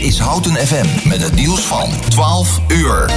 Is 0.00 0.18
Houten 0.18 0.52
FM 0.54 1.08
met 1.08 1.22
het 1.22 1.34
nieuws 1.34 1.60
van 1.60 1.88
12 2.08 2.60
uur. 2.68 3.10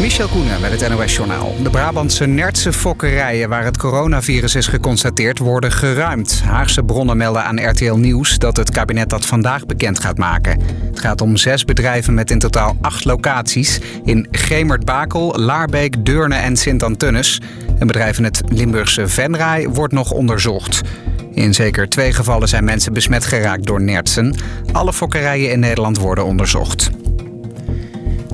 Michel 0.00 0.28
Koenen 0.28 0.60
met 0.60 0.80
het 0.80 0.90
NOS-journaal. 0.90 1.54
De 1.62 1.70
Brabantse 1.70 2.26
Nertse 2.26 2.72
fokkerijen 2.72 3.48
waar 3.48 3.64
het 3.64 3.76
coronavirus 3.76 4.54
is 4.54 4.66
geconstateerd 4.66 5.38
worden 5.38 5.72
geruimd. 5.72 6.42
Haagse 6.44 6.82
bronnen 6.82 7.16
melden 7.16 7.44
aan 7.44 7.68
RTL 7.68 7.94
Nieuws 7.94 8.38
dat 8.38 8.56
het 8.56 8.70
kabinet 8.70 9.08
dat 9.08 9.26
vandaag 9.26 9.66
bekend 9.66 10.00
gaat 10.00 10.18
maken. 10.18 10.60
Het 10.90 11.00
gaat 11.00 11.20
om 11.20 11.36
zes 11.36 11.64
bedrijven 11.64 12.14
met 12.14 12.30
in 12.30 12.38
totaal 12.38 12.76
acht 12.80 13.04
locaties... 13.04 13.80
in 14.04 14.28
Gemert-Bakel, 14.30 15.38
Laarbeek, 15.38 16.04
Deurne 16.04 16.36
en 16.36 16.56
Sint-Antunnes. 16.56 17.40
Een 17.78 17.86
bedrijf 17.86 18.18
in 18.18 18.24
het 18.24 18.42
Limburgse 18.48 19.08
Venray 19.08 19.68
wordt 19.68 19.92
nog 19.92 20.10
onderzocht. 20.10 20.80
In 21.40 21.54
zeker 21.54 21.88
twee 21.88 22.12
gevallen 22.12 22.48
zijn 22.48 22.64
mensen 22.64 22.92
besmet 22.92 23.24
geraakt 23.24 23.66
door 23.66 23.80
nertsen. 23.80 24.34
Alle 24.72 24.92
fokkerijen 24.92 25.50
in 25.50 25.60
Nederland 25.60 25.98
worden 25.98 26.24
onderzocht. 26.24 26.90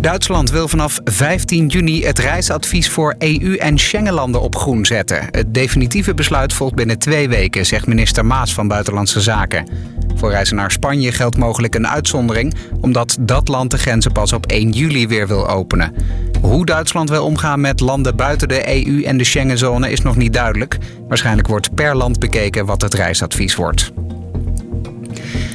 Duitsland 0.07 0.51
wil 0.51 0.69
vanaf 0.69 1.01
15 1.05 1.67
juni 1.67 2.05
het 2.05 2.19
reisadvies 2.19 2.91
voor 2.91 3.15
EU- 3.19 3.57
en 3.57 3.79
Schengenlanden 3.79 4.41
op 4.41 4.57
groen 4.57 4.85
zetten. 4.87 5.29
Het 5.31 5.55
definitieve 5.55 6.15
besluit 6.15 6.53
volgt 6.53 6.75
binnen 6.75 6.99
twee 6.99 7.29
weken, 7.29 7.67
zegt 7.67 7.87
minister 7.87 8.27
Maas 8.27 8.55
van 8.55 8.69
Buitenlandse 8.69 9.21
Zaken. 9.21 9.69
Voor 10.15 10.31
reizen 10.31 10.57
naar 10.57 10.71
Spanje 10.71 11.13
geldt 11.13 11.37
mogelijk 11.37 11.75
een 11.75 11.89
uitzondering, 11.89 12.55
omdat 12.81 13.17
dat 13.21 13.49
land 13.49 13.71
de 13.71 13.79
grenzen 13.79 14.13
pas 14.13 14.33
op 14.33 14.47
1 14.47 14.71
juli 14.71 15.09
weer 15.09 15.27
wil 15.27 15.49
openen. 15.49 15.95
Hoe 16.41 16.67
Duitsland 16.67 17.11
wil 17.11 17.25
omgaan 17.25 17.61
met 17.61 17.81
landen 17.81 18.17
buiten 18.17 18.49
de 18.49 18.87
EU 18.87 19.03
en 19.03 19.17
de 19.17 19.25
Schengenzone 19.25 19.91
is 19.91 20.01
nog 20.01 20.17
niet 20.17 20.33
duidelijk. 20.33 20.79
Waarschijnlijk 21.09 21.49
wordt 21.49 21.75
per 21.75 21.97
land 21.97 22.19
bekeken 22.19 22.67
wat 22.67 22.83
het 22.83 22.95
reisadvies 22.95 23.55
wordt. 23.55 23.93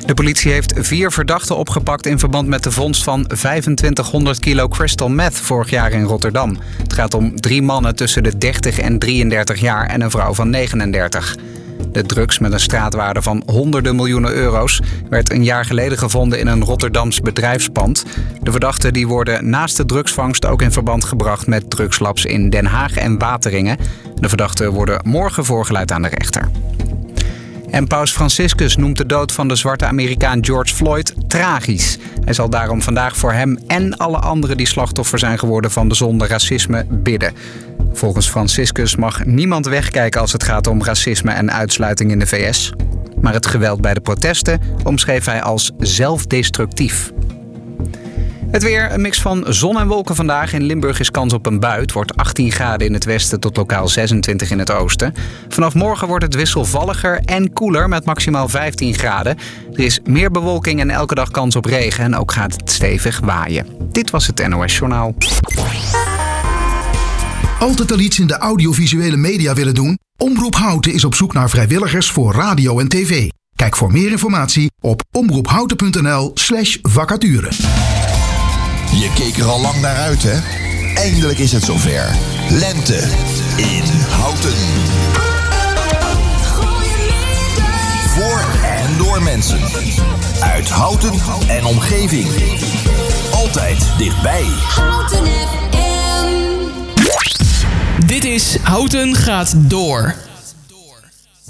De 0.06 0.14
politie 0.14 0.52
heeft 0.52 0.74
vier 0.76 1.12
verdachten 1.12 1.58
opgepakt 1.58 2.06
in 2.06 2.20
verband 2.20 2.48
met 2.48 2.64
de 2.64 2.72
vondst 2.72 3.04
van 3.04 3.28
2500 3.28 4.40
kilo 4.40 4.68
crystal 4.68 5.10
meth 5.10 5.38
vorig 5.38 5.70
jaar 5.70 5.92
in 5.92 6.04
Rotterdam. 6.04 6.58
Het 6.84 6.94
gaat 6.94 7.14
om 7.14 7.42
drie 7.42 7.62
mannen 7.62 7.96
tussen 7.96 8.24
de 8.24 8.38
30 8.38 8.80
en 8.80 9.00
33 9.00 9.60
jaar 9.60 9.86
en 9.86 10.02
een 10.02 10.12
vrouw 10.12 10.34
van 10.34 10.50
39. 10.50 11.36
De 11.92 12.04
drugs 12.04 12.40
met 12.40 12.52
een 12.52 12.60
straatwaarde 12.60 13.22
van 13.22 13.44
honderden 13.46 13.96
miljoenen 13.96 14.34
euro's 14.34 14.82
werd 15.10 15.32
een 15.32 15.44
jaar 15.44 15.66
geleden 15.66 15.98
gevonden 15.98 16.40
in 16.40 16.48
een 16.48 16.64
Rotterdams 16.64 17.22
bedrijfspand. 17.22 18.06
De 18.42 18.52
verdachten 18.52 18.94
die 18.94 19.08
worden 19.08 19.50
naast 19.50 19.78
de 19.78 19.86
drugsvangst 19.86 20.46
ook 20.46 20.62
in 20.62 20.72
verband 20.72 21.06
gebracht 21.06 21.48
met 21.48 21.70
drugslabs 21.70 22.26
in 22.26 22.50
Den 22.50 22.66
Haag 22.66 22.96
en 22.96 23.18
Wateringen. 23.18 23.78
De 24.16 24.30
verdachten 24.30 24.72
worden 24.72 25.02
morgen 25.04 25.46
voorgeleid 25.46 25.92
aan 25.92 26.02
de 26.02 26.08
rechter. 26.08 26.50
En 27.72 27.88
paus 27.88 28.12
Franciscus 28.12 28.76
noemt 28.76 28.98
de 28.98 29.06
dood 29.06 29.32
van 29.32 29.48
de 29.48 29.56
zwarte 29.56 29.86
Amerikaan 29.86 30.46
George 30.46 30.76
Floyd 30.76 31.14
tragisch. 31.28 31.98
Hij 32.24 32.34
zal 32.34 32.50
daarom 32.50 32.82
vandaag 32.82 33.18
voor 33.18 33.32
hem 33.32 33.60
en 33.68 33.98
alle 33.98 34.18
anderen 34.18 34.58
die 34.58 34.68
slachtoffer 34.68 35.20
zijn 35.20 35.40
geworden 35.40 35.72
van 35.72 35.88
de 35.88 35.96
zonde 35.96 36.28
racisme 36.28 36.86
bidden. 36.90 37.34
Volgens 37.94 38.30
Franciscus 38.30 38.96
mag 38.96 39.26
niemand 39.26 39.66
wegkijken 39.66 40.22
als 40.22 40.32
het 40.32 40.44
gaat 40.44 40.68
om 40.68 40.84
racisme 40.84 41.32
en 41.32 41.52
uitsluiting 41.52 42.12
in 42.12 42.20
de 42.20 42.28
VS. 42.28 42.74
Maar 43.22 43.34
het 43.34 43.46
geweld 43.46 43.82
bij 43.82 43.94
de 43.94 44.02
protesten 44.02 44.62
omschreef 44.84 45.26
hij 45.26 45.42
als 45.42 45.72
zelfdestructief. 45.78 47.12
Het 48.52 48.64
weer, 48.64 48.92
een 48.92 49.02
mix 49.02 49.22
van 49.22 49.46
zon 49.48 49.80
en 49.80 49.88
wolken 49.88 50.16
vandaag. 50.16 50.54
In 50.54 50.64
Limburg 50.64 51.00
is 51.00 51.12
kans 51.12 51.34
op 51.34 51.46
een 51.46 51.60
bui. 51.60 51.86
Wordt 51.94 52.16
18 52.16 52.52
graden 52.52 52.88
in 52.88 52.94
het 52.94 53.04
westen 53.04 53.40
tot 53.40 53.58
lokaal 53.58 53.88
26 53.88 54.52
in 54.52 54.60
het 54.60 54.72
oosten. 54.72 55.14
Vanaf 55.50 55.74
morgen 55.74 56.08
wordt 56.08 56.24
het 56.24 56.36
wisselvalliger 56.36 57.22
en 57.26 57.54
koeler 57.54 57.90
met 57.90 58.06
maximaal 58.06 58.50
15 58.50 58.94
graden. 58.94 59.38
Er 59.74 59.80
is 59.80 60.00
meer 60.04 60.32
bewolking 60.32 60.80
en 60.80 60.90
elke 60.90 61.16
dag 61.16 61.32
kans 61.32 61.56
op 61.56 61.66
regen. 61.66 62.04
En 62.04 62.16
ook 62.16 62.32
gaat 62.32 62.56
het 62.56 62.72
stevig 62.72 63.20
waaien. 63.20 63.66
Dit 63.92 64.10
was 64.10 64.28
het 64.28 64.48
NOS 64.48 64.78
Journaal. 64.78 65.16
Altijd 67.60 67.92
al 67.92 68.00
iets 68.00 68.20
in 68.20 68.28
de 68.28 68.38
audiovisuele 68.38 69.18
media 69.18 69.54
willen 69.54 69.74
doen? 69.74 69.98
Omroep 70.18 70.56
Houten 70.56 70.94
is 70.94 71.06
op 71.06 71.16
zoek 71.16 71.34
naar 71.34 71.50
vrijwilligers 71.50 72.12
voor 72.12 72.34
radio 72.34 72.80
en 72.80 72.88
tv. 72.88 73.30
Kijk 73.56 73.76
voor 73.76 73.92
meer 73.92 74.12
informatie 74.12 74.72
op 74.80 75.04
omroephouten.nl 75.12 76.32
slash. 76.34 76.78
Je 78.94 79.12
keek 79.14 79.38
er 79.38 79.46
al 79.46 79.62
lang 79.62 79.82
naar 79.82 79.96
uit, 79.96 80.24
hè? 80.24 80.40
Eindelijk 80.94 81.40
is 81.40 81.52
het 81.52 81.64
zover. 81.64 82.16
Lente 82.50 82.98
in 83.58 83.84
Houten. 84.10 84.54
Voor 88.08 88.46
en 88.64 88.98
door 88.98 89.22
mensen. 89.22 89.60
Uit 90.40 90.70
Houten 90.70 91.14
en 91.48 91.66
omgeving. 91.66 92.28
Altijd 93.34 93.88
dichtbij. 93.98 94.46
Houten 94.46 95.26
FM. 95.26 95.72
Dit 98.06 98.24
is 98.24 98.58
Houten 98.62 99.16
gaat 99.16 99.54
door. 99.58 100.16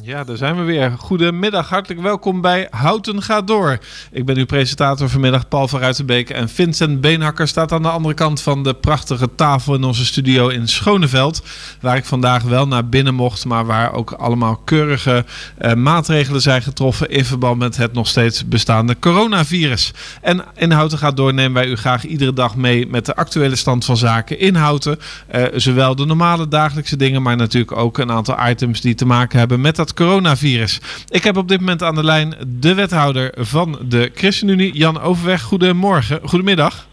Ja, 0.03 0.23
daar 0.23 0.37
zijn 0.37 0.55
we 0.55 0.63
weer. 0.63 0.91
Goedemiddag, 0.97 1.69
hartelijk 1.69 2.01
welkom 2.01 2.41
bij 2.41 2.67
Houten 2.69 3.21
gaat 3.21 3.47
door. 3.47 3.77
Ik 4.11 4.25
ben 4.25 4.37
uw 4.37 4.45
presentator 4.45 5.09
vanmiddag, 5.09 5.47
Paul 5.47 5.67
van 5.67 5.79
Ruitenbeek. 5.79 6.29
En 6.29 6.49
Vincent 6.49 7.01
Beenhakker 7.01 7.47
staat 7.47 7.71
aan 7.71 7.81
de 7.81 7.89
andere 7.89 8.13
kant 8.13 8.41
van 8.41 8.63
de 8.63 8.73
prachtige 8.73 9.29
tafel 9.35 9.75
in 9.75 9.83
onze 9.83 10.05
studio 10.05 10.47
in 10.47 10.67
Schoneveld. 10.67 11.43
Waar 11.81 11.97
ik 11.97 12.05
vandaag 12.05 12.43
wel 12.43 12.67
naar 12.67 12.89
binnen 12.89 13.13
mocht, 13.13 13.45
maar 13.45 13.65
waar 13.65 13.93
ook 13.93 14.11
allemaal 14.11 14.55
keurige 14.55 15.25
eh, 15.57 15.73
maatregelen 15.73 16.41
zijn 16.41 16.61
getroffen 16.61 17.09
in 17.09 17.25
verband 17.25 17.59
met 17.59 17.77
het 17.77 17.93
nog 17.93 18.07
steeds 18.07 18.47
bestaande 18.47 18.99
coronavirus. 18.99 19.93
En 20.21 20.43
in 20.55 20.71
Houten 20.71 20.97
gaat 20.97 21.17
door 21.17 21.33
nemen 21.33 21.53
wij 21.53 21.67
u 21.67 21.75
graag 21.75 22.05
iedere 22.05 22.33
dag 22.33 22.55
mee 22.55 22.87
met 22.87 23.05
de 23.05 23.15
actuele 23.15 23.55
stand 23.55 23.85
van 23.85 23.97
zaken 23.97 24.39
in 24.39 24.55
Houten. 24.55 24.99
Eh, 25.27 25.43
zowel 25.55 25.95
de 25.95 26.05
normale 26.05 26.47
dagelijkse 26.47 26.95
dingen, 26.97 27.21
maar 27.21 27.35
natuurlijk 27.35 27.77
ook 27.77 27.97
een 27.97 28.11
aantal 28.11 28.47
items 28.49 28.81
die 28.81 28.95
te 28.95 29.05
maken 29.05 29.39
hebben 29.39 29.61
met 29.61 29.75
dat 29.75 29.90
coronavirus. 29.93 30.79
Ik 31.07 31.23
heb 31.23 31.37
op 31.37 31.47
dit 31.47 31.59
moment 31.59 31.83
aan 31.83 31.95
de 31.95 32.03
lijn 32.03 32.35
de 32.47 32.73
wethouder 32.73 33.33
van 33.37 33.79
de 33.87 34.11
ChristenUnie, 34.15 34.73
Jan 34.73 35.01
Overweg. 35.01 35.41
Goedemorgen, 35.41 36.19
goedemiddag. 36.23 36.87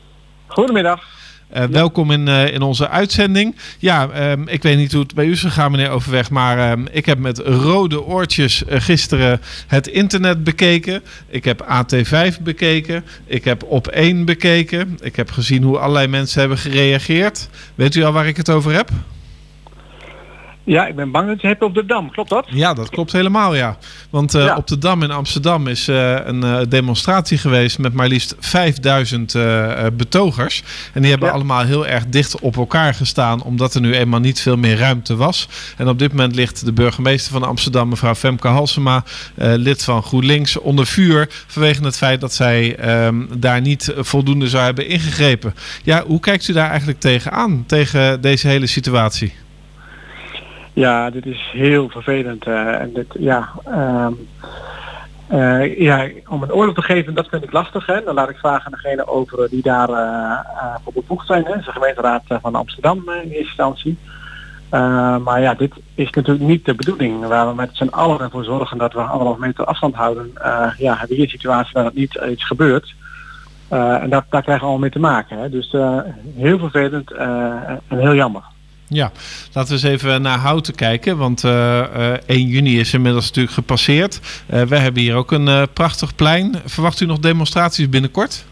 Goedemiddag. 0.47 1.17
Uh, 1.57 1.65
Welkom 1.65 2.11
in, 2.11 2.27
uh, 2.27 2.53
in 2.53 2.63
onze 2.63 2.89
uitzending. 2.89 3.57
Ja, 3.79 4.31
um, 4.31 4.49
ik 4.49 4.63
weet 4.63 4.77
niet 4.77 4.93
hoe 4.93 5.03
het 5.03 5.15
bij 5.15 5.25
u 5.25 5.31
is 5.31 5.41
gegaan, 5.41 5.71
meneer 5.71 5.91
Overweg. 5.91 6.31
Maar 6.31 6.71
um, 6.71 6.87
ik 6.91 7.07
heb 7.07 7.19
met 7.19 7.39
rode 7.39 8.05
oortjes 8.05 8.63
uh, 8.63 8.81
gisteren 8.81 9.41
het 9.67 9.87
internet 9.87 10.45
bekeken. 10.45 11.03
Ik 11.29 11.45
heb 11.45 11.67
AT5 11.67 12.43
bekeken. 12.43 13.05
Ik 13.27 13.45
heb 13.45 13.63
Op 13.63 13.87
1 13.87 14.25
bekeken. 14.25 14.99
Ik 15.01 15.17
heb 15.17 15.31
gezien 15.31 15.63
hoe 15.63 15.79
allerlei 15.79 16.07
mensen 16.07 16.41
hebben 16.41 16.59
gereageerd. 16.59 17.49
Weet 17.75 17.95
u 17.95 18.03
al 18.03 18.13
waar 18.13 18.27
ik 18.27 18.37
het 18.37 18.51
over 18.51 18.73
heb? 18.73 18.91
Ja, 20.69 20.87
ik 20.87 20.97
ben 20.97 21.11
bang 21.11 21.29
dat 21.29 21.41
je 21.41 21.47
hebt 21.47 21.62
op 21.62 21.75
de 21.75 21.87
Dam, 21.87 22.11
klopt 22.11 22.31
dat? 22.31 22.47
Ja, 22.49 22.75
dat 22.75 22.91
klopt 22.91 23.12
helemaal, 23.12 23.55
ja. 23.55 23.77
Want 24.11 24.34
uh, 24.34 24.45
ja. 24.45 24.56
op 24.56 24.67
de 24.67 24.79
Dam 24.79 25.03
in 25.03 25.11
Amsterdam 25.11 25.67
is 25.67 25.89
uh, 25.89 26.17
een 26.25 26.45
uh, 26.45 26.61
demonstratie 26.69 27.39
geweest 27.39 27.79
met 27.79 27.93
maar 27.93 28.09
liefst 28.09 28.34
5000 28.39 29.33
betogers. 29.93 30.62
En 30.93 31.01
die 31.01 31.11
hebben 31.11 31.29
ja. 31.29 31.34
allemaal 31.34 31.65
heel 31.65 31.87
erg 31.87 32.06
dicht 32.06 32.41
op 32.41 32.56
elkaar 32.56 32.95
gestaan, 32.95 33.43
omdat 33.43 33.75
er 33.75 33.81
nu 33.81 33.95
eenmaal 33.95 34.21
niet 34.21 34.41
veel 34.41 34.56
meer 34.56 34.79
ruimte 34.79 35.17
was. 35.17 35.49
En 35.77 35.89
op 35.89 35.99
dit 35.99 36.11
moment 36.11 36.34
ligt 36.34 36.65
de 36.65 36.73
burgemeester 36.73 37.33
van 37.33 37.43
Amsterdam, 37.43 37.89
mevrouw 37.89 38.15
Femke 38.15 38.49
Halsema, 38.49 39.05
lid 39.35 39.85
van 39.85 40.03
GroenLinks, 40.03 40.59
onder 40.59 40.87
vuur 40.87 41.27
vanwege 41.47 41.85
het 41.85 41.97
feit 41.97 42.21
dat 42.21 42.35
zij 42.35 42.77
daar 43.37 43.61
niet 43.61 43.93
voldoende 43.97 44.49
zou 44.49 44.65
hebben 44.65 44.89
ingegrepen. 44.89 45.55
Ja, 45.83 46.05
hoe 46.06 46.21
kijkt 46.21 46.49
u 46.49 46.53
daar 46.53 46.69
eigenlijk 46.69 47.00
tegenaan, 47.00 47.65
tegen 47.67 48.21
deze 48.21 48.49
hele 48.49 48.67
situatie? 48.67 49.33
Ja, 50.78 51.11
dit 51.11 51.27
is 51.27 51.50
heel 51.53 51.89
vervelend. 51.89 52.47
Uh, 52.47 52.81
en 52.81 52.93
dit, 52.93 53.06
ja, 53.19 53.49
um, 53.69 54.28
uh, 55.33 55.78
ja, 55.78 56.09
om 56.28 56.43
een 56.43 56.53
oordeel 56.53 56.75
te 56.75 56.83
geven, 56.83 57.15
dat 57.15 57.28
vind 57.28 57.43
ik 57.43 57.53
lastig. 57.53 57.87
Hè. 57.87 58.03
Dan 58.05 58.15
laat 58.15 58.31
ik 58.31 58.37
vragen 58.37 58.64
aan 58.64 58.81
degene 58.82 59.06
over 59.06 59.49
die 59.49 59.62
daar 59.62 59.91
uh, 59.91 60.75
voor 60.85 60.93
bevoegd 60.93 61.26
zijn. 61.26 61.44
Hè. 61.44 61.56
de 61.56 61.73
gemeenteraad 61.73 62.23
van 62.26 62.55
Amsterdam 62.55 62.99
in 62.99 63.20
eerste 63.20 63.38
instantie. 63.38 63.99
maar 65.25 65.41
ja, 65.41 65.55
dit 65.55 65.73
is 65.94 66.11
natuurlijk 66.11 66.47
niet 66.47 66.64
de 66.64 66.75
bedoeling. 66.75 67.26
Waar 67.26 67.49
we 67.49 67.55
met 67.55 67.70
z'n 67.73 67.88
allen 67.88 68.20
ervoor 68.20 68.44
zorgen 68.44 68.79
dat 68.79 68.93
we 68.93 69.00
anderhalf 69.00 69.38
meter 69.38 69.64
afstand 69.64 69.94
houden. 69.94 70.31
ja, 70.79 70.91
hebben 70.91 71.08
we 71.08 71.14
hier 71.14 71.29
situatie 71.29 71.73
waar 71.73 71.85
dat 71.85 71.94
niet 71.94 72.20
iets 72.31 72.47
gebeurt. 72.47 72.94
en 73.69 74.11
dat, 74.11 74.25
daar 74.29 74.43
krijgen 74.43 74.55
we 74.55 74.61
allemaal 74.61 74.79
mee 74.79 74.91
te 74.91 74.99
maken. 74.99 75.38
Hè. 75.38 75.49
Dus 75.49 75.73
heel 76.37 76.58
vervelend 76.58 77.12
en 77.12 77.99
heel 77.99 78.14
jammer. 78.14 78.43
Ja, 78.88 79.12
laten 79.52 79.76
we 79.76 79.88
eens 79.88 80.02
even 80.02 80.23
naar 80.23 80.38
Houten 80.38 80.75
kijken, 80.75 81.17
want 81.17 81.44
uh, 81.44 81.52
uh, 81.96 82.12
1 82.26 82.46
juni 82.46 82.81
is 82.81 82.94
inmiddels 82.94 83.26
natuurlijk 83.26 83.55
gepasseerd. 83.55 84.44
Uh, 84.50 84.62
we 84.62 84.76
hebben 84.76 85.02
hier 85.02 85.14
ook 85.14 85.32
een 85.32 85.69
prachtig 85.73 86.14
plein. 86.14 86.55
Verwacht 86.64 87.00
u 87.00 87.06
nog 87.06 87.19
demonstraties 87.19 87.88
binnenkort? 87.88 88.44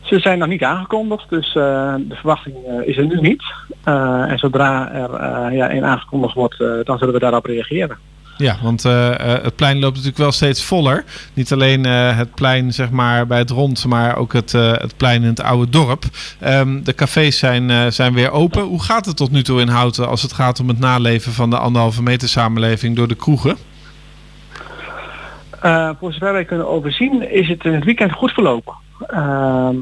Ze 0.00 0.18
zijn 0.18 0.38
nog 0.38 0.48
niet 0.48 0.62
aangekondigd, 0.62 1.30
dus 1.30 1.52
de 1.52 2.14
verwachting 2.14 2.56
is 2.84 2.96
er 2.96 3.06
nu 3.06 3.20
niet. 3.20 3.42
en 3.84 4.38
zodra 4.38 4.92
er 4.92 5.10
ja, 5.52 5.70
een 5.70 5.84
aangekondigd 5.84 6.34
wordt, 6.34 6.58
dan 6.58 6.98
zullen 6.98 7.14
we 7.14 7.20
daarop 7.20 7.44
reageren. 7.44 7.96
Ja, 8.42 8.56
want 8.62 8.84
eh, 8.84 9.34
eh, 9.34 9.42
het 9.42 9.56
plein 9.56 9.78
loopt 9.78 9.92
natuurlijk 9.92 10.22
wel 10.22 10.32
steeds 10.32 10.64
voller. 10.64 11.04
Niet 11.34 11.52
alleen 11.52 11.84
eh, 11.84 12.16
het 12.16 12.34
plein 12.34 12.72
zeg 12.72 12.90
maar, 12.90 13.26
bij 13.26 13.38
het 13.38 13.50
rond, 13.50 13.86
maar 13.86 14.16
ook 14.16 14.32
het, 14.32 14.52
het 14.52 14.96
plein 14.96 15.22
in 15.22 15.28
het 15.28 15.42
oude 15.42 15.70
dorp. 15.70 16.04
Ehm, 16.40 16.82
de 16.82 16.94
cafés 16.94 17.38
zijn, 17.38 17.92
zijn 17.92 18.14
weer 18.14 18.30
open. 18.30 18.62
Hoe 18.62 18.82
gaat 18.82 19.06
het 19.06 19.16
tot 19.16 19.30
nu 19.30 19.42
toe 19.42 19.60
in 19.60 19.68
Houten 19.68 20.08
als 20.08 20.22
het 20.22 20.32
gaat 20.32 20.60
om 20.60 20.68
het 20.68 20.78
naleven 20.78 21.32
van 21.32 21.50
de 21.50 21.58
anderhalve 21.58 22.02
meter 22.02 22.28
samenleving 22.28 22.96
door 22.96 23.08
de 23.08 23.14
kroegen? 23.14 23.56
Voor 25.98 26.12
zover 26.12 26.32
wij 26.32 26.44
kunnen 26.44 26.68
overzien 26.68 27.30
is 27.30 27.48
het 27.48 27.64
in 27.64 27.72
het 27.72 27.84
weekend 27.84 28.12
goed 28.12 28.32
verlopen. 28.32 28.74
Ehm, 29.06 29.76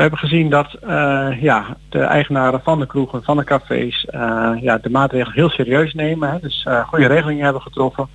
we 0.00 0.06
hebben 0.06 0.28
gezien 0.28 0.50
dat 0.50 0.74
eh, 0.74 1.42
ja, 1.42 1.76
de 1.88 1.98
eigenaren 1.98 2.60
van 2.62 2.78
de 2.78 2.86
kroegen, 2.86 3.22
van 3.22 3.36
de 3.36 3.44
cafés, 3.44 4.04
eh, 4.04 4.52
ja, 4.60 4.78
de 4.78 4.90
maatregelen 4.90 5.34
heel 5.34 5.48
serieus 5.48 5.94
nemen. 5.94 6.30
Hè. 6.30 6.40
Dus 6.40 6.64
eh, 6.66 6.88
goede 6.88 7.06
regelingen 7.06 7.44
hebben 7.44 7.62
getroffen. 7.62 8.08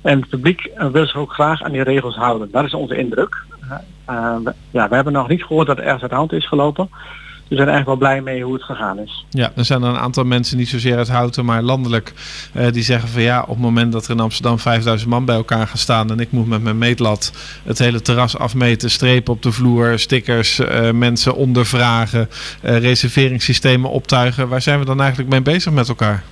En 0.00 0.20
het 0.20 0.28
publiek 0.28 0.70
wil 0.92 1.06
zich 1.06 1.16
ook 1.16 1.32
graag 1.32 1.62
aan 1.62 1.72
die 1.72 1.82
regels 1.82 2.16
houden. 2.16 2.50
Dat 2.50 2.64
is 2.64 2.74
onze 2.74 2.96
indruk. 2.96 3.44
Ja, 4.70 4.88
we 4.88 4.94
hebben 4.94 5.12
nog 5.12 5.28
niet 5.28 5.44
gehoord 5.44 5.66
dat 5.66 5.78
er 5.78 5.84
ergens 5.84 6.02
uit 6.02 6.10
de 6.10 6.16
hand 6.16 6.32
is 6.32 6.48
gelopen. 6.48 6.90
We 7.52 7.58
zijn 7.58 7.70
eigenlijk 7.70 8.00
wel 8.00 8.08
blij 8.08 8.22
mee 8.22 8.42
hoe 8.42 8.54
het 8.54 8.62
gegaan 8.62 8.98
is. 8.98 9.24
Ja, 9.30 9.50
er 9.56 9.64
zijn 9.64 9.82
een 9.82 9.96
aantal 9.96 10.24
mensen, 10.24 10.56
niet 10.56 10.68
zozeer 10.68 10.96
uit 10.96 11.08
Houten, 11.08 11.44
maar 11.44 11.62
landelijk, 11.62 12.12
eh, 12.54 12.72
die 12.72 12.82
zeggen 12.82 13.08
van 13.08 13.22
ja, 13.22 13.42
op 13.42 13.48
het 13.48 13.58
moment 13.58 13.92
dat 13.92 14.04
er 14.04 14.10
in 14.10 14.20
Amsterdam 14.20 14.58
5000 14.58 15.10
man 15.10 15.24
bij 15.24 15.34
elkaar 15.34 15.66
gaan 15.66 15.78
staan 15.78 16.10
en 16.10 16.20
ik 16.20 16.32
moet 16.32 16.48
met 16.48 16.62
mijn 16.62 16.78
meetlat 16.78 17.32
het 17.64 17.78
hele 17.78 18.00
terras 18.00 18.38
afmeten, 18.38 18.90
strepen 18.90 19.32
op 19.32 19.42
de 19.42 19.52
vloer, 19.52 19.98
stickers, 19.98 20.58
eh, 20.58 20.90
mensen 20.90 21.34
ondervragen, 21.34 22.28
eh, 22.62 22.78
reserveringssystemen 22.78 23.90
optuigen, 23.90 24.48
waar 24.48 24.62
zijn 24.62 24.78
we 24.78 24.84
dan 24.84 25.00
eigenlijk 25.00 25.30
mee 25.30 25.42
bezig 25.42 25.72
met 25.72 25.88
elkaar? 25.88 26.22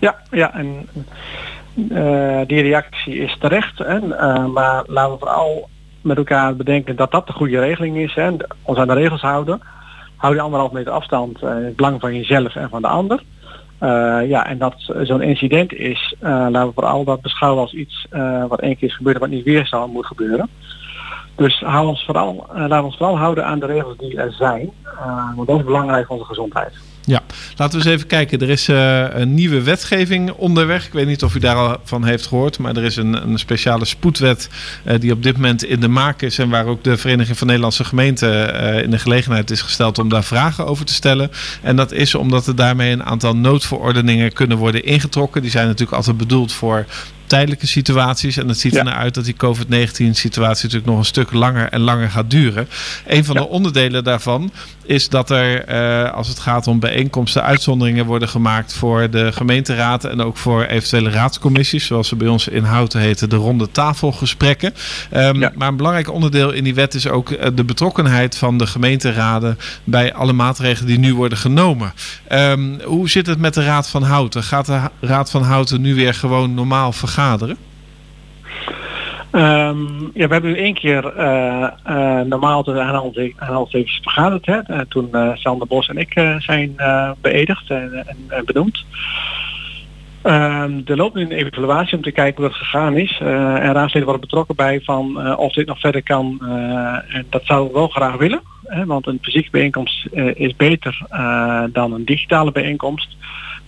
Ja, 0.00 0.16
ja 0.30 0.54
en 0.54 0.88
die 2.46 2.62
reactie 2.62 3.14
is 3.14 3.36
terecht. 3.40 3.78
Hè, 3.78 4.00
maar 4.46 4.82
laten 4.86 5.12
we 5.12 5.18
vooral 5.18 5.68
met 6.00 6.16
elkaar 6.16 6.56
bedenken 6.56 6.96
dat 6.96 7.10
dat 7.10 7.26
de 7.26 7.32
goede 7.32 7.60
regeling 7.60 7.96
is. 7.96 8.14
Hè, 8.14 8.22
en 8.22 8.36
ons 8.62 8.78
aan 8.78 8.86
de 8.86 8.94
regels 8.94 9.20
houden. 9.20 9.60
Hou 10.18 10.32
die 10.32 10.42
anderhalf 10.42 10.72
meter 10.72 10.92
afstand 10.92 11.42
eh, 11.42 11.56
in 11.56 11.64
het 11.64 11.76
belang 11.76 12.00
van 12.00 12.14
jezelf 12.14 12.54
en 12.54 12.68
van 12.68 12.82
de 12.82 12.88
ander. 12.88 13.22
Eh, 13.78 14.28
ja, 14.28 14.46
en 14.46 14.58
dat 14.58 14.74
zo'n 15.02 15.22
incident 15.22 15.72
is, 15.72 16.14
eh, 16.20 16.30
laten 16.30 16.66
we 16.66 16.72
vooral 16.74 17.04
dat 17.04 17.20
beschouwen 17.20 17.62
als 17.62 17.72
iets 17.72 18.06
wat 18.48 18.60
één 18.60 18.76
keer 18.76 18.88
is 18.88 18.96
gebeurd 18.96 19.14
en 19.14 19.20
wat 19.20 19.30
niet 19.30 19.44
weer 19.44 19.66
zal 19.66 19.88
moeten 19.88 20.16
gebeuren. 20.16 20.48
Dus 21.34 21.60
hou 21.60 21.86
ons 21.86 22.04
vooral, 22.04 22.46
laten 22.54 22.78
we 22.78 22.84
ons 22.84 22.96
vooral 22.96 23.18
houden 23.18 23.46
aan 23.46 23.58
de 23.58 23.66
regels 23.66 23.96
die 23.96 24.16
er 24.16 24.32
zijn. 24.32 24.70
Want 25.36 25.48
dat 25.48 25.58
is 25.58 25.64
belangrijk 25.64 26.06
voor 26.06 26.16
onze 26.16 26.28
gezondheid. 26.28 26.72
Ja, 27.08 27.22
laten 27.56 27.78
we 27.78 27.84
eens 27.84 27.94
even 27.94 28.06
kijken. 28.06 28.40
Er 28.40 28.50
is 28.50 28.68
eh, 28.68 29.04
een 29.10 29.34
nieuwe 29.34 29.62
wetgeving 29.62 30.30
onderweg. 30.30 30.86
Ik 30.86 30.92
weet 30.92 31.06
niet 31.06 31.22
of 31.22 31.34
u 31.34 31.38
daar 31.38 31.56
al 31.56 31.76
van 31.84 32.04
heeft 32.04 32.26
gehoord, 32.26 32.58
maar 32.58 32.76
er 32.76 32.84
is 32.84 32.96
een, 32.96 33.28
een 33.28 33.38
speciale 33.38 33.84
spoedwet 33.84 34.48
eh, 34.84 35.00
die 35.00 35.12
op 35.12 35.22
dit 35.22 35.34
moment 35.34 35.64
in 35.64 35.80
de 35.80 35.88
maak 35.88 36.22
is 36.22 36.38
en 36.38 36.48
waar 36.48 36.66
ook 36.66 36.84
de 36.84 36.96
Vereniging 36.96 37.38
van 37.38 37.46
Nederlandse 37.46 37.84
Gemeenten 37.84 38.60
eh, 38.60 38.82
in 38.82 38.90
de 38.90 38.98
gelegenheid 38.98 39.50
is 39.50 39.62
gesteld 39.62 39.98
om 39.98 40.08
daar 40.08 40.24
vragen 40.24 40.66
over 40.66 40.84
te 40.84 40.94
stellen. 40.94 41.30
En 41.62 41.76
dat 41.76 41.92
is 41.92 42.14
omdat 42.14 42.46
er 42.46 42.56
daarmee 42.56 42.92
een 42.92 43.04
aantal 43.04 43.36
noodverordeningen 43.36 44.32
kunnen 44.32 44.56
worden 44.56 44.84
ingetrokken. 44.84 45.42
Die 45.42 45.50
zijn 45.50 45.66
natuurlijk 45.66 45.96
altijd 45.96 46.16
bedoeld 46.16 46.52
voor 46.52 46.86
tijdelijke 47.28 47.66
situaties. 47.66 48.36
En 48.36 48.48
het 48.48 48.58
ziet 48.60 48.72
Ja. 48.72 48.78
er 48.78 48.84
naar 48.84 48.94
uit 48.94 49.14
dat 49.14 49.24
die 49.24 49.34
COVID-19 49.36 50.14
situatie 50.14 50.62
natuurlijk 50.64 50.86
nog 50.90 50.98
een 50.98 51.04
stuk 51.04 51.32
langer 51.32 51.68
en 51.68 51.80
langer 51.80 52.10
gaat 52.10 52.30
duren. 52.30 52.68
Een 53.06 53.24
van 53.24 53.34
Ja. 53.34 53.40
de 53.40 53.48
onderdelen 53.48 54.04
daarvan 54.04 54.52
is 54.84 55.08
dat 55.08 55.30
er, 55.30 55.64
eh, 55.64 56.12
als 56.12 56.28
het 56.28 56.38
gaat 56.38 56.66
om 56.66 56.78
bijeenkomsten, 56.80 57.42
uitzonderingen 57.42 58.06
worden 58.06 58.28
gemaakt 58.28 58.72
voor 58.74 59.10
de 59.10 59.32
gemeenteraad 59.32 60.04
en 60.04 60.20
ook 60.20 60.36
voor 60.36 60.64
eventuele 60.64 61.10
raadscommissies, 61.10 61.86
zoals 61.86 62.08
ze 62.08 62.16
bij 62.16 62.28
ons 62.28 62.48
in 62.48 62.64
Houten 62.64 63.00
heten, 63.00 63.28
de 63.28 63.36
ronde 63.36 63.70
tafelgesprekken. 63.70 64.74
Ehm, 65.10 65.40
Ja. 65.40 65.52
Maar 65.54 65.68
een 65.68 65.76
belangrijk 65.76 66.12
onderdeel 66.12 66.50
in 66.52 66.64
die 66.64 66.74
wet 66.74 66.94
is 66.94 67.08
ook 67.08 67.30
eh, 67.30 67.50
de 67.54 67.64
betrokkenheid 67.64 68.36
van 68.36 68.58
de 68.58 68.66
gemeenteraden 68.66 69.58
bij 69.84 70.14
alle 70.14 70.32
maatregelen 70.32 70.86
die 70.88 70.98
nu 70.98 71.14
worden 71.14 71.38
genomen. 71.38 71.92
Ehm, 72.28 72.80
hoe 72.84 73.10
zit 73.10 73.26
het 73.26 73.38
met 73.38 73.54
de 73.54 73.64
Raad 73.64 73.88
van 73.88 74.02
Houten? 74.02 74.42
Gaat 74.42 74.66
de 74.66 74.80
Raad 75.00 75.30
van 75.30 75.42
Houten 75.42 75.80
nu 75.80 75.94
weer 75.94 76.14
gewoon 76.14 76.54
normaal 76.54 76.92
vergaderen? 76.92 77.16
Ehm, 79.30 80.00
ja, 80.14 80.26
we 80.26 80.32
hebben 80.32 80.50
nu 80.50 80.56
één 80.56 80.74
keer 80.74 81.16
eh, 81.16 81.68
eh, 81.84 82.26
normaal 82.26 82.62
de 82.62 82.80
aanhalingstekens 82.80 83.98
vergaderd. 84.02 84.46
Hè, 84.46 84.58
eh, 84.58 84.80
toen 84.88 85.10
Sander 85.34 85.66
Bos 85.66 85.88
en 85.88 85.96
ik 85.96 86.12
zijn 86.38 86.76
beëdigd 87.20 87.70
en, 87.70 87.92
en, 88.06 88.16
en 88.28 88.44
benoemd. 88.44 88.84
Ehm, 90.22 90.80
er 90.84 90.96
loopt 90.96 91.14
nu 91.14 91.22
een 91.22 91.32
evaluatie 91.32 91.96
om 91.96 92.02
te 92.02 92.12
kijken 92.12 92.42
hoe 92.42 92.50
dat 92.50 92.58
gegaan 92.58 92.96
is. 92.96 93.18
En 93.20 93.72
raadsleden 93.72 94.08
worden 94.08 94.20
betrokken 94.20 94.56
bij 94.56 94.80
van 94.80 95.36
of 95.36 95.52
dit 95.52 95.66
nog 95.66 95.80
verder 95.80 96.02
kan. 96.02 96.38
en 97.08 97.26
dat 97.30 97.44
zouden 97.44 97.72
we 97.72 97.78
wel 97.78 97.88
graag 97.88 98.16
willen. 98.16 98.40
Hè, 98.66 98.86
want 98.86 99.06
een 99.06 99.18
fysieke 99.22 99.50
bijeenkomst 99.50 100.06
is 100.34 100.56
beter 100.56 101.06
dan 101.72 101.92
een 101.92 102.04
digitale 102.04 102.52
bijeenkomst. 102.52 103.16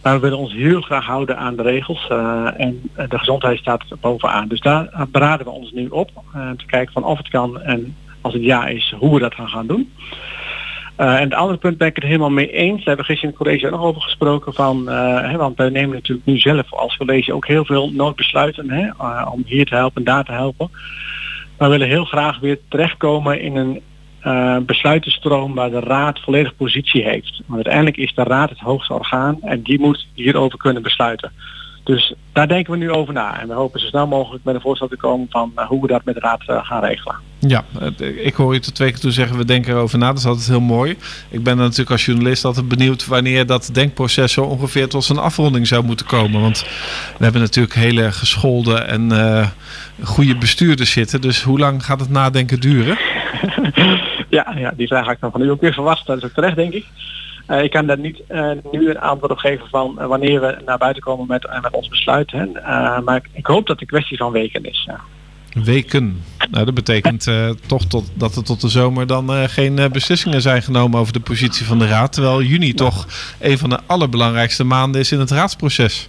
Maar 0.02 0.14
we 0.14 0.20
willen 0.20 0.38
ons 0.38 0.52
heel 0.52 0.80
graag 0.80 1.04
houden 1.04 1.38
aan 1.38 1.56
de 1.56 1.62
regels 1.62 2.08
eh, 2.08 2.46
en 2.56 2.82
eh, 2.94 3.08
de 3.08 3.18
gezondheid 3.18 3.58
staat 3.58 3.84
bovenaan. 4.00 4.48
Dus 4.48 4.60
daar 4.60 5.06
beraden 5.08 5.46
we 5.46 5.52
ons 5.52 5.72
nu 5.72 5.88
op. 5.88 6.10
eh, 6.34 6.50
te 6.50 6.66
kijken 6.66 6.92
van 6.92 7.04
of 7.04 7.18
het 7.18 7.28
kan 7.28 7.60
en 7.60 7.96
als 8.20 8.32
het 8.32 8.42
ja 8.42 8.66
is, 8.66 8.94
hoe 8.98 9.14
we 9.14 9.20
dat 9.20 9.34
gaan 9.34 9.48
gaan 9.48 9.66
doen. 9.66 9.92
En 10.96 11.22
het 11.22 11.34
andere 11.34 11.58
punt 11.58 11.78
ben 11.78 11.88
ik 11.88 11.94
het 11.94 12.04
helemaal 12.04 12.30
mee 12.30 12.52
eens. 12.52 12.76
Daar 12.76 12.86
hebben 12.86 13.06
we 13.06 13.12
gisteren 13.12 13.22
in 13.22 13.38
het 13.38 13.46
college 13.46 13.66
ook 13.66 13.72
nog 13.72 13.88
over 13.88 14.02
gesproken 14.02 14.54
van, 14.54 14.88
hè, 14.88 15.36
want 15.36 15.56
wij 15.56 15.68
nemen 15.68 15.94
natuurlijk 15.94 16.26
nu 16.26 16.38
zelf 16.38 16.72
als 16.72 16.96
college 16.96 17.32
ook 17.32 17.46
heel 17.46 17.64
veel 17.64 17.90
noodbesluiten 17.92 18.70
hè, 18.70 18.90
om 19.24 19.42
hier 19.46 19.66
te 19.66 19.74
helpen 19.74 19.96
en 19.96 20.04
daar 20.04 20.24
te 20.24 20.32
helpen. 20.32 20.70
Maar 21.58 21.68
we 21.68 21.78
willen 21.78 21.88
heel 21.88 22.04
graag 22.04 22.38
weer 22.38 22.58
terechtkomen 22.68 23.40
in 23.40 23.56
een 23.56 23.82
eh, 24.20 24.56
besluitenstroom 24.58 25.54
waar 25.54 25.70
de 25.70 25.80
raad 25.80 26.20
volledig 26.20 26.56
positie 26.56 27.02
heeft. 27.02 27.40
Want 27.46 27.54
uiteindelijk 27.54 27.96
is 27.96 28.14
de 28.14 28.22
raad 28.22 28.50
het 28.50 28.58
hoogste 28.58 28.94
orgaan 28.94 29.38
en 29.42 29.62
die 29.62 29.80
moet 29.80 30.06
hierover 30.14 30.58
kunnen 30.58 30.82
besluiten. 30.82 31.32
Dus 31.84 32.14
daar 32.32 32.48
denken 32.48 32.72
we 32.72 32.78
nu 32.78 32.90
over 32.90 33.14
na. 33.14 33.40
En 33.40 33.48
we 33.48 33.54
hopen 33.54 33.80
zo 33.80 33.86
snel 33.86 34.06
mogelijk 34.06 34.44
met 34.44 34.54
een 34.54 34.60
voorstel 34.60 34.88
te 34.88 34.96
komen 34.96 35.26
van 35.30 35.52
eh, 35.54 35.66
hoe 35.66 35.80
we 35.80 35.86
dat 35.86 36.04
met 36.04 36.14
de 36.14 36.20
raad 36.20 36.42
eh, 36.46 36.64
gaan 36.64 36.84
regelen. 36.84 37.16
Ja, 37.38 37.64
ik 37.98 38.34
hoor 38.34 38.54
je 38.54 38.60
tot 38.60 38.74
twee 38.74 38.90
keer 38.90 39.00
toe 39.00 39.10
zeggen, 39.10 39.36
we 39.36 39.44
denken 39.44 39.72
erover 39.72 39.98
na. 39.98 40.06
Dat 40.06 40.18
is 40.18 40.24
altijd 40.24 40.48
heel 40.48 40.60
mooi. 40.60 40.96
Ik 41.28 41.42
ben 41.42 41.56
natuurlijk 41.56 41.90
als 41.90 42.04
journalist 42.04 42.44
altijd 42.44 42.68
benieuwd 42.68 43.06
wanneer 43.06 43.46
dat 43.46 43.70
denkproces 43.72 44.32
zo 44.32 44.42
ongeveer 44.42 44.88
tot 44.88 45.04
zijn 45.04 45.18
afronding 45.18 45.66
zou 45.66 45.84
moeten 45.84 46.06
komen. 46.06 46.40
Want 46.40 46.60
we 47.18 47.24
hebben 47.24 47.40
natuurlijk 47.40 47.74
hele 47.74 48.12
geschoolde 48.12 48.74
en 48.74 49.12
eh, 49.12 49.48
goede 50.02 50.36
bestuurders 50.36 50.92
zitten. 50.92 51.20
Dus 51.20 51.42
hoe 51.42 51.58
lang 51.58 51.84
gaat 51.84 52.00
het 52.00 52.10
nadenken 52.10 52.60
duren? 52.60 52.98
ja, 54.28 54.54
ja, 54.56 54.72
die 54.76 54.86
vraag 54.86 55.04
had 55.04 55.14
ik 55.14 55.20
dan 55.20 55.30
van 55.30 55.42
u 55.42 55.50
ook 55.50 55.60
weer 55.60 55.72
verwacht. 55.72 56.06
Dat 56.06 56.16
is 56.16 56.24
ook 56.24 56.30
terecht, 56.30 56.56
denk 56.56 56.72
ik. 56.72 56.86
Eh, 57.50 57.62
ik 57.62 57.70
kan 57.70 57.86
daar 57.86 57.98
niet 57.98 58.22
eh, 58.28 58.50
nu 58.72 58.90
een 58.90 58.98
antwoord 58.98 59.32
op 59.32 59.38
geven 59.38 59.66
van 59.68 60.00
eh, 60.00 60.06
wanneer 60.06 60.40
we 60.40 60.58
naar 60.66 60.78
buiten 60.78 61.02
komen 61.02 61.26
met, 61.26 61.48
ons 61.70 61.88
besluit. 61.88 62.30
Hè. 62.30 62.46
Maar 63.00 63.22
ik, 63.32 63.46
hoop 63.46 63.66
dat 63.66 63.80
een 63.80 63.86
kwestie 63.86 64.16
van 64.16 64.32
weken 64.32 64.64
is. 64.64 64.84
Ja. 64.86 65.00
Weken. 65.64 66.22
Nou, 66.50 66.64
dat 66.64 66.74
betekent 66.74 67.28
toch 67.66 67.84
tot, 67.84 68.10
dat 68.14 68.36
er 68.36 68.44
tot 68.44 68.60
de 68.60 68.68
zomer 68.68 69.06
dan 69.06 69.48
geen 69.48 69.88
beslissingen 69.92 70.42
zijn 70.42 70.62
genomen 70.62 71.00
over 71.00 71.12
de 71.12 71.20
positie 71.20 71.66
van 71.66 71.78
de 71.78 71.86
raad. 71.86 72.12
Terwijl 72.12 72.42
juni 72.42 72.74
toch 72.74 73.06
een 73.40 73.58
van 73.58 73.70
de 73.70 73.78
allerbelangrijkste 73.86 74.64
maanden 74.64 75.00
is 75.00 75.12
in 75.12 75.18
het 75.18 75.30
raadsproces. 75.30 76.08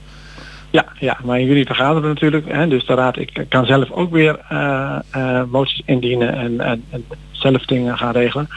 Ja, 0.72 0.86
ja, 1.00 1.18
maar 1.24 1.42
juli 1.42 1.66
vergaderen 1.66 2.10
natuurlijk. 2.10 2.48
Hè, 2.48 2.68
dus 2.68 2.86
de 2.86 2.94
raad, 2.94 3.18
ik 3.18 3.46
kan 3.50 3.66
zelf 3.66 3.92
ook 3.92 4.12
weer 4.12 4.40
eh, 4.50 5.00
eh, 5.12 5.44
moties 5.50 5.82
indienen 5.86 6.34
en, 6.34 6.60
en, 6.60 7.06
zelf 7.32 7.66
dingen 7.66 7.98
gaan 7.98 8.12
regelen. 8.12 8.48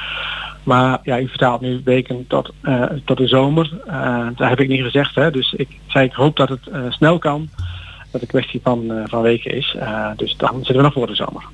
Maar 0.63 0.99
ja, 1.03 1.21
u 1.21 1.29
vertaalt 1.29 1.61
nu 1.61 1.81
weken 1.85 2.25
tot, 2.27 2.53
eh, 2.63 2.83
tot 3.05 3.17
de 3.17 3.27
zomer. 3.27 3.71
Dat 4.37 4.49
heb 4.49 4.61
ik 4.61 4.69
niet 4.69 4.83
gezegd. 4.83 5.15
Hè. 5.15 5.31
Dus 5.31 5.53
ik 5.53 5.69
zei 5.87 6.05
ik 6.05 6.13
hoop 6.13 6.37
dat 6.37 6.49
het 6.49 6.69
snel 6.89 7.19
kan. 7.19 7.49
Dat 7.57 8.21
het 8.21 8.23
een 8.23 8.29
kwestie 8.29 8.61
van, 8.63 9.03
van 9.05 9.23
weken 9.23 9.51
is. 9.51 9.77
Dus 10.17 10.37
dan 10.37 10.55
zitten 10.55 10.77
we 10.77 10.83
nog 10.83 10.93
voor 10.93 11.07
de 11.07 11.15
zomer. 11.15 11.45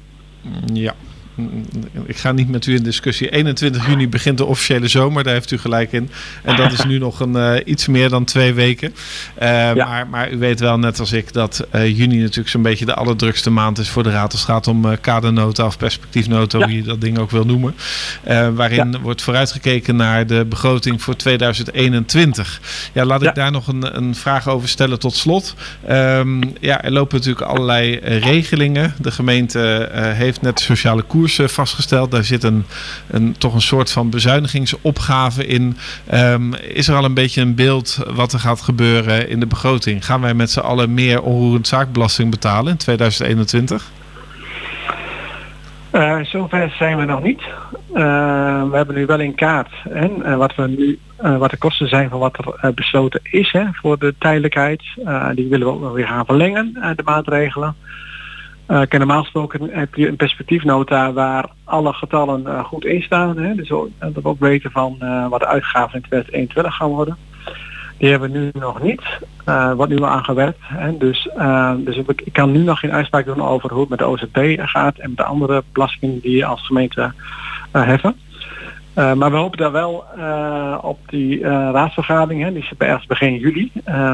Ja. 0.73 0.95
Ik 2.05 2.17
ga 2.17 2.33
niet 2.33 2.49
met 2.49 2.67
u 2.67 2.75
in 2.75 2.83
discussie. 2.83 3.31
21 3.31 3.87
juni 3.87 4.09
begint 4.09 4.39
de 4.39 4.45
officiële 4.45 4.89
zomer, 4.89 5.25
daar 5.25 5.33
heeft 5.33 5.51
u 5.51 5.59
gelijk 5.59 5.93
in. 5.93 6.11
En 6.43 6.57
dat 6.57 6.73
is 6.73 6.85
nu 6.85 6.99
nog 6.99 7.21
een, 7.21 7.33
uh, 7.33 7.55
iets 7.65 7.87
meer 7.87 8.09
dan 8.09 8.25
twee 8.25 8.55
weken. 8.55 8.95
Uh, 9.43 9.75
ja. 9.75 9.87
maar, 9.87 10.07
maar, 10.07 10.33
u 10.33 10.39
weet 10.39 10.61
wel, 10.61 10.79
net 10.79 11.01
als 11.01 11.13
ik, 11.13 11.33
dat 11.33 11.67
uh, 11.75 11.97
juni 11.97 12.19
natuurlijk 12.19 12.49
zo'n 12.49 12.63
beetje 12.63 12.85
de 12.85 12.95
allerdrukste 12.95 13.51
maand 13.51 13.79
is 13.79 13.89
voor 13.89 14.03
de 14.03 14.11
Raad. 14.11 14.33
Als 14.33 14.41
het 14.41 14.51
gaat 14.51 14.67
om 14.67 15.01
kadernota 15.01 15.67
of 15.67 15.79
perspectiefnota, 15.79 16.59
ja. 16.59 16.65
hoe 16.65 16.77
je 16.77 16.83
dat 16.83 17.01
ding 17.01 17.19
ook 17.19 17.31
wil 17.31 17.45
noemen. 17.45 17.75
waarin 18.55 18.91
ja. 18.93 19.01
wordt 19.01 19.23
vooruitgekeken 19.23 19.97
naar 19.97 20.27
de 20.27 20.45
begroting 20.45 21.03
voor 21.03 21.17
2021. 21.17 22.61
Ja, 22.93 23.05
laat 23.05 23.23
ik 23.23 23.35
daar 23.35 23.51
nog 23.51 23.67
een, 23.67 23.97
een, 23.97 24.15
vraag 24.15 24.49
over 24.49 24.69
stellen 24.69 24.99
tot 24.99 25.15
slot. 25.15 25.55
Um, 25.91 26.41
ja, 26.61 26.83
er 26.83 26.93
lopen 26.93 27.19
natuurlijk 27.19 27.47
allerlei 27.47 27.97
regelingen. 28.03 28.95
De 28.99 29.11
gemeente 29.11 29.89
heeft 29.93 30.43
net 30.43 30.59
de 30.59 30.65
sociale 30.65 31.03
koers 31.03 31.20
koers 31.21 31.39
eh, 31.39 31.47
vastgesteld. 31.47 32.11
Daar 32.11 32.25
zit 32.25 32.43
een, 32.43 32.65
een, 33.11 33.35
toch 33.39 33.55
een 33.55 33.61
soort 33.61 33.91
van 33.93 34.11
bezuinigingsopgave 34.11 35.47
in. 35.47 35.77
Ehm, 36.07 36.53
is 36.55 36.89
er 36.89 36.97
al 36.97 37.05
een 37.05 37.15
beetje 37.15 37.41
een 37.41 37.55
beeld 37.55 37.99
wat 38.15 38.33
er 38.33 38.39
gaat 38.39 38.61
gebeuren 38.61 39.29
in 39.29 39.41
de 39.41 39.47
begroting? 39.47 40.05
Gaan 40.05 40.21
wij 40.21 40.35
met 40.35 40.51
z'n 40.51 40.61
allen 40.61 40.95
meer 40.95 41.23
onroerend 41.23 41.67
zaakbelasting 41.67 42.31
betalen 42.31 42.73
in 42.73 42.77
2021? 42.77 43.91
Uh, 45.93 46.19
zover 46.23 46.75
zijn 46.79 46.97
we 46.97 47.05
nog 47.05 47.23
niet. 47.23 47.41
Uh, 47.95 48.71
we 48.71 48.77
hebben 48.77 48.95
nu 48.95 49.07
wel 49.07 49.21
in 49.21 49.35
kaart 49.35 49.73
hè, 49.89 50.37
wat, 50.37 50.55
we 50.55 50.67
nu, 50.69 50.99
wat 51.39 51.51
de 51.51 51.57
kosten 51.57 51.89
zijn 51.89 52.09
van 52.09 52.19
wat 52.19 52.39
er 52.61 52.75
besloten 52.75 53.21
is 53.23 53.53
hè, 53.53 53.65
voor 53.73 53.99
de 53.99 54.15
tijdelijkheid. 54.19 54.83
die 55.35 55.49
willen 55.49 55.67
we 55.67 55.73
ook 55.73 55.81
nog 55.81 55.93
weer 55.93 56.07
gaan 56.07 56.25
verlengen, 56.25 56.95
de 56.97 57.03
maatregelen. 57.05 57.75
Uh, 58.71 58.83
normaal 58.89 59.23
gesproken 59.23 59.71
heb 59.71 59.95
je 59.95 60.09
een 60.09 60.17
perspectiefnota 60.17 61.13
waar 61.13 61.51
alle 61.65 61.93
getallen 61.93 62.65
goed 62.65 62.85
in 62.85 63.03
staan. 63.03 63.39
Hè, 63.39 63.55
dus 63.55 63.69
dat 63.69 64.13
we 64.15 64.25
ook 64.25 64.41
weten 64.41 64.71
van 64.71 64.97
wat 65.29 65.41
de 65.41 65.47
uitgaven 65.47 65.95
in 65.95 66.01
2021 66.01 66.75
gaan 66.75 66.89
worden. 66.89 67.17
Die 68.01 68.11
hebben 68.11 68.33
we 68.33 68.39
nu 68.39 68.51
nog 68.53 68.83
niet. 68.83 69.03
Uh, 69.49 69.73
wordt 69.73 69.93
nu 69.93 69.99
al 69.99 70.09
aangewerkt. 70.09 70.59
Hè? 70.63 70.97
Dus, 70.97 71.29
uh, 71.39 71.73
dus 71.79 71.97
ik 71.97 72.33
kan 72.33 72.53
nu 72.53 72.59
nog 72.59 72.79
geen 72.79 72.93
uitspraak 72.93 73.25
doen 73.25 73.43
over 73.43 73.71
hoe 73.71 73.81
het 73.81 73.89
met 73.89 73.99
de 73.99 74.05
OZP 74.05 74.61
gaat 74.69 74.99
en 74.99 75.09
met 75.09 75.19
de 75.19 75.25
andere 75.25 75.63
belastingen 75.73 76.21
die 76.21 76.37
je 76.37 76.45
als 76.45 76.67
gemeente 76.67 77.13
uh, 77.73 77.87
heffen. 77.87 78.17
maar 78.95 79.31
we 79.31 79.37
hopen 79.37 79.59
daar 79.59 79.73
wel 79.73 80.05
op 80.81 80.99
die 81.07 81.43
raadsvergadering, 81.49 82.43
hè, 82.43 82.53
die 82.53 82.63
is 82.63 82.73
ergens 82.79 83.07
begin 83.07 83.35
juli, 83.35 83.73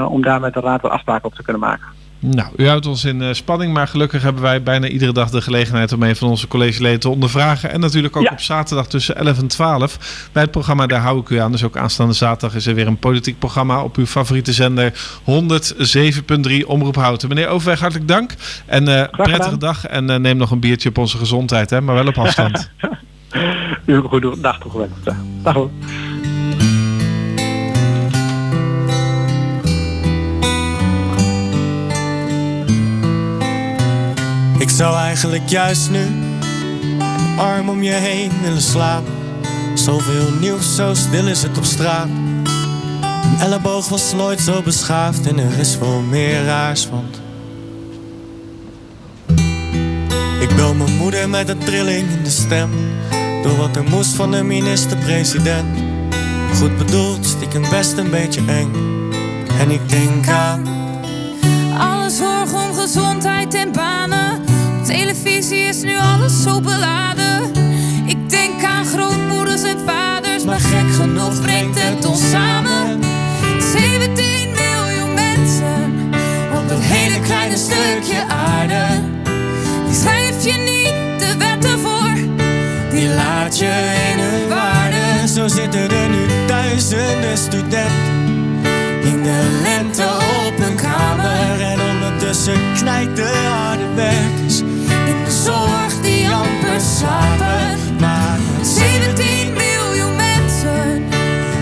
om 0.09 0.23
daar 0.23 0.41
met 0.41 0.55
de 0.55 0.61
raad 0.61 0.83
wel 0.83 0.91
afspraken 0.91 1.25
op 1.25 1.35
te 1.35 1.43
kunnen 1.43 1.63
maken. 1.63 1.87
Nou, 2.19 2.53
u 2.57 2.69
houdt 2.69 2.87
ons 2.87 3.05
in 3.05 3.21
uh, 3.21 3.33
spanning, 3.33 3.73
maar 3.73 3.89
gelukkig 3.89 4.23
hebben 4.23 4.43
wij 4.43 4.63
bijna 4.63 4.89
iedere 4.89 5.13
dag 5.13 5.31
de 5.31 5.41
gelegenheid 5.41 5.93
om 5.93 6.03
een 6.03 6.17
van 6.17 6.29
onze 6.29 6.49
collegeleden 6.49 7.01
te 7.01 7.09
ondervragen. 7.09 7.73
En 7.73 7.81
natuurlijk 7.81 8.17
ook 8.17 8.23
ja. 8.23 8.31
op 8.31 8.41
zaterdag 8.41 8.87
tussen 8.87 9.17
11 9.17 9.39
en 9.39 9.47
12 9.47 10.29
bij 10.33 10.43
het 10.43 10.51
programma 10.51 10.87
Daar 10.87 11.01
hou 11.01 11.21
ik 11.21 11.29
u 11.29 11.37
aan. 11.37 11.53
Dus 11.53 11.65
ook 11.65 11.77
aanstaande 11.77 12.13
zaterdag 12.13 12.57
is 12.57 12.67
er 12.67 12.75
weer 12.75 12.87
een 12.87 12.99
politiek 12.99 13.39
programma 13.39 13.83
op 13.83 13.97
uw 13.97 14.07
favoriete 14.07 14.53
zender 14.53 14.93
107.3 15.21 16.67
Omroep 16.67 16.97
Houten. 16.97 17.29
Meneer 17.29 17.49
Overweg, 17.49 17.81
hartelijk 17.81 18.09
dank 18.09 18.35
en 18.67 18.89
uh, 18.89 19.03
prettige 19.11 19.59
dag. 19.59 19.87
En 19.87 20.11
uh, 20.11 20.17
neem 20.17 20.37
nog 20.37 20.51
een 20.51 20.61
biertje 20.61 20.89
op 20.89 20.99
onze 20.99 21.19
gezondheid, 21.19 21.71
hè, 21.71 21.81
maar 21.81 21.95
wel 21.95 22.07
op 22.07 22.19
afstand. 22.19 22.71
u 23.85 23.95
een 23.95 24.03
goede 24.03 24.41
dag 24.41 24.59
toegewenst. 24.59 25.05
Dag 25.43 25.55
hoor. 25.55 25.71
Zou 34.77 34.97
eigenlijk 34.97 35.49
juist 35.49 35.91
nu 35.91 36.07
arm 37.37 37.69
om 37.69 37.83
je 37.83 37.93
heen 37.93 38.31
willen 38.43 38.63
slapen. 38.63 39.13
Zoveel 39.75 40.33
nieuws, 40.41 40.75
zo 40.75 40.95
stil 40.95 41.27
is 41.27 41.43
het 41.43 41.59
op 41.59 41.65
straat. 41.65 42.09
Een 43.23 43.39
elleboog 43.41 43.89
was 43.89 44.13
nooit 44.13 44.41
zo 44.41 44.63
beschaafd 44.63 45.27
en 45.27 45.39
er 45.39 45.59
is 45.59 45.79
wel 45.79 46.01
meer 46.01 46.45
raars, 46.45 46.89
want... 46.89 47.21
Ik 50.41 50.57
bel 50.57 50.75
mijn 50.75 50.97
moeder 50.97 51.29
met 51.29 51.49
een 51.49 51.59
trilling 51.59 52.11
in 52.11 52.23
de 52.23 52.31
stem. 52.31 52.71
Door 53.43 53.57
wat 53.57 53.77
er 53.77 53.85
moest 53.85 54.15
van 54.15 54.31
de 54.31 54.43
minister-president. 54.43 55.79
Goed 56.55 56.79
bedoeld, 56.79 57.27
stiekem 57.27 57.65
best 57.71 57.97
een 57.97 58.11
beetje 58.11 58.41
eng. 58.47 58.73
En 59.59 59.71
ik 59.71 59.89
denk 59.89 60.29
aan... 60.29 60.67
Alle 61.79 62.11
zorg 62.11 62.53
om 62.53 62.75
gezondheid 62.75 63.55
en 63.55 63.73
banen 63.73 64.26
televisie 64.87 65.69
is 65.69 65.83
nu 65.83 65.99
alles 65.99 66.43
zo 66.43 66.61
beladen. 66.61 67.53
Ik 68.07 68.31
denk 68.31 68.65
aan 68.65 68.87
grootmoeders 68.87 69.63
en 69.63 69.79
vaders, 69.87 70.45
maar 70.45 70.61
gek 70.61 70.95
genoeg 70.95 71.41
brengt 71.41 71.83
het 71.83 72.05
ons 72.05 72.31
samen. 72.31 73.01
17 73.73 74.49
miljoen 74.51 75.15
mensen 75.15 76.11
op 76.55 76.69
dat 76.69 76.79
hele 76.81 77.21
kleine 77.21 77.57
stukje 77.57 78.25
aarde. 78.29 78.85
Die 79.87 79.95
schrijf 79.95 80.45
je 80.45 80.53
niet 80.53 81.21
de 81.21 81.37
wetten 81.39 81.79
voor, 81.79 82.15
die 82.91 83.09
laat 83.09 83.59
je 83.59 83.95
in 84.13 84.19
hun 84.19 84.49
waarde. 84.49 85.29
Zo 85.29 85.49
zitten 85.49 85.91
er 85.91 86.09
nu 86.09 86.47
duizenden 86.47 87.39
studenten 87.39 88.17
in 89.03 89.23
de 89.23 89.61
lente 89.63 90.05
op 90.47 90.67
een 90.69 90.77
kamer 90.77 91.61
en 91.61 91.81
ondertussen 91.81 92.75
knijpt 92.75 93.17
de 93.17 93.47
harde 93.49 93.95
werkers 93.95 94.63
zorg 95.47 96.01
die 96.03 96.29
amper 96.29 96.81
slapen. 96.81 97.79
Maar 98.01 98.39
17 98.63 99.53
miljoen 99.53 100.17
mensen. 100.17 101.05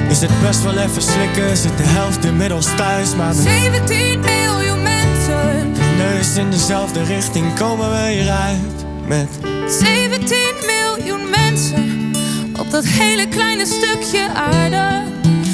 Is 0.08 0.20
het 0.20 0.40
best 0.42 0.62
wel 0.62 0.76
even 0.76 1.02
slikken, 1.02 1.56
zit 1.56 1.76
de 1.76 1.82
helft 1.82 2.24
inmiddels 2.24 2.66
thuis. 2.76 3.14
Maar 3.14 3.34
17 3.34 4.20
miljoen 4.20 4.82
mensen. 4.82 5.72
Neus 5.96 6.36
in 6.36 6.50
dezelfde 6.50 7.02
richting 7.02 7.54
komen 7.54 7.90
we 7.90 8.10
hieruit 8.10 8.84
met 9.06 9.28
17 9.66 10.36
miljoen 10.66 11.30
mensen 11.30 12.12
op 12.58 12.70
dat 12.70 12.84
hele 12.84 13.28
kleine 13.28 13.66
stukje 13.66 14.28
aarde. 14.34 15.02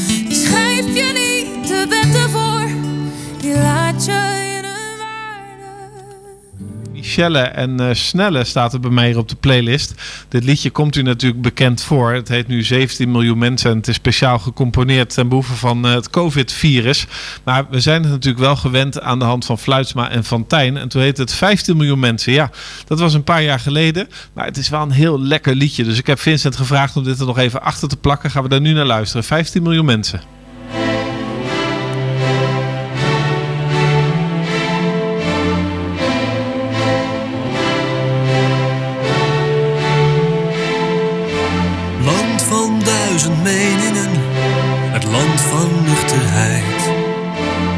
Die 0.07 0.47
schrijf 0.47 0.85
je 0.95 1.13
niet 1.15 1.69
de 1.69 1.87
wetten 1.89 2.31
voor, 2.31 2.69
die 3.41 3.55
laat 3.55 4.05
je 4.05 4.50
En 7.29 7.81
uh, 7.81 7.89
Snelle 7.93 8.45
staat 8.45 8.73
er 8.73 8.81
bij 8.81 8.91
mij 8.91 9.15
op 9.15 9.29
de 9.29 9.37
playlist. 9.37 9.95
Dit 10.29 10.45
liedje 10.45 10.71
komt 10.71 10.97
u 10.97 11.03
natuurlijk 11.03 11.43
bekend 11.43 11.83
voor. 11.83 12.13
Het 12.13 12.29
heet 12.29 12.47
nu 12.47 12.63
17 12.63 13.11
miljoen 13.11 13.39
mensen 13.39 13.71
en 13.71 13.77
het 13.77 13.89
is 13.89 13.95
speciaal 13.95 14.39
gecomponeerd 14.39 15.15
ten 15.15 15.29
behoeve 15.29 15.55
van 15.55 15.87
uh, 15.87 15.95
het 15.95 16.11
COVID-virus. 16.11 17.07
Maar 17.45 17.67
we 17.71 17.81
zijn 17.81 18.03
het 18.03 18.11
natuurlijk 18.11 18.45
wel 18.45 18.57
gewend 18.57 19.01
aan 19.01 19.19
de 19.19 19.25
hand 19.25 19.45
van 19.45 19.59
Fluitsma 19.59 20.11
en 20.11 20.25
Van 20.25 20.47
Tijn. 20.47 20.77
En 20.77 20.89
toen 20.89 21.03
heet 21.03 21.19
het 21.19 21.35
15 21.35 21.77
miljoen 21.77 21.99
mensen. 21.99 22.33
Ja, 22.33 22.51
dat 22.87 23.01
was 23.01 23.15
een 23.15 23.25
paar 23.25 23.43
jaar 23.43 23.61
geleden. 23.61 24.09
Maar 24.33 24.45
het 24.45 24.57
is 24.57 24.69
wel 24.69 24.83
een 24.83 24.91
heel 24.91 25.21
lekker 25.21 25.55
liedje. 25.55 25.85
Dus 25.85 25.99
ik 25.99 26.07
heb 26.07 26.21
Vincent 26.21 26.57
gevraagd 26.57 26.97
om 26.97 27.05
dit 27.05 27.21
er 27.21 27.27
nog 27.27 27.39
even 27.39 27.63
achter 27.63 27.89
te 27.89 27.97
plakken. 27.97 28.31
Gaan 28.31 28.43
we 28.43 28.49
daar 28.49 28.61
nu 28.61 28.73
naar 28.73 28.87
luisteren. 28.87 29.25
15 29.25 29.63
miljoen 29.63 29.85
mensen. 29.85 30.40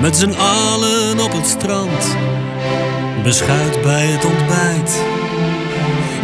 Met 0.03 0.17
z'n 0.17 0.35
allen 0.39 1.21
op 1.21 1.33
het 1.33 1.47
strand, 1.47 2.17
beschuit 3.23 3.83
bij 3.83 4.07
het 4.07 4.25
ontbijt. 4.25 4.93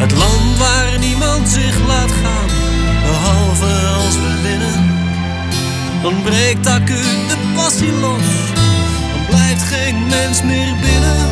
Het 0.03 0.13
land 0.13 0.59
waar 0.59 0.99
niemand 0.99 1.49
zich 1.49 1.87
laat 1.87 2.11
gaan, 2.23 2.51
behalve 3.07 3.73
als 4.05 4.15
we 4.15 4.41
winnen. 4.43 4.79
Dan 6.03 6.23
breekt 6.23 6.67
acuut 6.67 7.29
de 7.29 7.37
passie 7.55 7.93
los, 7.93 8.29
dan 9.13 9.27
blijft 9.29 9.63
geen 9.63 10.07
mens 10.07 10.43
meer 10.43 10.75
binnen. 10.81 11.23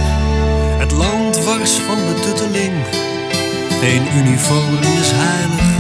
Het 0.79 0.93
land 0.93 1.45
wars 1.45 1.73
van 1.73 1.99
betutteling, 2.15 2.75
geen 3.81 4.03
uniform 4.17 4.79
is 5.01 5.11
heilig. 5.15 5.75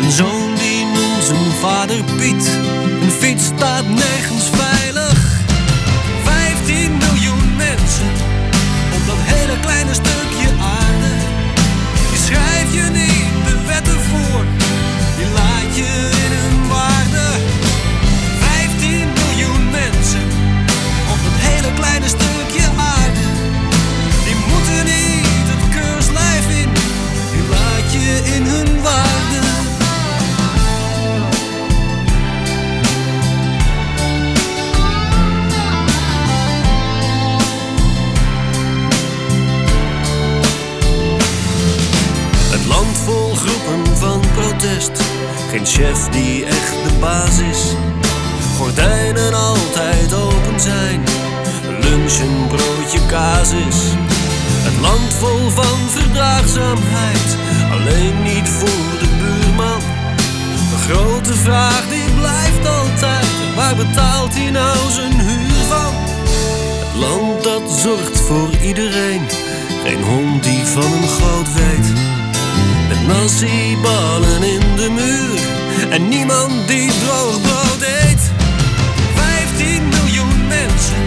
Een 0.00 0.10
zoon 0.10 0.54
die 0.54 0.84
noemt 0.84 1.24
zijn 1.24 1.52
vader 1.60 2.04
Piet, 2.16 2.48
een 3.02 3.10
fiets 3.10 3.44
staat 3.44 3.88
nergens 3.88 4.44
veilig. 4.52 4.83
Hele 9.94 10.02
kleine 10.02 10.34
stukje 10.34 10.43
chef 45.74 46.08
die 46.08 46.44
echt 46.44 46.74
de 46.84 46.94
baas 47.00 47.38
is. 47.38 47.74
Gordijnen 48.56 49.34
altijd 49.34 50.14
open 50.14 50.60
zijn. 50.60 51.00
Lunch 51.80 52.18
een 52.18 52.46
broodje 52.46 53.06
kaas 53.06 53.50
is. 53.50 53.78
Het 54.66 54.80
land 54.80 55.14
vol 55.14 55.50
van 55.50 55.78
verdraagzaamheid. 55.88 57.36
alleen 57.72 58.22
niet 58.22 58.48
voor 58.48 58.98
de 58.98 59.08
buurman. 59.18 59.80
De 60.70 60.78
grote 60.86 61.34
vraag 61.34 61.82
die 61.88 62.10
blijft 62.20 62.66
altijd, 62.66 63.26
waar 63.56 63.76
betaalt 63.76 64.34
hij 64.34 64.50
nou 64.50 64.76
zijn 64.90 65.20
huur 65.20 65.64
van? 65.68 65.94
Het 66.84 66.94
land 67.00 67.42
dat 67.42 67.70
zorgt 67.82 68.20
voor 68.20 68.48
iedereen, 68.62 69.22
geen 69.84 70.02
hond 70.02 70.42
die 70.42 70.64
van 70.64 70.92
een 70.92 71.08
goot 71.08 71.52
weet. 71.52 71.88
Met 72.88 73.06
nasi-ballen 73.06 74.42
in 74.42 74.76
de 74.76 74.90
muur 74.90 75.53
en 75.94 76.08
niemand 76.08 76.68
die 76.68 76.90
droog 77.04 77.40
brood 77.40 77.82
eet. 77.82 78.22
15 79.14 79.88
miljoen 79.88 80.46
mensen 80.46 81.02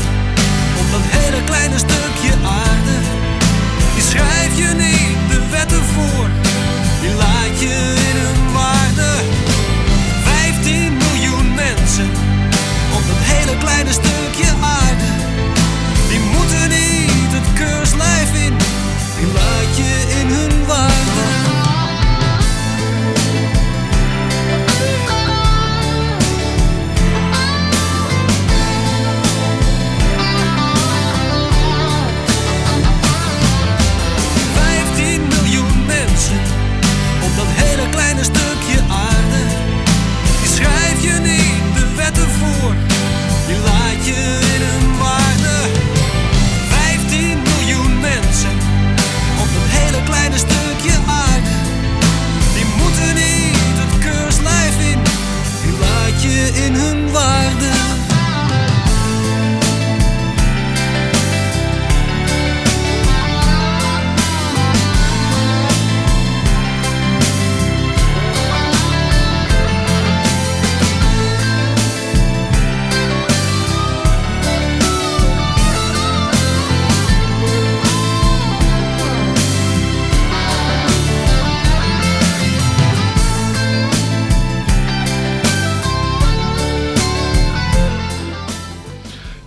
op 0.79 0.91
dat 0.91 1.01
hele 1.03 1.43
kleine 1.43 1.77
stukje 1.77 2.33
aarde. 2.43 2.97
Die 3.93 4.03
schrijf 4.03 4.57
je 4.57 4.69
niet 4.75 5.29
de 5.29 5.39
wetten 5.51 5.83
voor, 5.83 6.29
die 7.01 7.13
laat 7.13 7.59
je 7.59 7.96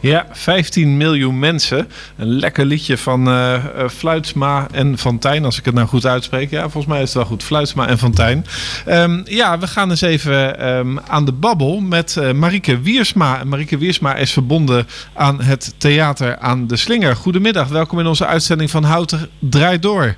Ja, 0.00 0.26
15 0.32 0.96
miljoen 0.96 1.38
mensen. 1.38 1.88
Een 2.16 2.28
lekker 2.28 2.64
liedje 2.64 2.98
van 2.98 3.28
eh 3.28 3.54
eh, 3.54 3.88
Fluitsma 3.88 4.66
en 4.72 4.98
Fontijn, 4.98 5.44
als 5.44 5.58
ik 5.58 5.64
het 5.64 5.74
nou 5.74 5.88
goed 5.88 6.06
uitspreek. 6.06 6.50
Ja, 6.50 6.60
volgens 6.60 6.86
mij 6.86 7.02
is 7.02 7.08
het 7.08 7.16
wel 7.16 7.24
goed. 7.24 7.42
Fluitsma 7.42 7.88
en 7.88 7.98
Fontijn. 7.98 8.46
Ehm, 8.86 9.20
ja, 9.24 9.58
we 9.58 9.66
gaan 9.66 9.90
eens 9.90 10.00
even 10.00 10.58
ehm, 10.58 10.98
aan 11.06 11.24
de 11.24 11.32
babbel 11.32 11.80
met 11.80 12.16
eh 12.16 12.32
Marieke 12.32 12.80
Wiersma. 12.80 13.40
En 13.40 13.48
Marieke 13.48 13.78
Wiersma 13.78 14.14
is 14.16 14.32
verbonden 14.32 14.86
aan 15.14 15.40
het 15.40 15.74
theater 15.76 16.38
aan 16.38 16.66
de 16.66 16.76
Slinger. 16.76 17.16
Goedemiddag, 17.16 17.68
welkom 17.68 17.98
in 17.98 18.06
onze 18.06 18.26
uitzending 18.26 18.70
van 18.70 18.84
Houten 18.84 19.28
Draait 19.38 19.82
Door. 19.82 20.16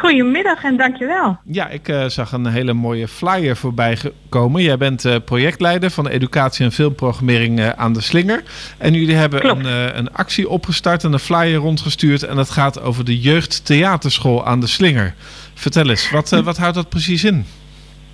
Goedemiddag 0.00 0.64
en 0.64 0.76
dankjewel. 0.76 1.38
Ja, 1.44 1.68
ik 1.68 1.88
eh, 1.88 2.04
zag 2.06 2.32
een 2.32 2.46
hele 2.46 2.72
mooie 2.72 3.08
flyer 3.08 3.56
voorbij 3.56 3.98
komen. 4.28 4.62
Jij 4.62 4.76
bent 4.76 5.04
eh, 5.04 5.16
projectleider 5.24 5.90
van 5.90 6.08
educatie 6.08 6.64
en 6.64 6.72
filmprogrammering 6.72 7.60
eh, 7.60 7.68
aan 7.68 7.92
de 7.92 8.00
Slinger. 8.00 8.42
En 8.78 8.92
jullie 8.94 9.14
hebben 9.14 9.40
Klopt. 9.40 9.64
een, 9.64 9.98
een 9.98 10.12
actie 10.12 10.48
opgestart 10.48 11.04
en 11.04 11.12
een 11.12 11.18
flyer 11.18 11.54
rondgestuurd. 11.54 12.22
En 12.22 12.36
dat 12.36 12.50
gaat 12.50 12.80
over 12.80 13.04
de 13.04 13.20
jeugdtheaterschool 13.20 14.46
aan 14.46 14.60
de 14.60 14.66
Slinger. 14.66 15.14
Vertel 15.54 15.90
eens, 15.90 16.10
wat, 16.10 16.30
wat 16.44 16.56
houdt 16.56 16.74
dat 16.74 16.88
precies 16.88 17.24
in? 17.24 17.46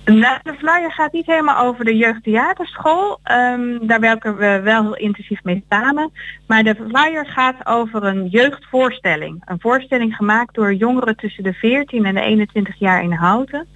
Nou, 0.05 0.39
de 0.43 0.53
flyer 0.53 0.91
gaat 0.91 1.11
niet 1.11 1.25
helemaal 1.25 1.65
over 1.65 1.85
de 1.85 1.97
jeugdtheaterschool. 1.97 3.19
Ehm, 3.23 3.77
daar 3.81 3.99
werken 3.99 4.37
we 4.37 4.59
wel 4.63 4.81
heel 4.81 4.95
intensief 4.95 5.43
mee 5.43 5.63
samen. 5.69 6.11
Maar 6.47 6.63
de 6.63 6.75
flyer 6.75 7.25
gaat 7.25 7.65
over 7.65 8.03
een 8.03 8.27
jeugdvoorstelling. 8.27 9.41
Een 9.45 9.59
voorstelling 9.59 10.15
gemaakt 10.15 10.55
door 10.55 10.73
jongeren 10.73 11.15
tussen 11.15 11.43
de 11.43 11.53
14 11.53 12.05
en 12.05 12.13
de 12.13 12.21
21 12.21 12.75
jaar 12.79 13.03
in 13.03 13.11
Houten. 13.11 13.67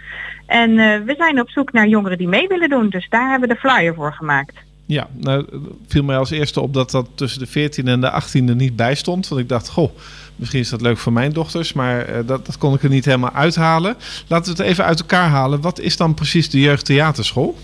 En 0.46 0.80
eh, 0.80 1.00
we 1.02 1.16
zijn 1.18 1.40
op 1.40 1.50
zoek 1.50 1.72
naar 1.72 1.88
jongeren 1.88 2.18
die 2.18 2.28
mee 2.28 2.48
willen 2.48 2.70
doen. 2.70 2.90
Dus 2.90 3.10
daar 3.10 3.30
hebben 3.30 3.48
we 3.48 3.54
de 3.54 3.60
flyer 3.60 3.94
voor 3.94 4.14
gemaakt. 4.14 4.65
Ja, 4.88 5.08
nou 5.14 5.46
viel 5.88 6.04
mij 6.04 6.18
als 6.18 6.32
eerste 6.32 6.62
op 6.62 6.74
dat 6.74 6.92
dat 6.92 7.08
tussen 7.16 7.40
de 7.40 7.70
14e 7.70 7.86
en 7.86 8.02
de 8.02 8.22
18e 8.22 8.56
niet 8.56 8.76
bij 8.76 8.96
stond. 8.96 9.28
Want 9.28 9.42
ik 9.42 9.50
dacht, 9.50 9.70
goh, 9.70 9.92
misschien 10.36 10.60
is 10.60 10.70
dat 10.70 10.82
leuk 10.82 10.98
voor 10.98 11.14
mijn 11.14 11.34
dochters. 11.34 11.74
Maar 11.74 12.06
eh, 12.06 12.16
dat, 12.26 12.46
dat 12.46 12.58
kon 12.58 12.74
ik 12.74 12.84
er 12.84 12.90
niet 12.90 13.06
helemaal 13.06 13.34
uithalen. 13.34 13.96
Laten 14.28 14.56
we 14.56 14.62
het 14.62 14.72
even 14.72 14.86
uit 14.86 15.00
elkaar 15.00 15.30
halen. 15.30 15.62
Wat 15.62 15.80
is 15.80 15.98
dan 15.98 16.14
precies 16.14 16.50
de 16.50 16.60
jeugdtheaterschool? 16.60 17.58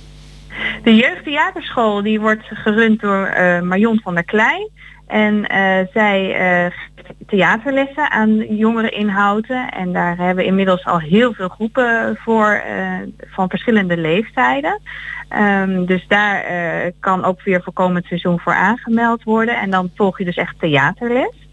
De 0.84 0.96
jeugdtheaterschool 0.96 2.02
die 2.02 2.20
wordt 2.20 2.44
gerund 2.44 3.00
door 3.00 3.26
eh, 3.26 3.62
Marion 3.62 4.00
van 4.04 4.14
der 4.14 4.24
Kleij. 4.26 4.70
En 5.08 5.48
eh, 5.48 5.88
zij 5.94 6.36
geeft 6.94 7.20
theaterlessen 7.28 8.12
aan 8.12 8.56
jongeren 8.56 8.94
in 8.94 9.08
Houten. 9.08 9.72
En 9.72 9.94
daar 9.94 10.18
hebben 10.18 10.36
we 10.36 10.46
inmiddels 10.46 10.86
al 10.86 11.00
heel 11.00 11.34
veel 11.34 11.50
groepen 11.50 12.18
voor 12.24 12.64
van 13.28 13.50
verschillende 13.50 13.98
leeftijden. 13.98 14.82
Ehm, 15.32 15.86
dus 15.86 16.08
daar 16.08 16.44
eh, 16.44 16.92
kan 17.00 17.24
ook 17.24 17.44
weer 17.44 17.64
voor 17.64 17.74
komend 17.74 18.06
seizoen 18.06 18.40
voor 18.40 18.54
aangemeld 18.54 19.24
worden. 19.24 19.60
En 19.60 19.70
dan 19.70 19.92
volg 19.96 20.18
je 20.18 20.26
dus 20.26 20.36
echt 20.36 20.60
theaterles. 20.60 21.50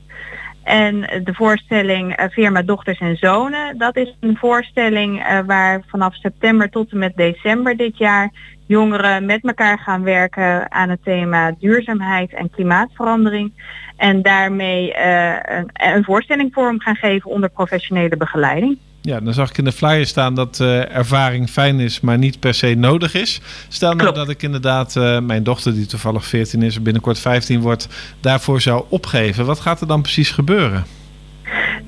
En 0.62 1.00
de 1.00 1.34
voorstelling 1.34 2.16
eh, 2.16 2.28
Firma 2.28 2.62
Dochters 2.62 2.98
en 2.98 3.16
Zonen, 3.16 3.78
dat 3.78 3.96
is 3.96 4.16
een 4.20 4.36
voorstelling 4.36 5.24
eh, 5.24 5.38
waar 5.46 5.82
vanaf 5.86 6.14
september 6.14 6.70
tot 6.70 6.92
en 6.92 6.98
met 6.98 7.16
december 7.16 7.76
dit 7.76 7.98
jaar 7.98 8.30
jongeren 8.66 9.24
met 9.24 9.44
elkaar 9.44 9.78
gaan 9.78 10.02
werken 10.02 10.72
aan 10.72 10.88
het 10.88 11.04
thema 11.04 11.54
duurzaamheid 11.58 12.34
en 12.34 12.50
klimaatverandering. 12.50 13.52
En 13.96 14.22
daarmee 14.22 14.96
een, 14.96 15.70
een 15.72 16.04
voorstelling 16.04 16.52
vorm 16.52 16.80
gaan 16.80 16.96
geven 16.96 17.30
onder 17.30 17.48
professionele 17.48 18.16
begeleiding. 18.16 18.78
Ja, 19.00 19.20
dan 19.20 19.34
zag 19.34 19.50
ik 19.50 19.58
in 19.58 19.64
de 19.64 19.72
flyer 19.72 20.06
staan 20.06 20.34
dat 20.34 20.61
eh, 20.61 20.96
ervaring 20.96 21.50
fijn 21.50 21.80
is, 21.80 22.00
maar 22.00 22.18
niet 22.18 22.40
per 22.40 22.54
se 22.54 22.74
nodig 22.74 23.14
is. 23.14 23.40
Stel 23.68 23.88
nou 23.88 24.02
Klopt. 24.02 24.16
dat 24.16 24.28
ik 24.28 24.42
inderdaad 24.42 24.96
eh, 24.96 25.20
mijn 25.20 25.42
dochter, 25.42 25.74
die 25.74 25.87
toevallig 25.87 26.26
14 26.26 26.62
is, 26.62 26.82
binnenkort 26.82 27.18
15 27.18 27.61
wordt, 27.61 27.88
daarvoor 28.20 28.61
zou 28.61 28.84
opgeven. 28.88 29.46
Wat 29.46 29.61
gaat 29.61 29.80
er 29.80 29.87
dan 29.87 30.02
precies 30.02 30.30
gebeuren? 30.30 30.84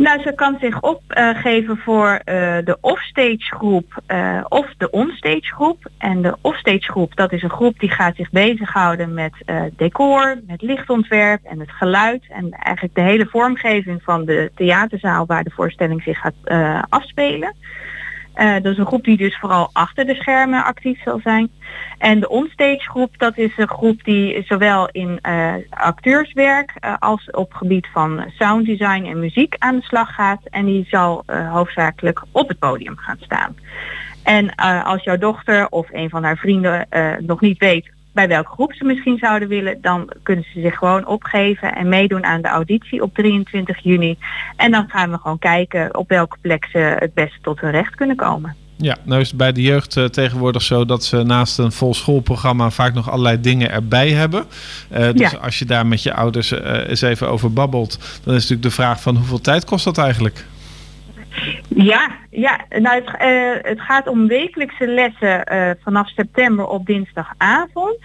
Nou, 0.01 0.21
ze 0.23 0.33
kan 0.35 0.57
zich 0.61 0.81
opgeven 0.81 1.77
voor 1.77 2.09
eh, 2.09 2.59
de 2.65 2.79
offstage 2.81 3.55
groep 3.57 4.03
eh, 4.07 4.45
of 4.49 4.67
de 4.79 4.91
onstage 4.91 5.55
groep. 5.55 5.89
En 5.99 6.23
de 6.23 6.37
offstage 6.41 6.91
groep, 6.91 7.17
dat 7.17 7.33
is 7.33 7.43
een 7.43 7.51
groep 7.51 7.79
die 7.79 7.91
gaat 7.91 8.17
zich 8.17 8.31
bezighouden 8.31 9.15
met 9.15 9.33
eh, 9.47 9.63
decor, 9.77 10.41
met 10.47 10.63
lichtontwerp 10.63 11.45
en 11.45 11.61
het 11.61 11.71
geluid. 11.71 12.25
En 12.29 12.51
eigenlijk 12.51 12.95
de 12.95 13.01
hele 13.01 13.27
vormgeving 13.27 14.03
van 14.03 14.25
de 14.25 14.51
theaterzaal 14.55 15.27
waar 15.27 15.45
de 15.45 15.51
voorstelling 15.51 16.03
zich 16.03 16.19
gaat 16.19 16.87
afspelen. 16.89 17.55
Eh, 18.41 18.53
dat 18.53 18.73
is 18.73 18.79
een 18.79 18.87
groep 18.87 19.05
die 19.05 19.17
dus 19.17 19.39
vooral 19.39 19.71
achter 19.73 20.07
de 20.07 20.15
schermen 20.15 20.65
actief 20.65 21.03
zal 21.03 21.21
zijn. 21.23 21.51
En 21.99 22.21
de 22.21 22.29
onstage 22.29 22.91
groep, 22.91 23.19
dat 23.19 23.39
is 23.39 23.53
een 23.57 23.69
groep 23.69 24.05
die 24.05 24.45
zowel 24.47 24.89
in 24.93 25.19
eh, 25.23 25.55
acteurswerk 25.71 26.73
eh, 26.75 26.95
als 26.99 27.31
op 27.31 27.53
gebied 27.53 27.87
van 27.93 28.25
sounddesign 28.39 29.05
en 29.05 29.21
muziek 29.21 29.55
aan 29.59 29.77
de 29.77 29.83
slag 29.83 30.15
gaat. 30.15 30.41
En 30.45 30.65
die 30.65 30.87
zal 30.89 31.25
hoofdzakelijk 31.27 32.23
op 32.33 32.49
het 32.49 32.59
podium 32.59 32.97
gaan 32.97 33.19
staan. 33.21 33.57
En 34.23 34.55
als 34.85 35.05
jouw 35.05 35.19
dochter 35.19 35.69
of 35.69 35.89
een 35.93 36.11
van 36.11 36.25
haar 36.25 36.37
vrienden 36.37 36.87
nog 37.21 37.41
niet 37.41 37.59
weet 37.59 37.91
bij 38.13 38.29
welke 38.29 38.51
groep 38.51 38.73
ze 38.73 38.85
misschien 38.85 39.19
zouden 39.19 39.49
willen, 39.49 39.79
dan 39.81 40.11
kunnen 40.23 40.45
ze 40.53 40.61
zich 40.61 40.75
gewoon 40.75 41.07
opgeven 41.07 41.75
en 41.75 41.89
meedoen 41.89 42.25
aan 42.25 42.43
de 42.43 42.49
auditie 42.49 43.03
op 43.03 43.15
23 43.15 43.79
juni. 43.83 44.17
En 44.57 44.71
dan 44.71 44.89
gaan 44.89 45.11
we 45.11 45.19
gewoon 45.19 45.39
kijken 45.39 45.97
op 45.97 46.09
welke 46.09 46.37
plek 46.41 46.65
ze 46.73 46.79
het 46.79 47.15
beste 47.15 47.39
tot 47.43 47.61
hun 47.61 47.71
recht 47.71 47.95
kunnen 47.95 48.17
komen. 48.17 48.57
Ja, 48.77 48.97
nou 49.05 49.21
is 49.21 49.29
het 49.29 49.37
bij 49.37 49.53
de 49.53 49.63
jeugd 49.63 49.97
eh, 49.97 50.05
tegenwoordig 50.05 50.63
zo 50.63 50.85
dat 50.85 51.05
ze 51.05 51.23
naast 51.23 51.59
een 51.59 51.73
vol 51.73 51.95
schoolprogramma 51.95 52.71
vaak 52.71 52.95
nog 52.95 53.11
allerlei 53.11 53.41
dingen 53.41 53.71
erbij 53.71 54.11
hebben. 54.11 54.45
Eh, 54.89 55.13
dus 55.13 55.31
Ja. 55.31 55.39
als 55.39 55.59
je 55.59 55.65
daar 55.65 55.87
met 55.87 56.03
je 56.03 56.15
ouders 56.15 56.53
eh, 56.53 56.89
eens 56.89 57.01
even 57.01 57.29
over 57.29 57.53
babbelt, 57.53 57.99
dan 58.25 58.35
is 58.35 58.41
natuurlijk 58.41 58.63
de 58.63 58.71
vraag 58.71 59.01
van 59.01 59.17
hoeveel 59.17 59.41
tijd 59.41 59.65
kost 59.65 59.85
dat 59.85 59.99
eigenlijk? 59.99 60.47
Ja, 61.69 62.11
ja 62.31 62.61
nou, 62.69 63.03
het, 63.05 63.17
eh, 63.19 63.71
het 63.71 63.81
gaat 63.81 64.09
om 64.09 64.27
wekelijkse 64.27 64.87
lessen 64.87 65.45
eh, 65.45 65.71
vanaf 65.83 66.09
september 66.09 66.67
op 66.67 66.87
dinsdagavond. 66.87 67.99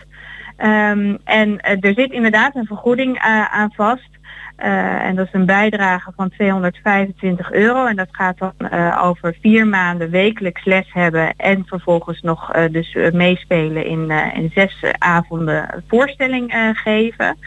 Ehm, 0.58 1.16
en 1.24 1.60
eh, 1.60 1.78
er 1.80 1.94
zit 1.94 2.12
inderdaad 2.12 2.56
een 2.56 2.66
vergoeding 2.66 3.20
aan 3.52 3.72
vast. 3.76 4.14
En 4.56 5.16
dat 5.16 5.26
is 5.26 5.34
een 5.34 5.46
bijdrage 5.46 6.12
van 6.16 6.30
225 6.30 7.52
euro. 7.52 7.86
En 7.86 7.96
dat 7.96 8.08
gaat 8.12 8.38
dan 8.38 8.72
over 9.02 9.36
vier 9.42 9.68
maanden 9.68 10.10
wekelijks 10.10 10.66
les 10.66 10.94
hebben. 10.94 11.34
En 11.38 11.66
vervolgens 11.66 12.22
nog 12.22 12.52
dus 12.72 12.98
meespelen 13.12 13.86
in, 13.86 14.12
in 14.12 14.52
zes 14.54 14.84
avonden 14.98 15.84
voorstelling 15.88 16.74
geven. 16.74 17.38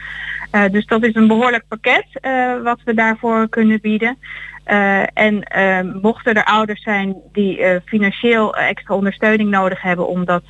Eh, 0.51 0.63
dus 0.71 0.85
dat 0.85 1.03
is 1.03 1.15
een 1.15 1.27
behoorlijk 1.27 1.63
pakket 1.67 2.05
eh, 2.11 2.61
wat 2.63 2.79
we 2.85 2.93
daarvoor 2.93 3.49
kunnen 3.49 3.81
bieden. 3.81 4.17
Eh, 4.63 5.03
en 5.13 5.43
mochten 6.01 6.33
er 6.33 6.43
ouders 6.43 6.81
zijn 6.83 7.15
die 7.31 7.81
financieel 7.85 8.55
extra 8.55 8.95
ondersteuning 8.95 9.49
nodig 9.49 9.81
hebben 9.81 10.07
omdat 10.07 10.43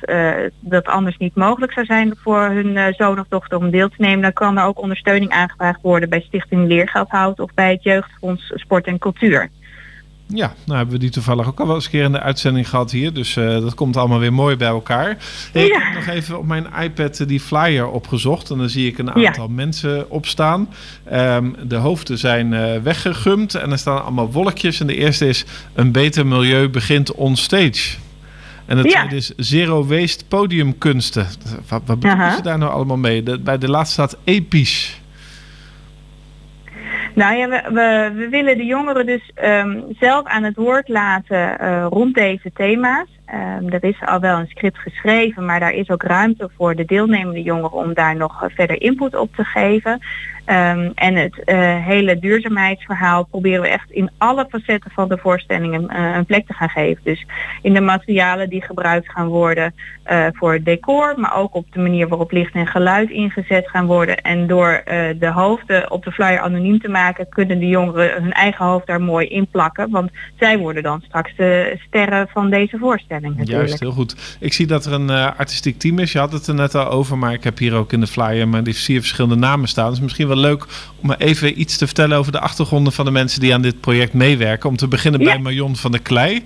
dat 0.60 0.86
anders 0.86 1.16
niet 1.16 1.34
mogelijk 1.34 1.72
zou 1.72 1.86
zijn 1.86 2.14
voor 2.16 2.40
hun 2.40 2.94
zoon 2.94 3.18
of 3.18 3.26
dochter 3.28 3.58
om 3.58 3.70
deel 3.70 3.88
te 3.88 3.94
nemen, 3.98 4.22
dan 4.22 4.32
kan 4.32 4.58
er 4.58 4.64
ook 4.64 4.80
ondersteuning 4.80 5.30
aangevraagd 5.30 5.80
worden 5.82 6.08
bij 6.08 6.20
Stichting 6.20 6.66
Leergeldhout 6.66 7.40
of 7.40 7.54
bij 7.54 7.70
het 7.70 7.82
Jeugdfonds 7.82 8.52
Sport 8.54 8.86
en 8.86 8.98
Cultuur. 8.98 9.48
Ja, 10.34 10.54
nou 10.64 10.76
hebben 10.78 10.94
we 10.94 11.00
die 11.00 11.10
toevallig 11.10 11.46
ook 11.46 11.60
al 11.60 11.66
wel 11.66 11.74
eens 11.74 11.84
een 11.84 11.90
keer 11.90 12.04
in 12.04 12.12
de 12.12 12.20
uitzending 12.20 12.68
gehad 12.68 12.90
hier. 12.90 13.12
Dus 13.12 13.36
eh, 13.36 13.44
dat 13.46 13.74
komt 13.74 13.96
allemaal 13.96 14.18
weer 14.18 14.32
mooi 14.32 14.56
bij 14.56 14.68
elkaar. 14.68 15.16
Hey, 15.52 15.64
Ik 15.66 15.72
heb 15.72 15.94
nog 15.94 16.06
even 16.14 16.38
op 16.38 16.46
mijn 16.46 16.66
iPad 16.80 17.20
eh, 17.20 17.26
die 17.26 17.40
flyer 17.40 17.88
opgezocht. 17.88 18.50
En 18.50 18.58
dan 18.58 18.68
zie 18.68 18.86
ik 18.86 18.98
een 18.98 19.10
Ja. 19.14 19.26
aantal 19.26 19.48
mensen 19.48 20.10
opstaan. 20.10 20.68
Ehm, 21.04 21.50
de 21.62 21.76
hoofden 21.76 22.18
zijn 22.18 22.52
eh, 22.54 22.80
weggegumd. 22.82 23.54
En 23.54 23.70
er 23.72 23.78
staan 23.78 24.02
allemaal 24.02 24.32
wolkjes. 24.32 24.80
En 24.80 24.86
de 24.86 24.96
eerste 24.96 25.28
is... 25.28 25.44
Een 25.74 25.92
beter 25.92 26.26
milieu 26.26 26.68
begint 26.68 27.12
on 27.14 27.36
stage. 27.36 27.96
En 28.66 28.78
het 28.78 28.92
Ja. 28.92 28.98
tweede 28.98 29.16
is 29.16 29.32
Zero 29.36 29.86
Waste 29.86 30.24
Podiumkunsten. 30.28 31.26
Wat, 31.68 31.82
wat 31.86 31.98
bedoelen 32.00 32.26
Aha. 32.26 32.36
ze 32.36 32.42
daar 32.42 32.58
nou 32.58 32.72
allemaal 32.72 32.96
mee? 32.96 33.22
De- 33.22 33.38
bij 33.38 33.58
de 33.58 33.68
laatste 33.68 33.92
staat 33.92 34.16
episch. 34.24 34.99
Nou 37.20 37.36
ja, 37.36 37.48
we, 37.48 38.28
willen 38.30 38.56
de 38.56 38.64
jongeren 38.64 39.06
dus 39.06 39.30
ehm, 39.34 39.80
zelf 39.98 40.24
aan 40.24 40.42
het 40.42 40.56
woord 40.56 40.88
laten 40.88 41.58
eh, 41.58 41.86
rond 41.88 42.14
deze 42.14 42.50
thema's. 42.54 43.08
Ehm, 43.30 43.68
er 43.68 43.84
is 43.84 44.00
al 44.04 44.20
wel 44.20 44.38
een 44.38 44.48
script 44.48 44.78
geschreven, 44.78 45.44
maar 45.44 45.60
daar 45.60 45.72
is 45.72 45.90
ook 45.90 46.02
ruimte 46.02 46.50
voor 46.56 46.74
de 46.74 46.84
deelnemende 46.84 47.42
jongeren 47.42 47.72
om 47.72 47.94
daar 47.94 48.16
nog 48.16 48.42
eh, 48.42 48.48
verder 48.54 48.82
input 48.82 49.14
op 49.14 49.34
te 49.34 49.44
geven. 49.44 50.00
Ehm, 50.44 50.90
en 50.94 51.14
het 51.14 51.44
eh, 51.44 51.84
hele 51.84 52.18
duurzaamheidsverhaal 52.18 53.24
proberen 53.24 53.62
we 53.62 53.68
echt 53.68 53.90
in 53.90 54.10
alle 54.18 54.46
facetten 54.48 54.90
van 54.90 55.08
de 55.08 55.18
voorstellingen 55.18 55.88
eh, 55.88 56.14
een 56.16 56.24
plek 56.24 56.46
te 56.46 56.52
gaan 56.52 56.68
geven. 56.68 57.00
Dus 57.04 57.26
in 57.62 57.74
de 57.74 57.80
materialen 57.80 58.48
die 58.48 58.62
gebruikt 58.62 59.10
gaan 59.10 59.26
worden 59.26 59.74
voor 60.32 60.52
het 60.52 60.64
decor, 60.64 61.14
maar 61.16 61.36
ook 61.36 61.54
op 61.54 61.72
de 61.72 61.80
manier 61.80 62.08
waarop 62.08 62.30
licht 62.30 62.54
en 62.54 62.66
geluid 62.66 63.10
ingezet 63.10 63.68
gaan 63.68 63.86
worden. 63.86 64.20
En 64.20 64.46
door 64.46 64.82
de 65.18 65.30
hoofden 65.34 65.90
op 65.90 66.04
de 66.04 66.12
flyer 66.12 66.38
anoniem 66.40 66.80
te 66.80 66.88
maken, 66.88 67.28
kunnen 67.28 67.58
de 67.58 67.68
jongeren 67.68 68.22
hun 68.22 68.32
eigen 68.32 68.64
hoofd 68.64 68.86
daar 68.86 69.00
mooi 69.00 69.26
in 69.26 69.46
plakken. 69.46 69.90
Want 69.90 70.10
zij 70.38 70.58
worden 70.58 70.82
dan 70.82 71.00
straks 71.00 71.36
de 71.36 71.78
sterren 71.86 72.28
van 72.28 72.50
deze 72.50 72.78
voorstelling 72.78 73.19
natuurlijk. 73.28 73.48
Juist, 73.68 73.80
heel 73.80 73.92
goed. 73.92 74.14
Ik 74.40 74.52
zie 74.52 74.66
dat 74.66 74.86
er 74.86 74.92
een 74.92 75.10
eh, 75.10 75.38
artistiek 75.38 75.78
team 75.78 75.98
is. 75.98 76.12
Je 76.12 76.18
had 76.18 76.32
het 76.32 76.46
er 76.46 76.54
net 76.54 76.74
al 76.74 76.88
over, 76.88 77.18
maar 77.18 77.32
ik 77.32 77.44
heb 77.44 77.58
hier 77.58 77.74
ook 77.74 77.92
in 77.92 78.00
de 78.00 78.06
flyer 78.06 78.48
maar 78.48 78.64
die 78.64 78.74
vier 78.74 79.00
verschillende 79.00 79.36
namen 79.36 79.68
staan. 79.68 79.84
Het 79.86 79.94
is 79.94 80.00
misschien 80.00 80.28
wel 80.28 80.36
leuk 80.36 80.66
om 80.96 81.12
even 81.12 81.60
iets 81.60 81.76
te 81.76 81.86
vertellen 81.86 82.18
over 82.18 82.32
de 82.32 82.40
achtergronden 82.40 82.92
van 82.92 83.04
de 83.04 83.10
mensen 83.10 83.40
die 83.40 83.54
aan 83.54 83.62
dit 83.62 83.80
project 83.80 84.12
meewerken. 84.12 84.68
Om 84.68 84.76
te 84.76 84.88
beginnen 84.88 85.24
bij 85.24 85.32
Ja. 85.32 85.40
Marion 85.40 85.76
van 85.76 85.90
der 85.90 86.00
Klei. 86.02 86.44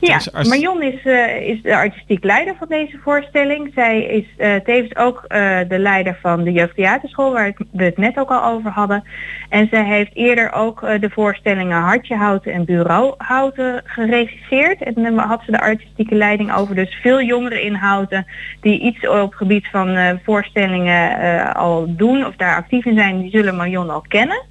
Ja, 0.00 0.20
Marion 0.48 0.82
is, 0.82 1.04
eh, 1.04 1.48
is 1.48 1.62
de 1.62 1.76
artistiek 1.76 2.24
leider 2.24 2.54
van 2.58 2.68
deze 2.68 2.98
voorstelling. 2.98 3.70
Zij 3.74 4.04
is 4.04 4.24
eh, 4.36 4.54
tevens 4.54 4.96
ook 4.96 5.24
eh, 5.28 5.58
de 5.68 5.78
leider 5.78 6.18
van 6.22 6.44
de 6.44 6.52
Jeugdtheaterschool, 6.52 7.32
waar 7.32 7.54
we 7.72 7.84
het 7.84 7.96
net 7.96 8.18
ook 8.18 8.30
al 8.30 8.44
over 8.44 8.70
hadden. 8.70 9.04
En 9.48 9.68
zij 9.70 9.84
heeft 9.84 10.14
eerder 10.14 10.52
ook 10.52 10.80
de 10.80 11.10
voorstellingen 11.10 11.80
Hartje 11.80 12.14
Houten 12.14 12.52
en 12.52 12.64
Bureau 12.64 13.14
Houten 13.18 13.82
geregisseerd. 13.84 14.82
En 14.82 14.94
dan 14.94 15.18
had 15.18 15.42
ze 15.44 15.50
de 15.50 15.60
artistieke 15.60 16.14
leiding 16.14 16.54
over. 16.54 16.74
Dus 16.74 16.98
veel 17.02 17.22
jongeren 17.22 17.62
in 17.62 17.74
Houten 17.74 18.26
die 18.60 18.80
iets 18.80 19.08
op 19.08 19.30
het 19.30 19.34
gebied 19.34 19.68
van 19.70 20.20
voorstellingen 20.24 21.54
al 21.54 21.96
doen 21.96 22.26
of 22.26 22.36
daar 22.36 22.56
actief 22.56 22.84
in 22.84 22.96
zijn, 22.96 23.20
die 23.20 23.30
zullen 23.30 23.56
Marion 23.56 23.90
al 23.90 24.04
kennen. 24.08 24.44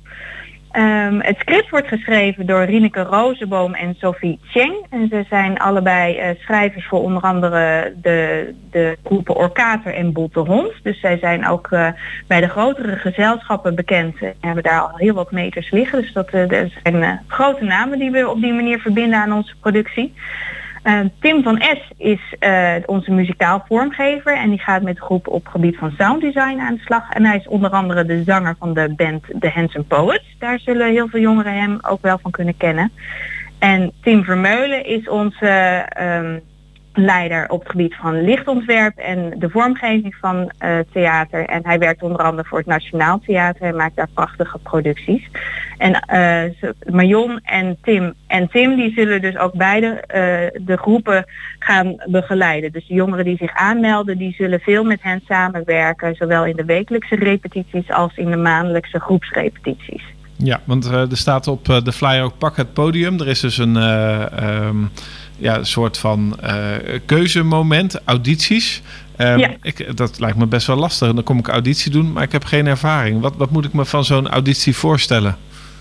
Ehm, 0.75 1.19
het 1.19 1.37
script 1.39 1.69
wordt 1.69 1.87
geschreven 1.87 2.45
door 2.45 2.63
Rineke 2.63 3.01
Rozenboom 3.01 3.73
en 3.73 3.95
Sophie 3.99 4.39
Cheng. 4.43 4.85
En 4.89 5.07
ze 5.07 5.25
zijn 5.29 5.57
allebei 5.57 6.17
eh, 6.17 6.29
schrijvers 6.39 6.87
voor 6.87 7.01
onder 7.01 7.21
andere 7.21 7.93
de, 8.01 8.53
de 8.71 8.97
groepen 9.03 9.35
Orkater 9.35 9.93
en 9.93 10.13
Botte 10.13 10.39
Hond. 10.39 10.73
Dus 10.83 10.99
zij 10.99 11.17
zijn 11.17 11.47
ook 11.47 11.67
eh, 11.71 11.87
bij 12.27 12.41
de 12.41 12.47
grotere 12.47 12.95
gezelschappen 12.95 13.75
bekend 13.75 14.21
en 14.21 14.33
hebben 14.39 14.63
daar 14.63 14.79
al 14.79 14.97
heel 14.97 15.13
wat 15.13 15.31
meters 15.31 15.71
liggen. 15.71 16.01
Dus 16.01 16.13
dat 16.13 16.29
eh, 16.29 16.47
dat 16.47 16.69
zijn 16.83 17.21
grote 17.27 17.63
namen 17.63 17.99
die 17.99 18.11
we 18.11 18.29
op 18.29 18.41
die 18.41 18.53
manier 18.53 18.79
verbinden 18.79 19.19
aan 19.19 19.33
onze 19.33 19.55
productie. 19.59 20.13
Eh, 20.85 20.99
Tim 21.19 21.43
van 21.43 21.61
S 21.61 21.91
is 21.97 22.35
eh, 22.39 22.73
onze 22.85 23.11
muzikaal 23.11 23.63
vormgever 23.67 24.37
en 24.37 24.49
die 24.49 24.59
gaat 24.59 24.81
met 24.81 24.95
de 24.95 25.01
groep 25.01 25.27
op 25.27 25.47
gebied 25.47 25.77
van 25.77 25.93
sounddesign 25.97 26.59
aan 26.59 26.73
de 26.73 26.81
slag. 26.81 27.11
En 27.11 27.25
hij 27.25 27.37
is 27.37 27.47
onder 27.47 27.69
andere 27.69 28.05
de 28.05 28.23
zanger 28.23 28.55
van 28.59 28.73
de 28.73 28.93
band 28.95 29.23
The 29.39 29.49
Handsome 29.49 29.83
Poets. 29.83 30.35
Daar 30.39 30.59
zullen 30.59 30.91
heel 30.91 31.07
veel 31.07 31.19
jongeren 31.19 31.53
hem 31.53 31.79
ook 31.81 32.01
wel 32.01 32.17
van 32.17 32.31
kunnen 32.31 32.57
kennen. 32.57 32.91
En 33.59 33.91
Tim 34.01 34.23
Vermeulen 34.23 34.85
is 34.85 35.09
onze 35.09 35.47
ehm, 35.87 36.39
leider 36.93 37.49
op 37.49 37.59
het 37.59 37.69
gebied 37.69 37.95
van 37.95 38.21
lichtontwerp 38.21 38.97
en 38.97 39.33
de 39.39 39.49
vormgeving 39.49 40.15
van 40.15 40.51
eh, 40.57 40.77
theater. 40.91 41.45
En 41.45 41.65
hij 41.65 41.79
werkt 41.79 42.01
onder 42.01 42.21
andere 42.21 42.47
voor 42.47 42.57
het 42.57 42.67
Nationaal 42.67 43.19
Theater 43.19 43.61
en 43.61 43.75
maakt 43.75 43.95
daar 43.95 44.09
prachtige 44.13 44.57
producties. 44.57 45.29
En 45.77 46.03
ze- 46.59 46.75
Marion 46.89 47.39
en 47.43 47.77
Tim 47.81 48.13
en 48.27 48.47
Tim 48.49 48.75
die 48.75 48.93
zullen 48.95 49.21
dus 49.21 49.37
ook 49.37 49.53
beide 49.53 49.87
eh, 49.87 50.61
de 50.65 50.77
groepen 50.77 51.25
gaan 51.59 51.95
begeleiden. 52.05 52.71
Dus 52.71 52.87
de 52.87 52.93
jongeren 52.93 53.25
die 53.25 53.37
zich 53.37 53.53
aanmelden, 53.53 54.17
die 54.17 54.33
zullen 54.37 54.59
veel 54.59 54.83
met 54.83 54.99
hen 55.01 55.21
samenwerken, 55.27 56.15
zowel 56.15 56.45
in 56.45 56.55
de 56.55 56.65
wekelijkse 56.65 57.15
repetities 57.15 57.89
als 57.91 58.11
in 58.15 58.29
de 58.31 58.37
maandelijkse 58.37 58.99
groepsrepetities. 58.99 60.03
Ja, 60.37 60.61
want 60.63 60.85
eh, 60.85 61.11
er 61.11 61.17
staat 61.17 61.47
op 61.47 61.65
de 61.65 61.91
flyer 61.91 62.23
ook 62.23 62.37
pak 62.37 62.57
het 62.57 62.73
podium. 62.73 63.19
Er 63.19 63.27
is 63.27 63.39
dus 63.39 63.57
een 63.57 63.77
eh, 63.77 64.31
ehm, 64.37 64.77
ja, 65.37 65.63
soort 65.63 65.97
van 65.97 66.39
keuzemoment, 67.05 68.01
audities. 68.05 68.81
Ehm, 69.15 69.39
Ja. 69.39 69.49
ik, 69.61 69.97
dat 69.97 70.19
lijkt 70.19 70.37
me 70.37 70.45
best 70.45 70.67
wel 70.67 70.75
lastig. 70.75 71.13
Dan 71.13 71.23
kom 71.23 71.37
ik 71.39 71.47
auditie 71.47 71.91
doen, 71.91 72.11
maar 72.13 72.23
ik 72.23 72.31
heb 72.31 72.43
geen 72.43 72.67
ervaring. 72.67 73.21
Wat, 73.21 73.35
wat 73.37 73.49
moet 73.51 73.65
ik 73.65 73.73
me 73.73 73.85
van 73.85 74.05
zo'n 74.05 74.27
auditie 74.29 74.75
voorstellen? 74.75 75.35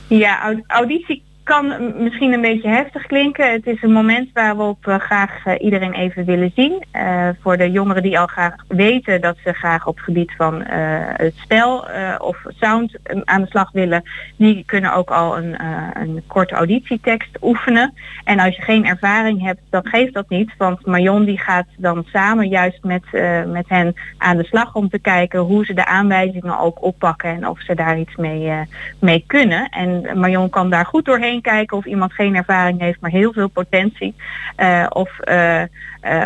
Ja, 0.09 0.41
aud- 0.43 0.65
auditie 0.69 1.23
kan 1.45 1.93
misschien 2.03 2.33
een 2.33 2.41
beetje 2.41 2.69
heftig 2.69 3.07
klinken. 3.07 3.53
Het 3.53 3.67
is 3.67 3.83
een 3.83 3.93
moment 3.93 4.29
waarop 4.33 4.85
we 4.85 4.99
graag 4.99 5.45
eh, 5.45 5.65
iedereen 5.65 5.93
even 5.93 6.25
willen 6.25 6.53
zien. 6.55 6.85
Eh, 6.91 7.29
voor 7.41 7.57
de 7.57 7.71
jongeren 7.71 8.03
die 8.03 8.19
al 8.19 8.27
graag 8.27 8.55
weten 8.69 9.21
dat 9.21 9.37
ze 9.45 9.53
graag 9.53 9.87
op 9.87 9.97
het 9.97 10.05
gebied 10.05 10.33
van 10.37 10.63
eh, 10.63 10.79
het 11.17 11.35
spel 11.37 11.89
eh, 11.89 12.15
of 12.19 12.45
sound 12.61 12.97
eh, 13.03 13.21
aan 13.25 13.43
de 13.43 13.49
slag 13.49 13.71
willen, 13.73 14.03
die 14.37 14.63
kunnen 14.67 14.95
ook 14.95 15.11
al 15.11 15.37
een, 15.37 15.57
eh, 15.59 15.89
een 15.93 16.23
korte 16.27 16.55
auditietekst 16.55 17.39
oefenen. 17.43 17.95
En 18.25 18.39
als 18.39 18.57
je 18.57 18.63
geen 18.63 18.87
ervaring 18.87 19.43
hebt, 19.43 19.61
dan 19.71 19.87
geeft 19.87 20.15
dat 20.15 20.29
niet. 20.29 20.51
Want 20.59 20.87
Marion 20.87 21.25
die 21.25 21.39
gaat 21.39 21.67
dan 21.77 22.05
samen 22.13 22.49
juist 22.49 22.85
met, 22.85 23.05
eh, 23.13 23.45
met 23.45 23.69
hen 23.69 23.95
aan 24.19 24.37
de 24.37 24.45
slag 24.45 24.75
om 24.75 24.89
te 24.89 24.99
kijken 24.99 25.41
hoe 25.41 25.65
ze 25.65 25.75
de 25.75 25.87
aanwijzingen 25.87 26.59
ook 26.59 26.83
oppakken 26.83 27.31
en 27.31 27.49
of 27.49 27.61
ze 27.61 27.75
daar 27.75 27.99
iets 27.99 28.17
mee, 28.17 28.49
eh, 28.49 28.61
mee 28.99 29.25
kunnen. 29.27 29.69
En 29.69 30.19
Marion 30.19 30.51
kan 30.51 30.71
daar 30.71 30.87
goed 30.87 31.05
doorheen 31.05 31.34
kijken 31.41 31.77
of 31.77 31.85
iemand 31.85 32.13
geen 32.13 32.35
ervaring 32.37 32.81
heeft, 32.81 33.01
maar 33.01 33.11
heel 33.11 33.33
veel 33.33 33.49
potentie. 33.49 34.15
Eh, 34.57 34.87
of 34.89 35.19
eh, 35.19 35.63
eh, 35.63 35.69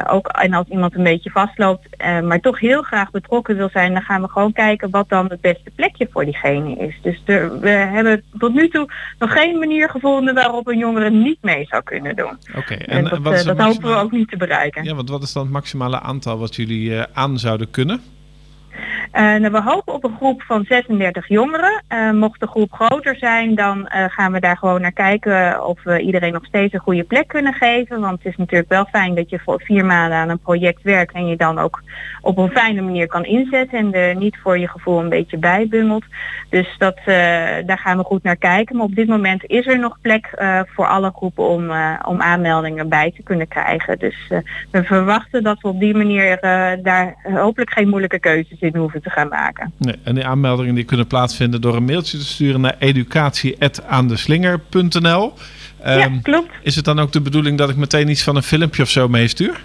ook 0.07 0.27
en 0.29 0.53
als 0.53 0.67
iemand 0.69 0.95
een 0.95 1.03
beetje 1.03 1.31
vastloopt, 1.31 1.89
maar 2.23 2.41
toch 2.41 2.61
heel 2.61 2.83
graag 2.83 3.11
betrokken 3.11 3.57
wil 3.57 3.69
zijn, 3.69 3.93
dan 3.93 4.03
gaan 4.03 4.23
we 4.23 4.29
gewoon 4.29 4.53
kijken 4.53 4.91
wat 4.91 5.09
dan 5.09 5.27
het 5.29 5.41
beste 5.41 5.71
plekje 5.75 6.09
voor 6.13 6.25
diegene 6.25 6.77
is. 6.77 6.99
Dus 7.03 7.23
er- 7.25 7.61
we 7.61 7.69
hebben 7.69 8.23
tot 8.39 8.55
nu 8.55 8.69
toe 8.69 8.89
nog 9.19 9.33
geen 9.33 9.59
manier 9.59 9.91
gevonden 9.91 10.35
waarop 10.35 10.67
een 10.67 10.79
jongere 10.79 11.11
niet 11.11 11.39
mee 11.43 11.67
zou 11.67 11.83
kunnen 11.83 12.17
doen. 12.17 12.39
Oké, 12.57 12.75
En, 12.75 12.97
en, 12.97 13.05
dat 13.05 13.19
wat 13.19 13.45
dat 13.45 13.59
hopen 13.59 13.89
we 13.91 13.97
ook 13.97 14.13
niet 14.13 14.29
te 14.29 14.37
bereiken. 14.37 14.85
Ja, 14.85 14.95
want 14.95 15.09
wat 15.09 15.23
is 15.23 15.33
dan 15.33 15.43
het 15.43 15.53
maximale 15.53 16.01
aantal 16.01 16.39
wat 16.39 16.57
jullie 16.57 17.03
aan 17.13 17.39
zouden 17.39 17.71
kunnen? 17.71 18.01
Eh, 19.13 19.23
nou, 19.23 19.51
we 19.51 19.63
hopen 19.63 19.95
op 19.95 20.05
een 20.05 20.17
groep 20.17 20.43
van 20.43 20.65
36 20.69 21.29
jongeren. 21.29 21.83
Eh, 21.89 22.11
mocht 22.11 22.41
de 22.41 22.47
groep 22.47 22.73
groter 22.73 23.17
zijn, 23.17 23.55
dan 23.55 23.87
eh, 23.87 24.05
gaan 24.09 24.33
we 24.33 24.41
daar 24.41 24.57
gewoon 24.57 24.81
naar 24.81 24.93
kijken 24.93 25.67
of 25.67 25.83
we 25.83 26.01
iedereen 26.01 26.33
nog 26.33 26.45
steeds 26.45 26.73
een 26.73 26.81
goede 26.81 27.05
plek 27.05 27.29
kunnen 27.29 27.53
geven. 27.53 28.01
Want 28.01 28.19
het 28.19 28.33
is 28.33 28.37
natuurlijk 28.37 28.69
wel 28.69 28.85
fijn 28.85 29.15
dat 29.15 29.31
je 29.31 29.39
voor 29.39 29.61
vier 29.61 29.85
maanden 29.85 30.19
aan 30.19 30.29
een 30.29 30.39
project 30.39 30.83
werkt 30.83 31.15
en 31.15 31.27
je 31.27 31.37
dan 31.37 31.59
ook 31.59 31.83
op 32.21 32.39
een 32.39 32.51
fijne 32.51 32.81
manier 32.81 33.07
kan 33.07 33.25
inzetten 33.25 33.79
en 33.79 33.93
er 33.93 34.17
niet 34.17 34.37
voor 34.43 34.59
je 34.59 34.69
gevoel 34.69 35.01
een 35.01 35.09
beetje 35.09 35.39
bijbungelt. 35.39 36.05
Dus 36.51 36.75
dat, 36.79 36.99
daar 37.67 37.79
gaan 37.79 37.99
we 37.99 38.05
goed 38.05 38.23
naar 38.23 38.37
kijken. 38.37 38.77
Maar 38.77 38.85
op 38.85 38.95
dit 38.95 39.09
moment 39.09 39.45
is 39.47 39.67
er 39.67 39.79
nog 39.79 39.99
plek 40.01 40.31
voor 40.75 40.87
alle 40.87 41.13
groepen 41.15 41.49
om, 41.49 41.71
om 42.07 42.21
aanmeldingen 42.21 42.89
bij 42.89 43.13
te 43.17 43.23
kunnen 43.23 43.49
krijgen. 43.49 43.99
Dus 43.99 44.29
we 44.71 44.85
verwachten 44.85 45.43
dat 45.43 45.61
we 45.61 45.69
op 45.69 45.81
die 45.81 45.97
manier 45.97 46.39
daar 46.83 47.17
hopelijk 47.23 47.71
geen 47.71 47.89
moeilijke 47.89 48.19
keuzes 48.19 48.61
in 48.61 48.77
hoeven 48.77 48.98
te 49.03 49.11
gaan 49.11 49.29
maken. 49.29 49.73
Nee, 49.77 49.95
en 50.03 50.15
die 50.15 50.27
aanmeldingen 50.27 50.75
die 50.75 50.85
kunnen 50.85 51.07
plaatsvinden 51.07 51.61
door 51.61 51.77
een 51.77 51.85
mailtje 51.85 52.19
te 52.19 52.25
sturen 52.25 52.61
naar 52.61 52.77
educatie.aandeslinger.nl. 52.79 55.03
ja, 55.03 55.33
Ehm, 55.99 56.21
klopt. 56.23 56.51
is 56.63 56.77
het 56.77 56.85
dan 56.85 56.99
ook 57.01 57.13
de 57.13 57.21
bedoeling 57.21 57.59
dat 57.59 57.71
ik 57.71 57.77
meteen 57.77 58.09
iets 58.09 58.23
van 58.23 58.37
een 58.37 58.43
filmpje 58.43 58.83
of 58.83 58.91
zo 58.91 59.09
meestuur? 59.09 59.61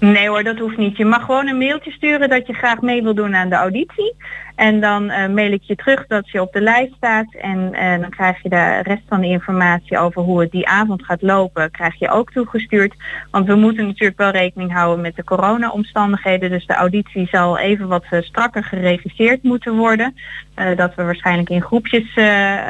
Nee 0.00 0.28
hoor, 0.28 0.42
dat 0.42 0.58
hoeft 0.58 0.76
niet. 0.76 0.96
Je 0.96 1.04
mag 1.04 1.24
gewoon 1.24 1.48
een 1.48 1.58
mailtje 1.58 1.90
sturen 1.90 2.28
dat 2.28 2.46
je 2.46 2.52
graag 2.52 2.80
mee 2.80 3.02
wil 3.02 3.14
doen 3.14 3.34
aan 3.34 3.48
de 3.48 3.54
auditie. 3.54 4.14
En 4.58 4.80
dan 4.80 5.10
eh, 5.10 5.28
mail 5.28 5.52
ik 5.52 5.62
je 5.62 5.74
terug 5.74 6.06
dat 6.06 6.30
je 6.30 6.40
op 6.40 6.52
de 6.52 6.60
lijst 6.60 6.94
staat. 6.96 7.34
En 7.34 7.74
eh, 7.74 8.00
dan 8.00 8.10
krijg 8.10 8.42
je 8.42 8.48
de 8.48 8.82
rest 8.82 9.02
van 9.08 9.20
de 9.20 9.26
informatie 9.26 9.98
over 9.98 10.22
hoe 10.22 10.40
het 10.40 10.50
die 10.50 10.68
avond 10.68 11.04
gaat 11.04 11.22
lopen, 11.22 11.70
krijg 11.70 11.98
je 11.98 12.10
ook 12.10 12.32
toegestuurd. 12.32 12.94
Want 13.30 13.46
we 13.46 13.54
moeten 13.54 13.86
natuurlijk 13.86 14.18
wel 14.18 14.30
rekening 14.30 14.72
houden 14.72 15.00
met 15.00 15.16
de 15.16 15.24
corona-omstandigheden. 15.24 16.50
Dus 16.50 16.66
de 16.66 16.74
auditie 16.74 17.28
zal 17.30 17.58
even 17.58 17.88
wat 17.88 18.04
eh, 18.10 18.22
strakker 18.22 18.64
gereviseerd 18.64 19.42
moeten 19.42 19.76
worden. 19.76 20.14
Dat 20.76 20.94
we 20.94 21.02
waarschijnlijk 21.02 21.50
in 21.50 21.62
groepjes 21.62 22.12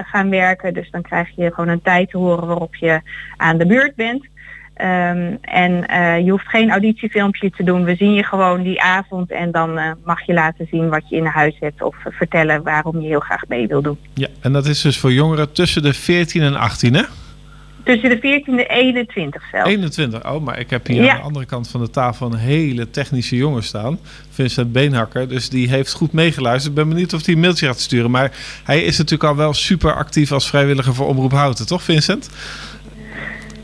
gaan 0.04 0.30
werken. 0.30 0.74
Dus 0.74 0.90
dan 0.90 1.02
krijg 1.02 1.28
je 1.36 1.54
gewoon 1.54 1.68
een 1.68 1.82
tijd 1.82 2.10
te 2.10 2.18
horen 2.18 2.46
waarop 2.46 2.74
je 2.74 3.00
aan 3.36 3.58
de 3.58 3.66
beurt 3.66 3.94
bent. 3.94 4.26
Ehm, 4.78 5.34
en 5.40 5.86
eh, 5.86 6.24
je 6.24 6.30
hoeft 6.30 6.48
geen 6.48 6.70
auditiefilmpje 6.70 7.50
te 7.50 7.62
doen. 7.64 7.84
We 7.84 7.94
zien 7.96 8.12
je 8.14 8.22
gewoon 8.24 8.62
die 8.62 8.82
avond 8.82 9.30
en 9.30 9.50
dan 9.52 9.78
eh, 9.78 9.90
mag 10.04 10.26
je 10.26 10.32
laten 10.32 10.66
zien 10.70 10.88
wat 10.88 11.08
je 11.08 11.16
in 11.16 11.24
huis 11.24 11.56
hebt 11.60 11.82
of 11.82 11.96
vertellen 12.10 12.62
waarom 12.62 13.00
je 13.00 13.06
heel 13.06 13.20
graag 13.20 13.42
mee 13.48 13.66
wil 13.66 13.82
doen. 13.82 13.98
Ja, 14.14 14.28
en 14.40 14.52
dat 14.52 14.66
is 14.66 14.80
dus 14.80 14.98
voor 14.98 15.12
jongeren 15.12 15.52
tussen 15.52 15.82
de 15.82 15.92
14 15.94 16.42
en 16.42 16.56
18, 16.56 16.94
hè? 16.94 17.02
Tussen 17.84 18.08
de 18.10 18.18
14 18.18 18.58
en 18.58 18.66
21 18.68 19.42
zelfs. 19.52 19.68
21. 19.68 20.30
Oh, 20.30 20.44
maar 20.44 20.58
ik 20.58 20.70
heb 20.70 20.86
hier 20.86 21.02
Ja. 21.02 21.10
aan 21.12 21.16
de 21.18 21.22
andere 21.22 21.44
kant 21.46 21.68
van 21.68 21.80
de 21.80 21.90
tafel 21.90 22.26
een 22.32 22.38
hele 22.38 22.90
technische 22.90 23.36
jongen 23.36 23.62
staan. 23.62 23.98
Vincent 24.30 24.72
Beenhakker. 24.72 25.28
Dus 25.28 25.48
die 25.48 25.68
heeft 25.68 25.92
goed 25.92 26.12
meegeluisterd. 26.12 26.76
Ik 26.76 26.80
ben 26.84 26.88
benieuwd 26.88 27.12
of 27.12 27.24
hij 27.24 27.34
een 27.34 27.40
mailtje 27.40 27.66
gaat 27.66 27.80
sturen. 27.80 28.10
Maar 28.10 28.32
hij 28.64 28.82
is 28.82 28.98
natuurlijk 28.98 29.30
al 29.30 29.36
wel 29.36 29.54
super 29.54 29.94
actief 29.94 30.32
als 30.32 30.48
vrijwilliger 30.48 30.94
voor 30.94 31.06
Omroep 31.06 31.32
Houten, 31.32 31.66
toch 31.66 31.82
Vincent? 31.82 32.30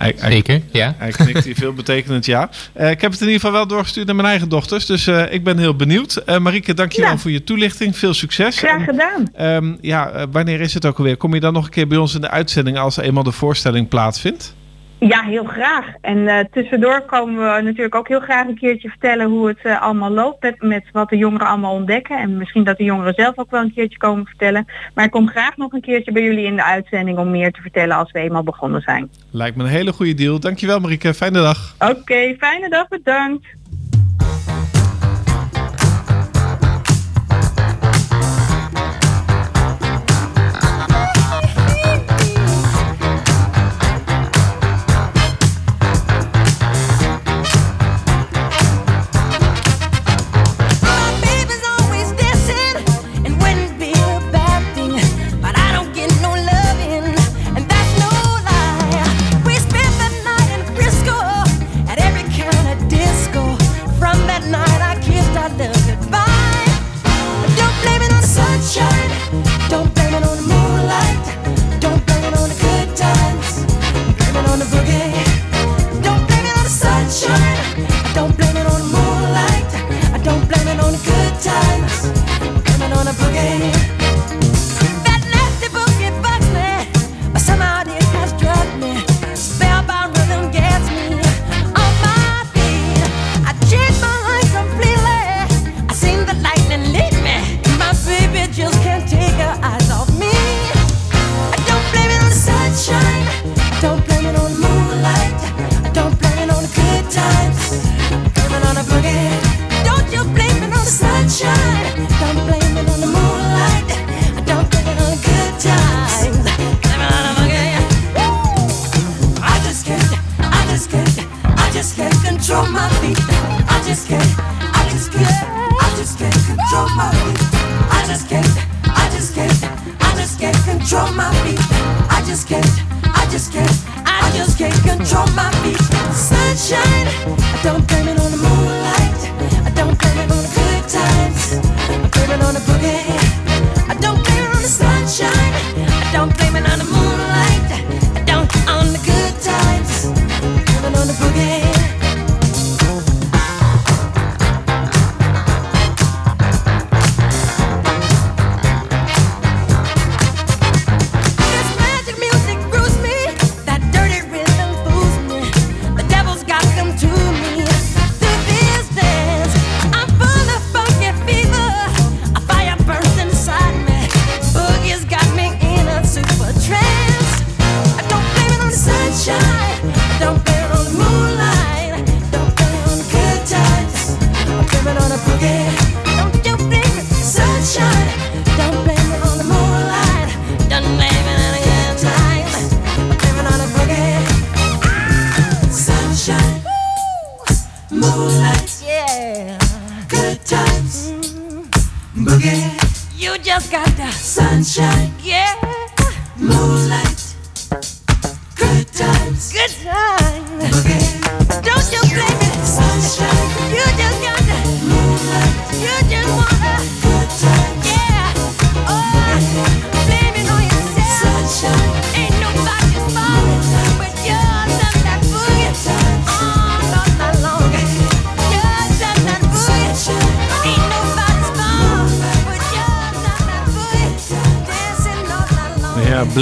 Hij, 0.05 0.15
hij- 0.19 0.31
Zeker, 0.33 0.61
ja. 0.73 0.95
Hij 0.99 1.11
knikt 1.11 1.45
hier 1.45 1.55
veel 1.55 1.73
betekenend 1.73 2.27
ja. 2.27 2.51
Eh, 2.73 2.91
ik 2.91 3.01
heb 3.01 3.11
het 3.11 3.21
in 3.21 3.27
ieder 3.27 3.41
geval 3.41 3.57
wel 3.57 3.67
doorgestuurd 3.67 4.07
naar 4.07 4.15
mijn 4.17 4.29
eigen 4.29 4.49
dochters. 4.49 4.87
Dus 4.87 5.07
eh, 5.07 5.33
ik 5.33 5.45
ben 5.45 5.59
heel 5.59 5.77
benieuwd. 5.77 6.17
Eh 6.17 6.39
Marieke, 6.39 6.75
dankjewel 6.75 7.11
Ja. 7.11 7.19
voor 7.19 7.31
je 7.31 7.45
toelichting. 7.45 7.97
Veel 7.99 8.15
succes. 8.15 8.59
Graag 8.59 8.79
En, 8.79 8.85
gedaan. 8.85 9.29
ehm, 9.35 9.75
ja, 9.81 10.27
wanneer 10.31 10.61
is 10.61 10.75
het 10.75 10.87
ook 10.87 10.99
alweer? 10.99 11.17
Kom 11.17 11.35
je 11.35 11.41
dan 11.41 11.53
nog 11.53 11.65
een 11.65 11.71
keer 11.71 11.87
bij 11.87 11.99
ons 11.99 12.15
in 12.15 12.21
de 12.21 12.31
uitzending 12.31 12.79
als 12.79 12.97
eenmaal 12.97 13.23
de 13.23 13.33
voorstelling 13.33 13.89
plaatsvindt? 13.89 14.55
Ja, 15.09 15.23
heel 15.23 15.45
graag. 15.45 15.87
En 16.01 16.29
eh, 16.29 16.45
tussendoor 16.51 17.01
komen 17.01 17.35
we 17.35 17.63
natuurlijk 17.63 17.95
ook 17.95 18.09
heel 18.09 18.21
graag 18.21 18.47
een 18.47 18.59
keertje 18.59 18.89
vertellen 18.89 19.27
hoe 19.27 19.49
het 19.49 19.59
eh, 19.63 19.83
allemaal 19.83 20.11
loopt 20.11 20.43
met, 20.43 20.63
met 20.63 20.85
wat 20.93 21.09
de 21.09 21.17
jongeren 21.17 21.47
allemaal 21.47 21.75
ontdekken. 21.75 22.19
En 22.19 22.37
misschien 22.37 22.65
dat 22.65 22.79
de 22.79 22.85
jongeren 22.85 23.15
zelf 23.15 23.39
ook 23.39 23.51
wel 23.51 23.61
een 23.61 23.75
keertje 23.75 23.99
komen 23.99 24.27
vertellen. 24.27 24.67
Maar 24.95 25.05
ik 25.05 25.11
kom 25.11 25.29
graag 25.29 25.57
nog 25.57 25.73
een 25.73 25.81
keertje 25.81 26.13
bij 26.13 26.23
jullie 26.23 26.45
in 26.45 26.57
de 26.57 26.65
uitzending 26.65 27.19
om 27.19 27.31
meer 27.31 27.53
te 27.53 27.61
vertellen 27.61 27.97
als 27.97 28.13
we 28.13 28.19
eenmaal 28.19 28.43
begonnen 28.43 28.81
zijn. 28.81 29.11
Lijkt 29.31 29.57
me 29.57 29.63
een 29.63 29.69
hele 29.69 29.93
goede 29.93 30.15
deal. 30.15 30.41
Dankjewel 30.41 30.81
Marieke. 30.81 31.15
Fijne 31.15 31.41
dag. 31.41 31.75
Oké, 31.79 32.35
fijne 32.39 32.69
dag, 32.69 32.89
bedankt. 32.89 33.47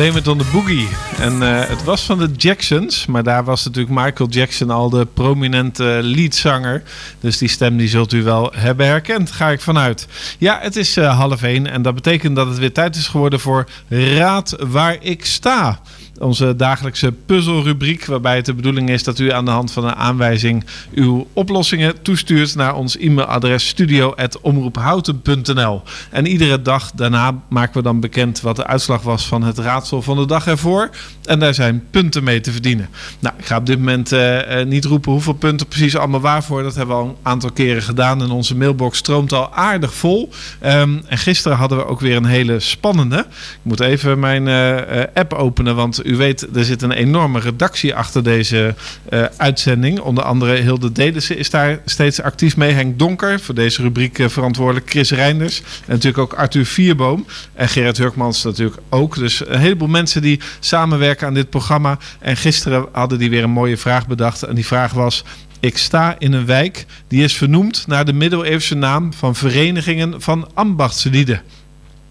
Blame 0.03 0.31
on 0.31 0.39
the 0.39 0.51
Boogie. 0.53 0.89
En 1.19 1.43
eh, 1.43 1.69
het 1.69 1.85
was 1.85 2.03
van 2.03 2.19
de 2.19 2.31
Jacksons, 2.37 3.07
maar 3.07 3.23
daar 3.23 3.45
was 3.45 3.65
natuurlijk 3.65 3.95
Michael 4.05 4.29
Jackson 4.29 4.71
al 4.71 4.91
de 4.91 5.07
prominente 5.15 6.01
leadzanger. 6.03 6.83
Dus 7.21 7.39
die 7.39 7.49
stem 7.49 7.77
die 7.77 7.89
zult 7.89 8.13
u 8.13 8.23
wel 8.23 8.53
hebben 8.55 8.87
herkend, 8.87 9.31
ga 9.31 9.51
ik 9.51 9.61
vanuit. 9.61 10.07
Ja, 10.39 10.59
het 10.63 10.77
is 10.77 10.97
eh, 10.97 11.19
half 11.19 11.43
één 11.43 11.67
en 11.67 11.83
dat 11.83 11.95
betekent 11.95 12.37
dat 12.37 12.47
het 12.47 12.59
weer 12.59 12.73
tijd 12.73 12.97
is 12.97 13.07
geworden 13.09 13.41
voor 13.41 13.69
Raad 13.89 14.57
waar 14.59 14.97
ik 15.01 15.25
sta. 15.25 15.81
Onze 16.23 16.57
dagelijkse 16.57 17.13
puzzelrubriek, 17.13 18.07
waarbij 18.07 18.37
het 18.37 18.45
de 18.45 18.55
bedoeling 18.55 18.91
is 18.91 19.05
dat 19.05 19.19
u 19.19 19.33
aan 19.33 19.45
de 19.45 19.51
hand 19.51 19.73
van 19.73 19.85
een 19.85 19.95
aanwijzing 19.95 20.65
uw 20.95 21.27
oplossingen 21.33 22.03
toestuurt 22.03 22.55
naar 22.55 22.75
ons 22.75 22.97
e-mailadres 22.97 23.69
studio.omroephouten.nl. 23.69 25.83
En 26.11 26.27
iedere 26.27 26.63
dag 26.63 26.91
daarna 26.95 27.43
maken 27.49 27.77
we 27.77 27.83
dan 27.83 28.01
bekend 28.01 28.41
wat 28.41 28.57
de 28.57 28.67
uitslag 28.67 29.03
was 29.03 29.27
van 29.27 29.43
het 29.43 29.59
raadsel 29.59 30.03
van 30.03 30.17
de 30.17 30.27
dag 30.27 30.47
ervoor. 30.47 30.91
En 31.25 31.39
daar 31.39 31.55
zijn 31.55 31.85
punten 31.91 32.25
mee 32.25 32.41
te 32.41 32.53
verdienen. 32.53 32.89
Nou, 33.19 33.35
ik 33.39 33.47
ga 33.47 33.57
op 33.57 33.67
dit 33.67 33.79
moment 33.79 34.13
eh, 34.13 34.61
eh, 34.61 34.67
niet 34.67 34.85
roepen 34.85 35.13
hoeveel 35.13 35.33
punten 35.33 35.67
precies 35.67 35.97
allemaal 35.97 36.21
waarvoor. 36.21 36.63
Dat 36.63 36.75
hebben 36.75 36.97
we 36.97 37.03
al 37.03 37.09
een 37.09 37.17
aantal 37.23 37.53
keren 37.53 37.83
gedaan. 37.83 38.23
En 38.23 38.31
onze 38.31 38.57
mailbox 38.57 38.99
stroomt 38.99 39.33
al 39.33 39.53
aardig 39.53 39.95
vol. 39.95 40.31
Ehm, 40.61 40.99
en 41.07 41.19
gisteren 41.19 41.57
hadden 41.57 41.79
we 41.79 41.87
ook 41.87 42.01
weer 42.01 42.17
een 42.17 42.25
hele 42.25 42.61
spannende. 42.61 43.19
Ik 43.29 43.59
moet 43.63 43.81
even 43.81 44.19
mijn 44.19 44.49
eh, 44.49 45.03
app 45.15 45.33
openen, 45.33 45.77
want 45.77 46.07
u 46.07 46.12
weet, 46.17 46.57
er 46.57 46.65
zit 46.65 46.83
een 46.83 46.93
enorme 46.93 47.41
redactie 47.41 47.95
achter 47.95 48.23
deze 48.23 48.75
eh, 49.09 49.25
uitzending. 49.37 50.01
Onder 50.01 50.25
andere 50.25 50.55
Hilde 50.55 50.93
Delissen 50.93 51.39
is 51.39 51.51
daar 51.51 51.81
steeds 51.85 52.21
actief 52.21 52.57
mee. 52.57 52.73
Henk 52.73 52.99
Donker, 52.99 53.41
voor 53.41 53.55
deze 53.55 53.83
rubriek 53.83 54.19
eh, 54.19 54.29
verantwoordelijk. 54.29 54.91
Chris 54.91 55.11
Reinders. 55.11 55.59
En 55.59 55.65
natuurlijk 55.87 56.19
ook 56.19 56.33
Arthur 56.33 56.67
Vierboom. 56.67 57.27
En 57.55 57.69
Gerrit 57.69 57.99
Hurkmans 57.99 58.45
natuurlijk 58.45 58.81
ook. 58.89 59.15
Dus 59.15 59.47
een 59.47 59.61
heleboel 59.61 59.89
mensen 59.89 60.23
die 60.23 60.41
samenwerken 60.61 61.27
aan 61.27 61.35
dit 61.35 61.51
programma. 61.51 61.99
En 62.19 62.37
gisteren 62.37 62.87
hadden 62.93 63.19
die 63.19 63.31
weer 63.31 63.43
een 63.43 63.51
mooie 63.51 63.77
vraag 63.77 64.07
bedacht. 64.07 64.43
En 64.43 64.55
die 64.55 64.67
vraag 64.67 64.93
was... 64.93 65.25
Ik 65.61 65.79
sta 65.79 66.15
in 66.19 66.33
een 66.33 66.47
wijk 66.47 66.87
die 67.09 67.23
is 67.23 67.35
vernoemd 67.35 67.85
naar 67.87 68.05
de 68.05 68.13
middeleeuwse 68.13 68.75
naam 68.75 69.13
van 69.13 69.35
verenigingen 69.35 70.23
van 70.23 70.49
ambachtslieden. 70.55 71.43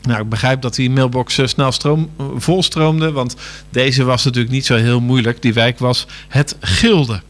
Nou, 0.01 0.21
ik 0.21 0.29
begrijp 0.29 0.61
dat 0.61 0.75
die 0.75 0.89
mailbox 0.89 1.37
eh, 1.37 1.47
snel 1.47 1.71
stroom, 1.71 2.09
volstroomde, 2.35 3.11
want 3.11 3.35
deze 3.69 4.03
was 4.03 4.23
natuurlijk 4.23 4.53
niet 4.53 4.65
zo 4.65 4.75
heel 4.75 5.01
moeilijk. 5.01 5.41
Die 5.41 5.53
wijk 5.53 5.79
was 5.79 6.07
het 6.27 6.55
Gilde. 6.59 7.21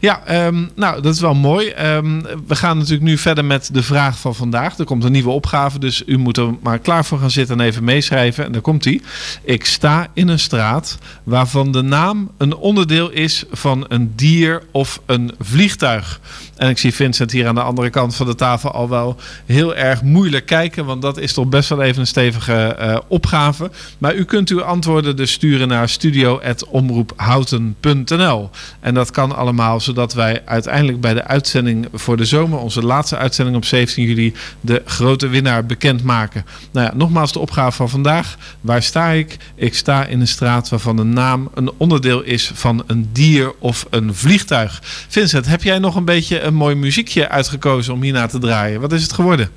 Ja, 0.00 0.22
ehm, 0.24 0.64
nou, 0.74 1.02
dat 1.02 1.14
is 1.14 1.20
wel 1.20 1.34
mooi. 1.34 1.68
Ehm, 1.68 2.22
we 2.46 2.56
gaan 2.56 2.76
natuurlijk 2.76 3.04
nu 3.04 3.18
verder 3.18 3.44
met 3.44 3.68
de 3.72 3.82
vraag 3.82 4.18
van 4.18 4.34
vandaag. 4.34 4.78
Er 4.78 4.84
komt 4.84 5.04
een 5.04 5.12
nieuwe 5.12 5.30
opgave, 5.30 5.78
dus 5.78 6.02
u 6.06 6.18
moet 6.18 6.36
er 6.36 6.54
maar 6.62 6.78
klaar 6.78 7.04
voor 7.04 7.18
gaan 7.18 7.30
zitten 7.30 7.60
en 7.60 7.66
even 7.66 7.84
meeschrijven. 7.84 8.44
En 8.44 8.52
daar 8.52 8.60
komt 8.60 8.84
hij. 8.84 9.00
Ik 9.42 9.64
sta 9.64 10.08
in 10.12 10.28
een 10.28 10.38
straat 10.38 10.98
waarvan 11.24 11.72
de 11.72 11.82
naam 11.82 12.30
een 12.38 12.54
onderdeel 12.54 13.10
is 13.10 13.44
van 13.50 13.84
een 13.88 14.12
dier 14.16 14.62
of 14.70 15.00
een 15.06 15.34
vliegtuig. 15.38 16.20
En 16.56 16.68
ik 16.68 16.78
zie 16.78 16.94
Vincent 16.94 17.32
hier 17.32 17.46
aan 17.46 17.54
de 17.54 17.62
andere 17.62 17.90
kant 17.90 18.14
van 18.14 18.26
de 18.26 18.34
tafel 18.34 18.70
al 18.70 18.88
wel 18.88 19.16
heel 19.46 19.76
erg 19.76 20.02
moeilijk 20.02 20.46
kijken, 20.46 20.84
want 20.84 21.02
dat 21.02 21.18
is 21.18 21.32
toch 21.32 21.46
best 21.46 21.68
wel 21.68 21.82
even 21.82 22.00
een 22.00 22.06
stevige 22.06 22.52
eh, 22.52 22.98
opgave. 23.08 23.70
Maar 23.98 24.14
u 24.14 24.24
kunt 24.24 24.48
uw 24.48 24.62
antwoorden 24.62 25.16
dus 25.16 25.32
sturen 25.32 25.68
naar 25.68 25.88
studio.omroephouten.nl. 25.88 28.50
En 28.80 28.94
dat 28.94 29.10
kan 29.10 29.36
allemaal 29.36 29.80
zodat 29.80 30.14
wij 30.14 30.42
uiteindelijk 30.44 31.00
bij 31.00 31.14
de 31.14 31.24
uitzending 31.24 31.88
voor 31.92 32.16
de 32.16 32.24
zomer, 32.24 32.58
onze 32.58 32.82
laatste 32.82 33.16
uitzending 33.16 33.56
op 33.56 33.64
17 33.64 34.04
juli, 34.04 34.34
de 34.60 34.82
grote 34.84 35.28
winnaar 35.28 35.66
bekendmaken. 35.66 36.44
Nou 36.72 36.86
ja, 36.86 36.92
nogmaals 36.94 37.32
de 37.32 37.38
opgave 37.38 37.76
van 37.76 37.88
vandaag. 37.88 38.36
Waar 38.60 38.82
sta 38.82 39.10
ik? 39.10 39.36
Ik 39.54 39.74
sta 39.74 40.06
in 40.06 40.20
een 40.20 40.28
straat 40.28 40.68
waarvan 40.68 40.96
de 40.96 41.02
naam 41.02 41.50
een 41.54 41.70
onderdeel 41.76 42.22
is 42.22 42.50
van 42.54 42.84
een 42.86 43.08
dier 43.12 43.52
of 43.58 43.86
een 43.90 44.14
vliegtuig. 44.14 44.80
Vincent, 45.08 45.46
heb 45.46 45.62
jij 45.62 45.78
nog 45.78 45.94
een 45.94 46.04
beetje 46.04 46.40
een 46.46 46.54
mooi 46.54 46.74
muziekje 46.74 47.28
uitgekozen 47.28 47.94
om 47.94 48.02
hierna 48.02 48.26
te 48.26 48.38
draaien? 48.38 48.80
Wat 48.80 48.92
is 48.92 49.02
het 49.02 49.12
geworden? 49.12 49.50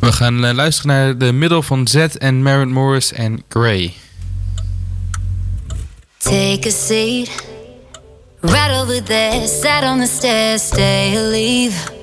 We 0.00 0.12
gaan 0.12 0.44
eh, 0.44 0.54
luisteren 0.54 0.90
naar 0.90 1.18
de 1.18 1.32
middel 1.32 1.62
van 1.62 1.88
Z 1.88 1.94
en 1.96 2.42
Maren 2.42 2.72
Morris 2.72 3.12
en 3.12 3.42
Gray. 3.48 3.92
Take 6.18 6.66
a 6.66 6.70
seat 6.70 7.28
right 8.40 8.80
over 8.80 9.02
there. 9.02 9.46
Sat 9.46 9.82
on 9.82 10.00
the 10.00 10.06
stairs, 10.06 10.66
stay 10.66 11.16
or 11.16 11.30
leave. 11.30 11.97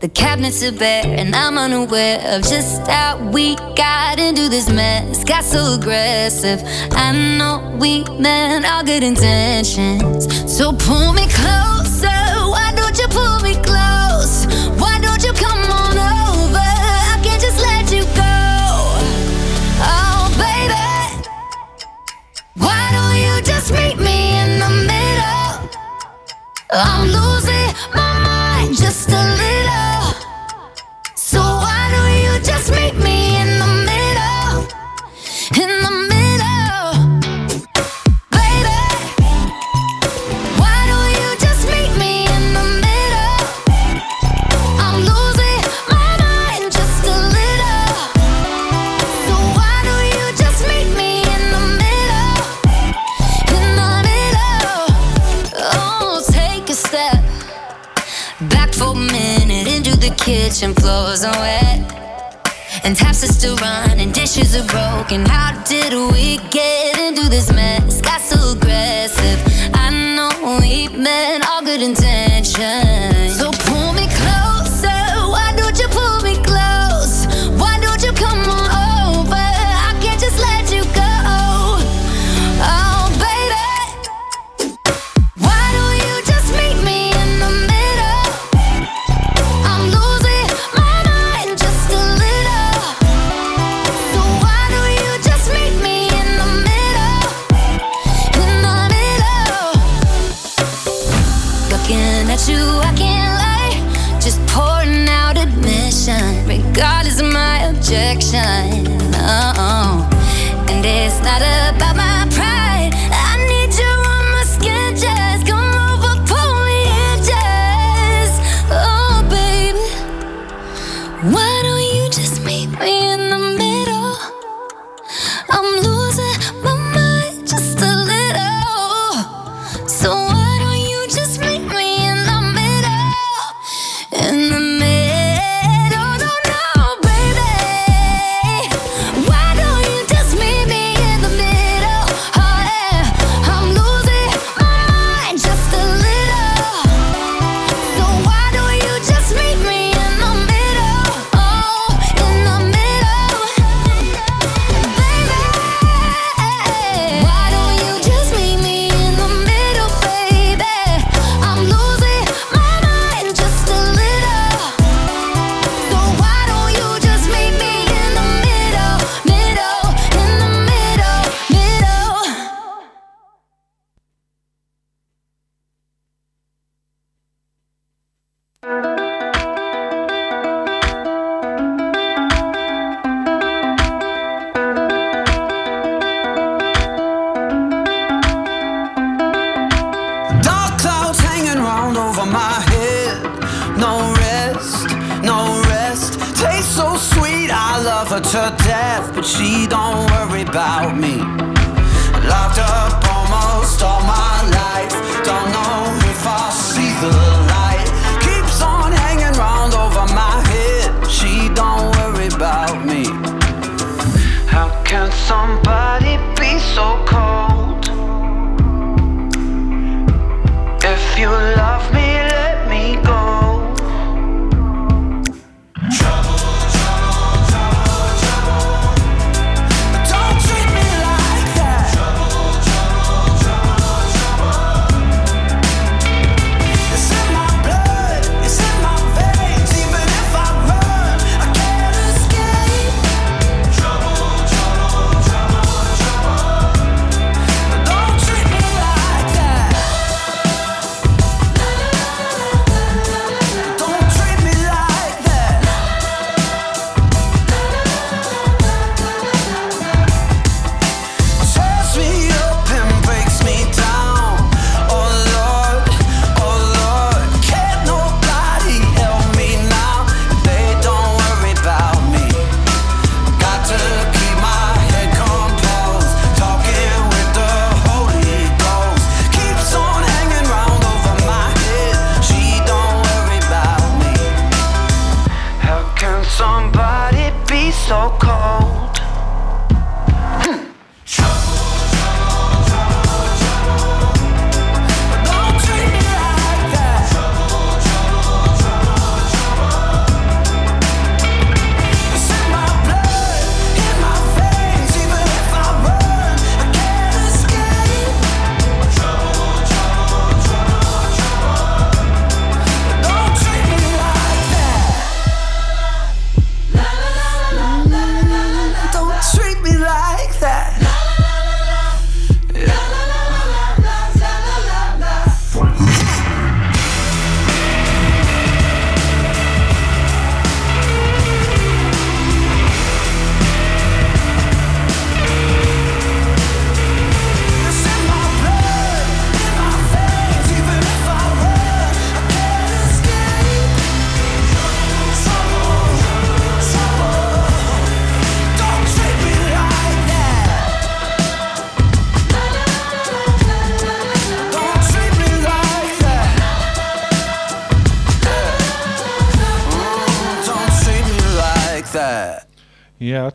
The 0.00 0.08
cabinets 0.08 0.62
are 0.62 0.72
bare, 0.72 1.04
and 1.04 1.36
I'm 1.36 1.58
unaware 1.58 2.20
of 2.34 2.40
just 2.40 2.86
how 2.86 3.18
we 3.34 3.54
got 3.76 4.18
into 4.18 4.48
this 4.48 4.66
mess. 4.70 5.22
Got 5.24 5.44
so 5.44 5.74
aggressive. 5.74 6.62
I 6.92 7.12
know 7.36 7.76
we 7.78 8.04
meant 8.18 8.64
all 8.64 8.82
good 8.82 9.02
intentions. 9.02 10.24
So 10.50 10.72
pull 10.72 11.12
me 11.12 11.26
closer. 11.28 12.08
Why 12.48 12.72
don't 12.74 12.98
you 12.98 13.08
pull 13.08 13.40
me 13.40 13.56
close? 13.56 14.46
Why 14.80 14.98
don't 15.02 15.22
you 15.22 15.34
come 15.34 15.60
on 15.68 15.98
over? 15.98 16.56
I 16.56 17.20
can't 17.22 17.42
just 17.42 17.60
let 17.60 17.92
you 17.92 18.04
go. 18.16 18.40
Oh, 19.84 20.32
baby. 20.40 21.28
Why 22.56 22.88
don't 22.96 23.18
you 23.20 23.42
just 23.42 23.70
meet 23.70 23.98
me 23.98 24.40
in 24.40 24.60
the 24.60 24.70
middle? 24.88 25.68
I'm 26.72 27.06
losing 27.06 27.74
my 27.94 28.18
mind 28.24 28.78
just 28.78 29.10
a 29.10 29.12
little. 29.12 29.89
Kitchen. 60.50 60.74
Floors 60.74 61.24
are 61.24 61.32
wet. 61.32 62.09
And 62.82 62.96
taps 62.96 63.22
are 63.22 63.32
still 63.32 63.56
running, 63.56 64.10
dishes 64.10 64.56
are 64.56 64.66
broken. 64.66 65.26
How 65.26 65.62
did 65.64 65.92
we 66.12 66.38
get 66.50 66.98
into 66.98 67.28
this 67.28 67.52
mess? 67.52 68.00
Got 68.00 68.20
so 68.20 68.52
aggressive. 68.52 69.38
I 69.74 69.90
know 70.16 70.58
we 70.60 70.88
meant 70.88 71.44
all 71.48 71.62
good 71.62 71.82
intentions. 71.82 73.38
So 73.38 73.50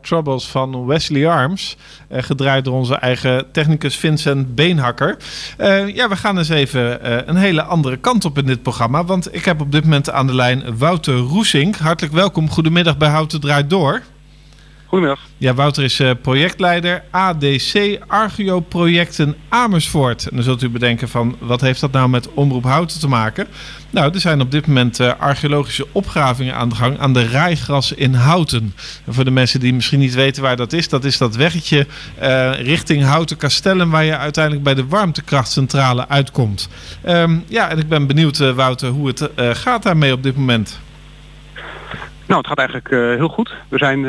Troubles 0.06 0.48
van 0.48 0.86
Wesley 0.86 1.28
Arms. 1.28 1.78
eh, 2.08 2.24
gedraaid 2.24 2.66
door 2.66 2.74
onze 2.74 2.96
eigen 2.96 3.52
technicus 3.52 3.96
Vincent 3.96 4.56
Beenhakker. 4.56 5.18
Eh, 5.58 5.96
ja, 5.96 6.10
we 6.10 6.16
gaan 6.16 6.38
eens 6.38 6.50
even 6.50 7.02
eh, 7.02 7.18
een 7.26 7.36
hele 7.36 7.64
andere 7.64 7.98
kant 7.98 8.26
op 8.26 8.38
in 8.38 8.46
dit 8.46 8.62
programma. 8.62 9.06
Want 9.06 9.36
ik 9.36 9.46
heb 9.46 9.62
op 9.62 9.72
dit 9.72 9.84
moment 9.84 10.10
aan 10.10 10.28
de 10.28 10.36
lijn 10.36 10.78
Wouter 10.78 11.16
Roesink. 11.16 11.76
Hartelijk 11.76 12.14
welkom. 12.14 12.50
Goedemiddag 12.50 12.98
bij 12.98 13.10
Houten 13.10 13.40
Draait 13.42 13.70
Door. 13.70 14.02
Goedemiddag. 14.86 15.26
Ja, 15.38 15.54
Wouter 15.54 15.84
is 15.84 16.00
eh, 16.00 16.12
projectleider 16.22 17.04
ADC 17.12 18.00
Argeo 18.08 18.60
Projecten 18.60 19.36
Amersfoort. 19.50 20.28
En 20.28 20.36
dan 20.36 20.44
zult 20.44 20.64
u 20.64 20.70
bedenken 20.70 21.10
van 21.10 21.36
wat 21.40 21.62
heeft 21.62 21.82
dat 21.82 21.92
nou 21.92 22.10
met 22.10 22.34
Omroep 22.34 22.64
Houten 22.64 23.00
te 23.00 23.08
maken? 23.08 23.48
Nou, 23.90 24.14
er 24.14 24.20
zijn 24.20 24.42
op 24.42 24.52
dit 24.52 24.68
moment 24.68 25.00
eh, 25.00 25.12
archeologische 25.18 25.88
opgravingen 25.92 26.56
aan 26.56 26.70
de 26.70 26.76
gang 26.76 27.00
aan 27.00 27.14
de 27.14 27.22
Rijgras 27.22 27.92
in 27.92 28.14
Houten. 28.14 28.74
En 29.06 29.14
voor 29.14 29.24
de 29.24 29.32
mensen 29.32 29.60
die 29.60 29.74
misschien 29.74 30.00
niet 30.00 30.14
weten 30.14 30.44
waar 30.44 30.56
dat 30.56 30.74
is, 30.74 30.90
dat 30.90 31.04
is 31.04 31.18
dat 31.18 31.36
weggetje 31.36 31.88
eh, 32.18 32.52
richting 32.62 33.04
Houten 33.04 33.38
Castellum 33.38 33.90
waar 33.90 34.04
je 34.04 34.18
uiteindelijk 34.18 34.64
bij 34.64 34.74
de 34.74 34.88
warmtekrachtcentrale 34.88 36.08
uitkomt. 36.08 36.70
Ehm, 37.04 37.38
ja, 37.48 37.70
en 37.70 37.78
ik 37.78 37.88
ben 37.90 38.08
benieuwd, 38.08 38.38
Wouter, 38.38 38.90
hoe 38.90 39.08
het 39.08 39.30
gaat 39.36 39.84
daarmee 39.84 40.14
op 40.14 40.24
dit 40.24 40.36
moment. 40.36 40.80
Nou, 42.26 42.40
het 42.40 42.48
gaat 42.48 42.58
eigenlijk 42.58 43.18
heel 43.18 43.28
goed. 43.28 43.54
We 43.70 43.78
zijn 43.78 44.06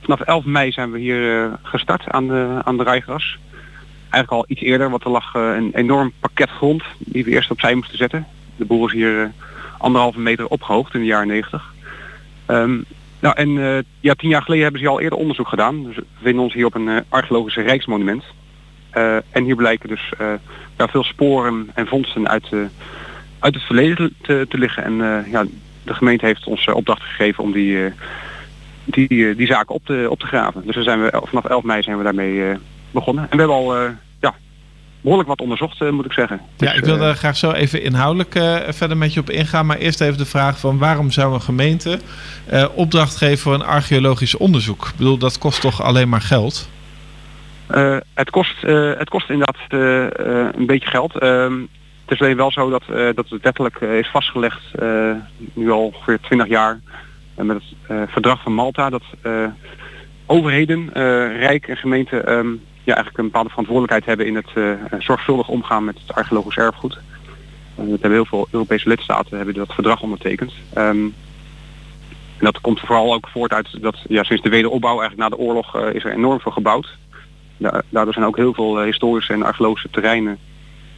vanaf 0.00 0.20
11 0.20 0.44
mei 0.44 0.72
zijn 0.72 0.90
we 0.90 0.98
hier 0.98 1.44
eh, 1.44 1.52
gestart 1.62 2.08
aan 2.08 2.28
de, 2.28 2.60
aan 2.64 2.76
de 2.76 2.82
rijgras. 2.82 3.38
Eigenlijk 4.10 4.32
al 4.32 4.44
iets 4.48 4.62
eerder, 4.62 4.90
want 4.90 5.04
er 5.04 5.10
lag 5.10 5.34
eh, 5.34 5.54
een 5.56 5.70
enorm 5.74 6.12
pakket 6.20 6.50
grond 6.50 6.82
die 6.98 7.24
we 7.24 7.30
eerst 7.30 7.50
opzij 7.50 7.74
moesten 7.74 7.98
zetten. 7.98 8.26
De 8.56 8.64
boer 8.64 8.86
is 8.86 8.92
hier 8.92 9.22
eh, 9.22 9.28
anderhalve 9.78 10.20
meter 10.20 10.46
opgehoogd 10.46 10.94
in 10.94 11.00
de 11.00 11.06
jaren 11.06 11.26
90. 11.26 11.74
Ehm, 12.46 12.80
nou, 13.20 13.34
en 13.34 13.84
ja, 14.00 14.14
tien 14.14 14.28
jaar 14.28 14.42
geleden 14.42 14.62
hebben 14.62 14.80
ze 14.80 14.88
al 14.88 15.00
eerder 15.00 15.18
onderzoek 15.18 15.48
gedaan. 15.48 15.84
Dus 15.84 15.96
we 15.96 16.04
vinden 16.22 16.42
ons 16.42 16.54
hier 16.54 16.66
op 16.66 16.74
een 16.74 16.88
eh, 16.88 16.96
archeologische 17.08 17.62
rijksmonument. 17.62 18.24
En 19.30 19.44
hier 19.44 19.56
blijken 19.56 19.88
dus 19.88 20.12
ja, 20.76 20.88
veel 20.88 21.04
sporen 21.04 21.70
en 21.74 21.86
vondsten 21.86 22.28
uit, 22.28 22.48
uit 23.38 23.54
het 23.54 23.62
verleden 23.62 24.14
te, 24.20 24.46
te 24.48 24.58
liggen. 24.58 24.84
En 24.84 25.24
ja, 25.30 25.44
de 25.82 25.94
gemeente 25.94 26.26
heeft 26.26 26.46
ons 26.46 26.68
opdracht 26.68 27.02
gegeven 27.02 27.44
om 27.44 27.52
die, 27.52 27.92
die, 28.90 29.28
eh, 29.28 29.36
die 29.36 29.46
zaken 29.46 29.74
op 29.74 29.84
te, 29.84 30.06
op 30.10 30.20
te 30.20 30.26
graven. 30.26 30.62
Dus 30.66 30.76
zijn 30.76 31.02
we, 31.02 31.22
vanaf 31.24 31.44
11 31.44 31.62
mei 31.62 31.82
zijn 31.82 31.96
we 31.98 32.04
daarmee 32.04 32.50
eh, 32.50 32.56
begonnen. 32.90 33.22
En 33.22 33.30
we 33.30 33.38
hebben 33.38 33.56
al 33.56 33.76
eh, 33.76 33.90
ja, 34.20 34.34
behoorlijk 35.00 35.28
wat 35.28 35.40
onderzocht, 35.40 35.90
moet 35.90 36.04
ik 36.04 36.12
zeggen. 36.12 36.40
Ja, 36.56 36.68
Dus, 36.68 36.78
ik 36.78 36.84
wil 36.84 36.98
daar 36.98 37.14
graag 37.14 37.36
zo 37.36 37.50
even 37.50 37.82
inhoudelijk 37.82 38.32
verder 38.68 38.96
met 38.96 39.14
je 39.14 39.20
op 39.20 39.30
ingaan. 39.30 39.66
Maar 39.66 39.76
eerst 39.76 40.00
even 40.00 40.18
de 40.18 40.26
vraag 40.26 40.58
van 40.58 40.78
waarom 40.78 41.10
zou 41.10 41.34
een 41.34 41.40
gemeente 41.40 41.98
opdracht 42.74 43.16
geven 43.16 43.38
voor 43.38 43.54
een 43.54 43.64
archeologisch 43.64 44.36
onderzoek? 44.36 44.86
Ik 44.86 44.96
bedoel, 44.96 45.18
dat 45.18 45.38
kost 45.38 45.60
toch 45.60 45.82
alleen 45.82 46.08
maar 46.08 46.20
geld? 46.20 46.68
Het, 48.14 48.30
kost, 48.30 48.62
het 48.98 49.08
kost 49.08 49.30
inderdaad 49.30 49.56
eh, 49.68 50.46
een 50.58 50.66
beetje 50.66 50.88
geld. 50.88 51.18
Ehm, 51.18 51.60
het 52.04 52.16
is 52.16 52.20
alleen 52.20 52.36
wel 52.36 52.52
zo 52.52 52.70
dat, 52.70 52.82
dat 53.14 53.28
het 53.28 53.42
wettelijk 53.42 53.80
is 53.80 54.08
vastgelegd, 54.08 54.60
nu 55.52 55.70
al 55.70 55.84
ongeveer 55.84 56.20
20 56.20 56.48
jaar, 56.48 56.80
eh, 57.38 57.44
met 57.44 57.56
het 57.56 57.64
eh, 57.88 58.02
verdrag 58.06 58.42
van 58.42 58.52
Malta, 58.52 58.90
dat 58.90 59.02
eh, 59.22 59.44
overheden, 60.26 60.94
eh, 60.94 61.02
Rijk 61.38 61.68
en 61.68 61.76
gemeenten 61.76 62.26
ehm, 62.26 62.48
ja, 62.84 62.94
eigenlijk 62.94 63.18
een 63.18 63.24
bepaalde 63.24 63.48
verantwoordelijkheid 63.48 64.04
hebben 64.04 64.26
in 64.26 64.34
het 64.34 64.80
zorgvuldig 65.02 65.48
omgaan 65.48 65.84
met 65.84 65.98
het 66.06 66.14
archeologisch 66.16 66.56
erfgoed. 66.56 66.98
Dat 67.74 67.86
hebben 67.88 68.10
heel 68.12 68.24
veel 68.24 68.48
Europese 68.50 68.88
lidstaten 68.88 69.36
hebben 69.36 69.54
dat 69.54 69.74
verdrag 69.74 70.02
ondertekend. 70.02 70.52
Ehm, 70.74 71.04
en 72.38 72.44
dat 72.44 72.60
komt 72.60 72.80
vooral 72.80 73.14
ook 73.14 73.28
voort 73.28 73.52
uit 73.52 73.82
dat 73.82 73.96
ja, 74.08 74.22
sinds 74.22 74.42
de 74.42 74.48
wederopbouw, 74.48 75.00
eigenlijk 75.00 75.30
na 75.30 75.36
de 75.36 75.42
oorlog, 75.42 75.76
is 75.76 76.04
er 76.04 76.12
enorm 76.12 76.40
veel 76.40 76.52
gebouwd. 76.52 76.96
Da- 77.56 77.82
Daardoor 77.88 78.12
zijn 78.12 78.24
ook 78.26 78.36
heel 78.36 78.54
veel 78.54 78.82
historische 78.82 79.32
en 79.32 79.42
archeologische 79.42 79.90
terreinen 79.90 80.38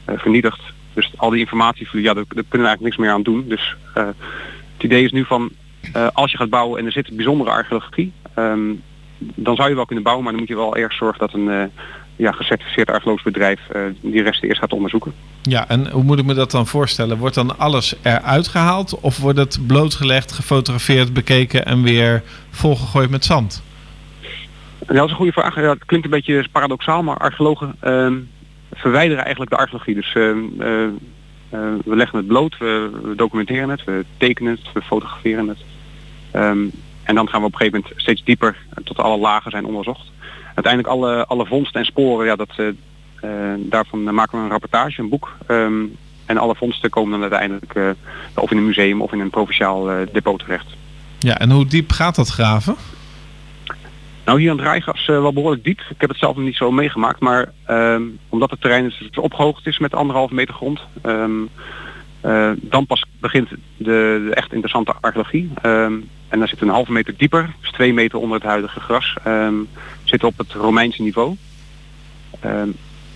eh, 0.05 0.19
vernietigd. 0.19 0.61
Dus 0.95 1.11
al 1.17 1.31
die 1.31 1.41
informatie, 1.41 1.89
ja, 1.93 2.15
daar, 2.15 2.15
daar 2.15 2.25
kunnen 2.25 2.45
we 2.49 2.57
eigenlijk 2.59 2.83
niks 2.83 2.97
meer 2.97 3.11
aan 3.11 3.23
doen. 3.23 3.49
Dus 3.49 3.77
het 3.95 4.83
idee 4.83 5.05
is 5.05 5.13
nu 5.13 5.25
van, 5.25 5.51
eh, 5.93 6.09
als 6.13 6.31
je 6.31 6.37
gaat 6.37 6.51
bouwen 6.51 6.79
en 6.79 6.87
er 6.87 6.93
zit 6.93 7.17
bijzondere 7.17 7.51
archeologie, 7.51 8.13
ehm, 8.35 8.73
dan 9.19 9.57
zou 9.57 9.69
je 9.69 9.75
wel 9.75 9.85
kunnen 9.85 10.05
bouwen, 10.05 10.25
maar 10.25 10.33
dan 10.33 10.43
moet 10.43 10.51
je 10.51 10.63
wel 10.63 10.77
erg 10.77 10.93
zorgen 10.93 11.19
dat 11.19 11.33
een 11.35 11.51
eh, 11.51 11.63
ja, 12.17 12.33
gecertificeerd 12.33 12.91
archeologisch 12.91 13.25
bedrijf 13.25 13.61
eh, 13.69 13.83
die 14.01 14.23
resten 14.23 14.49
eerst 14.49 14.61
gaat 14.61 14.73
onderzoeken. 14.73 15.15
Ja, 15.43 15.69
en 15.69 15.91
hoe 15.91 16.03
moet 16.03 16.19
ik 16.19 16.25
me 16.25 16.35
dat 16.35 16.51
dan 16.51 16.67
voorstellen? 16.67 17.19
Wordt 17.19 17.35
dan 17.35 17.59
alles 17.59 17.95
eruit 18.03 18.49
gehaald 18.49 19.01
of 19.01 19.19
wordt 19.19 19.39
het 19.39 19.59
blootgelegd, 19.67 20.33
gefotografeerd, 20.33 21.13
bekeken 21.13 21.67
en 21.67 21.83
weer 21.83 22.23
volgegooid 22.51 23.11
met 23.11 23.25
zand? 23.25 23.63
En 24.87 24.95
dat 24.95 25.05
is 25.05 25.11
een 25.11 25.17
goede 25.17 25.33
vraag. 25.33 25.55
Ja, 25.55 25.63
het 25.63 25.85
klinkt 25.85 26.07
een 26.07 26.13
beetje 26.13 26.49
paradoxaal, 26.53 27.03
maar 27.03 27.17
archeologen 27.17 27.75
ehm, 27.81 28.15
verwijderen 28.73 29.23
eigenlijk 29.23 29.51
de 29.51 29.57
archeologie. 29.57 29.95
Dus 29.95 30.13
ehm, 30.15 30.39
eh, 30.59 30.85
eh, 30.85 31.75
we 31.85 31.97
leggen 31.97 32.19
het 32.19 32.27
bloot, 32.27 32.59
we, 32.59 32.91
we 33.03 33.15
documenteren 33.15 33.69
het, 33.69 33.85
we 33.85 34.05
tekenen 34.17 34.53
het, 34.53 34.73
we 34.73 34.83
fotograferen 34.83 35.49
het. 35.49 35.59
Ehm, 36.33 36.67
en 37.11 37.17
dan 37.17 37.29
gaan 37.29 37.41
we 37.41 37.47
op 37.47 37.53
een 37.53 37.59
gegeven 37.59 37.81
moment 37.81 38.01
steeds 38.01 38.25
dieper 38.25 38.57
eh, 38.69 38.85
tot 38.85 38.99
alle 38.99 39.19
lagen 39.19 39.51
zijn 39.51 39.65
onderzocht. 39.65 40.11
Uiteindelijk 40.55 40.95
alle, 40.95 41.27
alle 41.27 41.47
vondsten 41.47 41.81
en 41.81 41.87
sporen, 41.87 42.27
ja, 42.27 42.37
dat, 42.37 42.51
eh, 42.57 42.69
eh, 42.69 43.59
daarvan 43.59 44.15
maken 44.15 44.39
we 44.39 44.45
een 44.45 44.51
rapportage, 44.51 45.01
een 45.01 45.09
boek. 45.09 45.37
Ehm, 45.47 45.85
en 46.27 46.39
alle 46.39 46.55
vondsten 46.55 46.91
komen 46.91 47.11
dan 47.11 47.21
uiteindelijk 47.21 47.97
of 48.35 48.51
in 48.51 48.57
een 48.57 48.67
museum 48.67 49.03
of 49.03 49.13
in 49.13 49.21
een 49.21 49.31
provinciaal 49.31 49.85
depot 50.13 50.39
terecht. 50.39 50.67
Ja, 51.19 51.39
en 51.39 51.51
hoe 51.51 51.67
diep 51.67 51.91
gaat 51.91 52.15
dat 52.15 52.29
graven? 52.29 52.77
Nou, 54.25 54.41
hier 54.41 54.51
aan 54.51 54.57
het 54.57 54.67
Rijgas 54.67 55.07
wel 55.07 55.33
behoorlijk 55.33 55.65
diep. 55.65 55.81
Ik 55.89 56.01
heb 56.01 56.09
het 56.09 56.19
zelf 56.19 56.37
nog 56.37 56.45
niet 56.45 56.57
zo 56.57 56.71
meegemaakt, 56.71 57.21
maar 57.21 57.53
ehm, 57.65 58.03
omdat 58.29 58.51
het 58.51 58.61
terrein 58.61 58.85
dus 58.85 59.11
opgehoogd 59.19 59.67
is 59.67 59.79
met 59.79 59.95
anderhalve 59.95 60.35
meter 60.35 60.55
grond, 60.55 60.81
dan 62.61 62.87
pas 62.87 63.05
begint 63.21 63.49
de, 63.49 63.57
de 63.77 64.31
echt 64.35 64.53
interessante 64.53 64.95
archeologie. 65.01 65.51
En 66.31 66.39
dan 66.39 66.49
zit 66.49 66.61
een 66.61 66.69
halve 66.69 66.93
meter 66.93 67.15
dieper, 67.17 67.51
dus 67.61 67.71
twee 67.71 67.93
meter 67.93 68.19
onder 68.19 68.39
het 68.39 68.47
huidige 68.47 68.81
gras, 68.81 69.17
ehm, 69.25 69.55
zit 70.05 70.25
op 70.25 70.39
het 70.39 70.53
Romeinse 70.53 71.03
niveau. 71.03 71.37
Ehm, 72.41 72.69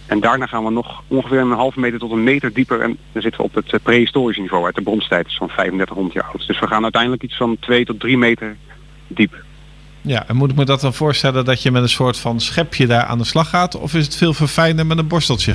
en 0.07 0.21
daarna 0.21 0.47
gaan 0.47 0.65
we 0.65 0.71
nog 0.71 1.03
ongeveer 1.07 1.39
een 1.39 1.51
halve 1.51 1.81
meter 1.81 1.99
tot 1.99 2.11
een 2.11 2.23
meter 2.23 2.53
dieper 2.53 2.81
en 2.81 2.99
dan 3.13 3.23
zitten 3.23 3.41
we 3.41 3.47
op 3.47 3.55
het 3.55 3.73
eh, 3.73 3.81
prehistorische 3.83 4.41
niveau 4.41 4.65
uit 4.65 4.75
de 4.75 4.83
bronstijd, 4.83 5.35
van 5.37 5.49
3500 5.49 6.15
jaar 6.15 6.25
oud. 6.25 6.47
Dus 6.47 6.61
we 6.61 6.67
gaan 6.67 6.83
uiteindelijk 6.83 7.23
iets 7.23 7.37
van 7.37 7.57
2 7.61 7.85
tot 7.85 8.01
3 8.01 8.19
meter 8.19 8.57
diep. 9.07 9.43
Ja, 10.01 10.29
en 10.29 10.37
moet 10.37 10.51
ik 10.51 10.57
me 10.57 10.65
dat 10.65 10.81
dan 10.81 10.95
voorstellen 10.95 11.45
dat 11.45 11.63
je 11.63 11.71
met 11.71 11.83
een 11.83 11.89
soort 11.89 12.19
van 12.19 12.41
schepje 12.41 12.87
daar 12.87 13.05
aan 13.05 13.19
de 13.19 13.25
slag 13.25 13.49
gaat? 13.49 13.79
Of 13.79 13.95
is 13.95 14.05
het 14.05 14.17
veel 14.17 14.33
verfijnder 14.33 14.87
met 14.87 14.99
een 14.99 15.09
borsteltje? 15.09 15.55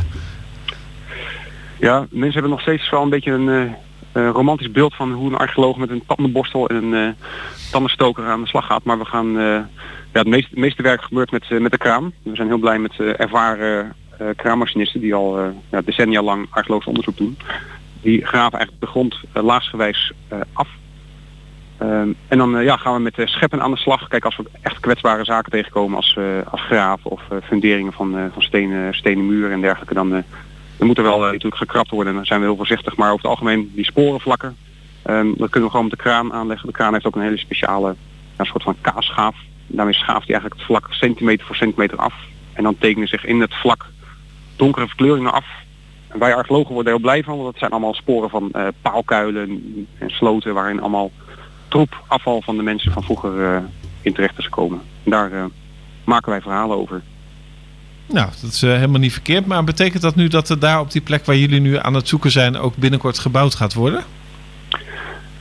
Ja, 1.79 2.07
mensen 2.09 2.33
hebben 2.33 2.51
nog 2.51 2.61
steeds 2.61 2.89
wel 2.89 3.01
een 3.01 3.09
beetje 3.09 3.31
een 3.31 3.49
eh, 3.49 3.73
romantisch 4.27 4.71
beeld 4.71 4.95
van 4.95 5.11
hoe 5.11 5.29
een 5.29 5.37
archeoloog 5.37 5.77
met 5.77 5.89
een 5.89 6.03
tandenborstel 6.07 6.67
en 6.69 6.75
een 6.83 7.07
eh, 7.07 7.13
tandenstoker 7.71 8.25
aan 8.25 8.41
de 8.41 8.47
slag 8.47 8.65
gaat. 8.65 8.83
Maar 8.83 8.97
we 8.97 9.05
gaan, 9.05 9.37
eh, 9.37 9.43
ja, 10.13 10.19
het 10.19 10.27
meeste, 10.27 10.59
meeste 10.59 10.81
werk 10.81 11.01
gebeurt 11.01 11.31
met, 11.31 11.45
eh, 11.49 11.59
met 11.59 11.71
de 11.71 11.77
kraan. 11.77 12.13
We 12.23 12.35
zijn 12.35 12.47
heel 12.47 12.57
blij 12.57 12.79
met 12.79 12.99
eh, 12.99 13.19
ervaren 13.19 13.93
eh, 14.17 14.27
kraanmachinisten 14.35 15.01
die 15.01 15.13
al 15.13 15.39
eh, 15.39 15.45
ja, 15.71 15.81
decennia 15.81 16.21
lang 16.21 16.47
archeologisch 16.49 16.87
onderzoek 16.87 17.17
doen. 17.17 17.37
Die 18.01 18.25
graven 18.25 18.57
eigenlijk 18.57 18.81
de 18.81 18.87
grond 18.87 19.19
eh, 19.33 19.43
laagsgewijs 19.43 20.11
eh, 20.27 20.39
af. 20.53 20.67
En 22.27 22.37
dan 22.37 22.57
eh, 22.57 22.63
ja, 22.63 22.77
gaan 22.77 22.93
we 22.93 22.99
met 22.99 23.15
de 23.15 23.27
scheppen 23.27 23.61
aan 23.61 23.71
de 23.71 23.77
slag. 23.77 24.07
Kijk, 24.07 24.25
als 24.25 24.37
we 24.37 24.43
echt 24.61 24.79
kwetsbare 24.79 25.23
zaken 25.23 25.51
tegenkomen 25.51 25.97
als, 25.97 26.15
eh, 26.17 26.23
als 26.51 26.61
graven 26.61 27.11
of 27.11 27.21
eh, 27.29 27.37
funderingen 27.43 27.93
van, 27.93 28.17
eh, 28.17 28.23
van 28.33 28.41
stenen, 28.41 28.93
stenen 28.93 29.27
muren 29.27 29.51
en 29.51 29.61
dergelijke, 29.61 29.93
dan, 29.93 30.23
er 30.79 31.03
wel 31.03 31.15
eh, 31.15 31.25
natuurlijk 31.25 31.55
gekrapt 31.55 31.89
worden. 31.89 32.09
En 32.09 32.15
dan 32.15 32.25
zijn 32.25 32.39
we 32.39 32.45
heel 32.45 32.55
voorzichtig. 32.55 32.95
Maar 32.95 33.11
over 33.11 33.21
het 33.21 33.31
algemeen 33.31 33.71
die 33.75 33.85
sporenvlakken, 33.85 34.57
ehm 35.01 35.27
dat 35.27 35.49
kunnen 35.49 35.69
we 35.69 35.75
gewoon 35.75 35.87
met 35.89 35.97
de 35.97 36.03
kraan 36.03 36.33
aanleggen. 36.33 36.67
De 36.67 36.73
kraan 36.73 36.93
heeft 36.93 37.05
ook 37.05 37.15
een 37.15 37.21
hele 37.21 37.37
speciale 37.37 37.95
ja, 38.37 38.43
soort 38.43 38.63
van 38.63 38.75
kaasschaaf. 38.81 39.35
Daarmee 39.67 39.93
schaaft 39.93 40.27
hij 40.27 40.35
eigenlijk 40.35 40.55
het 40.55 40.65
vlak 40.65 40.93
centimeter 40.93 41.45
voor 41.45 41.55
centimeter 41.55 41.97
af. 41.97 42.13
En 42.53 42.63
dan 42.63 42.77
tekenen 42.77 43.07
zich 43.07 43.25
in 43.25 43.41
het 43.41 43.53
vlak 43.55 43.85
donkere 44.55 44.87
verkleuringen 44.87 45.33
af. 45.33 45.45
En 46.07 46.19
wij 46.19 46.35
archeologen 46.35 46.73
worden 46.73 46.91
heel 46.93 47.01
blij 47.01 47.23
van, 47.23 47.33
want 47.33 47.45
dat 47.45 47.59
zijn 47.59 47.71
allemaal 47.71 47.93
sporen 47.93 48.29
van 48.29 48.51
eh, 48.51 48.67
paalkuilen 48.81 49.87
en 49.97 50.09
sloten 50.09 50.53
waarin 50.53 50.79
allemaal 50.79 51.11
troep 51.67 52.03
afval 52.07 52.41
van 52.41 52.57
de 52.57 52.63
mensen 52.63 52.91
van 52.91 53.03
vroeger 53.03 53.43
eh, 53.43 53.61
in 54.01 54.13
terecht 54.13 54.37
is 54.37 54.43
gekomen. 54.43 54.81
En 55.03 55.11
daar 55.11 55.49
maken 56.03 56.31
wij 56.31 56.41
verhalen 56.41 56.77
over. 56.77 57.01
Nou, 58.11 58.29
dat 58.41 58.51
is 58.51 58.63
eh, 58.63 58.73
helemaal 58.73 58.99
niet 58.99 59.13
verkeerd. 59.13 59.45
Maar 59.45 59.63
betekent 59.63 60.01
dat 60.01 60.15
nu 60.15 60.27
dat 60.27 60.49
er 60.49 60.59
daar 60.59 60.79
op 60.79 60.91
die 60.91 61.01
plek 61.01 61.25
waar 61.25 61.35
jullie 61.35 61.59
nu 61.59 61.77
aan 61.77 61.93
het 61.93 62.07
zoeken 62.07 62.31
zijn 62.31 62.57
ook 62.57 62.75
binnenkort 62.75 63.19
gebouwd 63.19 63.55
gaat 63.55 63.73
worden? 63.73 64.03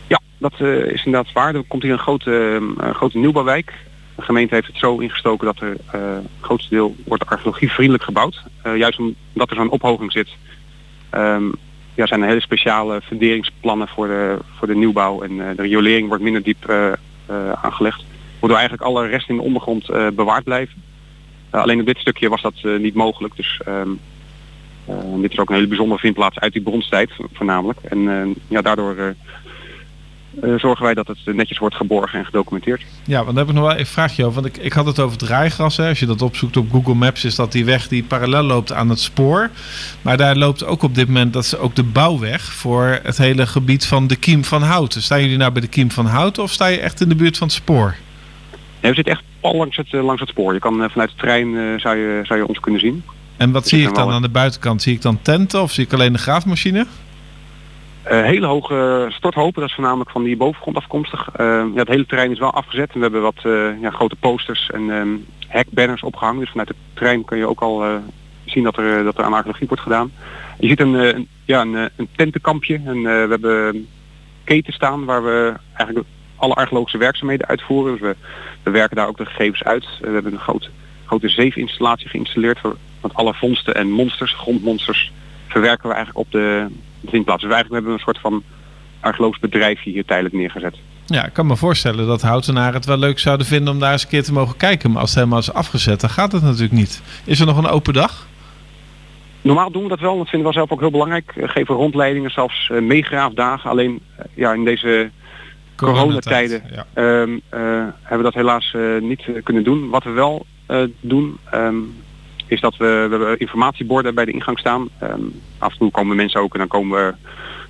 Ja, 0.06 0.20
dat 0.38 0.52
eh, 0.58 0.84
is 0.84 1.04
inderdaad 1.04 1.32
waar. 1.32 1.54
Er 1.54 1.62
komt 1.62 1.82
hier 1.82 1.92
een 1.92 1.98
grote, 1.98 2.60
eh, 2.80 2.94
grote 2.94 3.18
nieuwbouwwijk. 3.18 3.74
De 4.14 4.22
gemeente 4.22 4.54
heeft 4.54 4.66
het 4.66 4.76
zo 4.76 4.98
ingestoken 4.98 5.46
dat 5.46 5.60
er 5.60 5.76
het 5.90 6.26
grootste 6.40 6.74
deel 6.74 6.96
wordt 7.04 7.26
archeologievriendelijk 7.26 8.04
gebouwd. 8.04 8.42
Juist 8.76 8.98
omdat 8.98 9.50
er 9.50 9.56
zo'n 9.56 9.70
ophoging 9.70 10.12
zit, 10.12 10.28
ehm, 11.10 11.44
ja, 11.94 12.06
zijn 12.06 12.22
er 12.22 12.28
hele 12.28 12.40
speciale 12.40 13.00
funderingsplannen 13.00 13.88
voor 13.88 14.06
de, 14.06 14.38
voor 14.56 14.66
de 14.66 14.74
nieuwbouw. 14.74 15.22
En 15.22 15.36
de 15.36 15.62
riolering 15.62 16.08
wordt 16.08 16.22
minder 16.22 16.42
diep 16.42 16.72
aangelegd. 17.62 18.04
Waardoor 18.38 18.58
eigenlijk 18.58 18.88
alle 18.88 19.06
resten 19.06 19.30
in 19.30 19.36
de 19.36 19.46
ondergrond 19.46 19.86
bewaard 20.14 20.44
blijven. 20.44 20.82
Alleen 21.50 21.80
op 21.80 21.86
dit 21.86 21.98
stukje 21.98 22.28
was 22.28 22.42
dat 22.42 22.54
eh, 22.62 22.78
niet 22.78 22.94
mogelijk. 22.94 23.36
Dus 23.36 23.60
ehm, 23.64 23.90
eh, 24.84 25.20
dit 25.20 25.32
is 25.32 25.38
ook 25.38 25.48
een 25.48 25.54
hele 25.54 25.66
bijzondere 25.66 26.00
vindplaats 26.00 26.38
uit 26.38 26.52
die 26.52 26.62
bronstijd 26.62 27.10
voornamelijk. 27.32 27.78
En 27.82 28.08
eh, 28.08 28.28
ja, 28.48 28.62
daardoor 28.62 29.14
zorgen 30.56 30.84
wij 30.84 30.94
dat 30.94 31.06
het 31.06 31.34
netjes 31.36 31.58
wordt 31.58 31.74
geborgen 31.74 32.18
en 32.18 32.24
gedocumenteerd. 32.24 32.82
Ja, 33.04 33.24
want 33.24 33.36
heb 33.36 33.48
ik 33.48 33.54
nog 33.54 33.66
wel 33.66 33.78
een 33.78 33.86
vraagje 33.86 34.24
over. 34.24 34.42
Want 34.42 34.56
ik, 34.56 34.64
ik 34.64 34.72
had 34.72 34.86
het 34.86 35.00
over 35.00 35.18
het. 35.20 35.76
Hè. 35.76 35.88
Als 35.88 35.98
je 35.98 36.06
dat 36.06 36.22
opzoekt 36.22 36.56
op 36.56 36.70
Google 36.70 36.94
Maps, 36.94 37.24
is 37.24 37.34
dat 37.34 37.52
die 37.52 37.64
weg 37.64 37.88
die 37.88 38.02
parallel 38.02 38.42
loopt 38.42 38.72
aan 38.72 38.88
het 38.88 39.00
spoor. 39.00 39.50
Maar 40.02 40.16
daar 40.16 40.36
loopt 40.36 40.64
ook 40.64 40.82
op 40.82 40.94
dit 40.94 41.06
moment, 41.06 41.32
dat 41.32 41.44
is 41.44 41.56
ook 41.56 41.74
de 41.74 41.82
bouwweg 41.82 42.42
voor 42.42 42.98
het 43.02 43.18
hele 43.18 43.46
gebied 43.46 43.86
van 43.86 44.06
de 44.06 44.16
Kiem 44.16 44.44
van 44.44 44.62
Houten. 44.62 45.02
Staan 45.02 45.20
jullie 45.20 45.36
nou 45.36 45.52
bij 45.52 45.60
de 45.60 45.68
Kiem 45.68 45.90
van 45.90 46.06
Houten 46.06 46.42
of 46.42 46.52
sta 46.52 46.66
je 46.66 46.80
echt 46.80 47.00
in 47.00 47.08
de 47.08 47.14
buurt 47.14 47.36
van 47.38 47.46
het 47.46 47.56
spoor? 47.56 47.96
Ja, 48.80 48.88
we 48.88 48.94
zitten 48.94 49.12
echt 49.12 49.22
pal 49.40 49.54
langs 49.56 49.76
het, 49.76 49.86
eh, 49.94 50.04
langs 50.04 50.20
het 50.20 50.30
spoor. 50.30 50.52
Je 50.52 50.58
kan 50.58 50.82
eh, 50.82 50.90
vanuit 50.90 51.10
de 51.10 51.16
trein 51.16 51.56
eh, 51.56 51.62
zou, 51.80 51.96
je, 51.96 52.20
zou 52.24 52.38
je 52.38 52.46
ons 52.48 52.60
kunnen 52.60 52.80
zien. 52.80 53.02
En 53.36 53.52
wat 53.52 53.62
Dus 53.62 53.70
zie 53.70 53.86
ik 53.88 53.94
dan 53.94 54.06
wel- 54.06 54.14
aan 54.14 54.22
de 54.22 54.28
buitenkant? 54.28 54.82
Zie 54.82 54.94
ik 54.94 55.02
dan 55.02 55.22
tenten 55.22 55.62
of 55.62 55.72
zie 55.72 55.84
ik 55.84 55.92
alleen 55.92 56.12
de 56.12 56.18
graafmachine? 56.18 56.86
Hele 58.02 58.46
hoge 58.46 59.06
storthopen, 59.08 59.60
dat 59.60 59.68
is 59.68 59.74
voornamelijk 59.74 60.10
van 60.10 60.22
die 60.22 60.36
bovengrond 60.36 60.76
afkomstig. 60.76 61.28
Ja, 61.38 61.70
het 61.74 61.88
hele 61.88 62.06
terrein 62.06 62.30
is 62.30 62.38
wel 62.38 62.52
afgezet. 62.54 62.88
En 62.92 62.94
we 62.94 63.00
hebben 63.00 63.22
wat 63.22 63.40
ja, 63.80 63.90
grote 63.90 64.16
posters 64.16 64.70
en 64.70 64.90
ehm 64.90 65.08
hekbanners 65.46 66.02
opgehangen. 66.02 66.40
Dus 66.40 66.50
vanuit 66.50 66.68
het 66.68 66.76
terrein 66.94 67.24
kun 67.24 67.38
je 67.38 67.48
ook 67.48 67.60
al 67.60 67.84
zien 68.44 68.64
dat 68.64 68.76
er, 68.76 69.04
dat 69.04 69.18
er 69.18 69.24
aan 69.24 69.32
archeologie 69.32 69.66
wordt 69.68 69.82
gedaan. 69.82 70.10
Je 70.58 70.68
ziet 70.68 70.80
een, 70.80 70.92
een, 70.94 71.28
ja, 71.44 71.60
een, 71.60 71.74
een 71.96 72.08
tentenkampje 72.16 72.80
en 72.84 73.02
we 73.02 73.26
hebben 73.30 73.86
keten 74.44 74.72
staan 74.72 75.04
waar 75.04 75.24
we 75.24 75.54
eigenlijk 75.74 76.06
alle 76.38 76.54
archeologische 76.54 76.98
werkzaamheden 76.98 77.46
uitvoeren. 77.48 77.92
Dus 77.92 78.00
we, 78.00 78.16
we 78.62 78.70
werken 78.70 78.96
daar 78.96 79.08
ook 79.08 79.16
de 79.16 79.26
gegevens 79.26 79.62
uit. 79.64 79.84
Eh, 79.84 80.00
we 80.00 80.12
hebben 80.12 80.32
een 80.32 80.38
grote, 80.38 80.68
grote 81.06 81.28
zeefinstallatie 81.28 82.08
geïnstalleerd. 82.08 82.58
voor- 82.58 82.76
Want 83.00 83.14
alle 83.14 83.34
vondsten 83.34 83.74
en 83.74 83.90
monsters, 83.90 84.32
grondmonsters, 84.34 85.12
verwerken 85.48 85.88
we 85.88 85.94
eigenlijk 85.94 86.26
op 86.26 86.32
de 86.32 86.66
vindplaats. 87.06 87.42
Dus 87.42 87.52
eigenlijk 87.52 87.84
hebben 87.84 87.90
we 87.92 87.98
een 87.98 88.14
soort 88.14 88.18
van 88.20 88.42
archeologisch 89.00 89.40
bedrijfje 89.40 89.90
hier 89.90 90.04
tijdelijk 90.04 90.34
neergezet. 90.34 90.76
Ja, 91.06 91.26
ik 91.26 91.32
kan 91.32 91.46
me 91.46 91.56
voorstellen 91.56 92.06
dat 92.06 92.22
houtenaren 92.22 92.74
het 92.74 92.84
wel 92.86 92.96
leuk 92.98 93.18
zouden 93.18 93.46
vinden 93.46 93.72
om 93.72 93.78
daar 93.80 93.92
eens 93.92 94.02
een 94.02 94.08
keer 94.08 94.22
te 94.22 94.32
mogen 94.32 94.56
kijken. 94.56 94.90
Maar 94.90 95.00
als 95.00 95.10
het 95.10 95.18
helemaal 95.18 95.38
is 95.38 95.52
afgezet, 95.52 96.00
dan 96.00 96.10
gaat 96.10 96.32
het 96.32 96.42
natuurlijk 96.42 96.72
niet. 96.72 97.02
Is 97.24 97.40
er 97.40 97.46
nog 97.46 97.56
een 97.56 97.66
open 97.66 97.92
dag? 97.92 98.26
Normaal 99.42 99.70
doen 99.70 99.82
we 99.82 99.88
dat 99.88 100.00
wel, 100.00 100.16
dat 100.18 100.28
vinden 100.28 100.48
we 100.48 100.54
zelf 100.54 100.70
ook 100.70 100.80
heel 100.80 100.90
belangrijk. 100.90 101.32
We 101.34 101.48
geven 101.48 101.74
rondleidingen, 101.74 102.30
zelfs 102.30 102.70
eh, 102.70 102.80
meegraafdagen. 102.80 103.70
Alleen 103.70 104.00
eh, 104.16 104.24
ja, 104.34 104.52
in 104.52 104.64
deze 104.64 105.10
coronatijden 105.78 106.62
ehm, 106.94 107.38
eh, 107.48 107.60
hebben 108.02 108.16
we 108.16 108.22
dat 108.22 108.34
helaas 108.34 108.74
eh, 108.74 108.98
niet 109.00 109.24
eh, 109.26 109.42
kunnen 109.42 109.64
doen. 109.64 109.88
Wat 109.88 110.04
we 110.04 110.10
wel 110.10 110.46
doen, 111.00 111.38
ehm, 111.50 111.76
is 112.46 112.60
dat 112.60 112.76
we, 112.76 112.84
we 112.84 113.08
hebben 113.10 113.38
informatieborden 113.38 114.14
bij 114.14 114.24
de 114.24 114.32
ingang 114.32 114.58
staan. 114.58 114.88
Ehm, 114.98 115.22
af 115.58 115.72
en 115.72 115.78
toe 115.78 115.90
komen 115.90 116.16
mensen 116.16 116.40
ook 116.40 116.52
en 116.52 116.58
dan 116.58 116.68
komen 116.68 117.06
we 117.06 117.14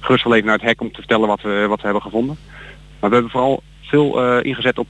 gerust 0.00 0.24
wel 0.24 0.34
even 0.34 0.46
naar 0.46 0.56
het 0.56 0.66
hek 0.66 0.80
om 0.80 0.92
te 0.92 0.98
vertellen 0.98 1.28
wat 1.28 1.42
we, 1.42 1.64
wat 1.68 1.78
we 1.78 1.84
hebben 1.84 2.02
gevonden. 2.02 2.36
Maar 3.00 3.10
we 3.10 3.14
hebben 3.16 3.32
vooral 3.32 3.62
veel 3.82 4.40
ingezet 4.40 4.78
op 4.78 4.88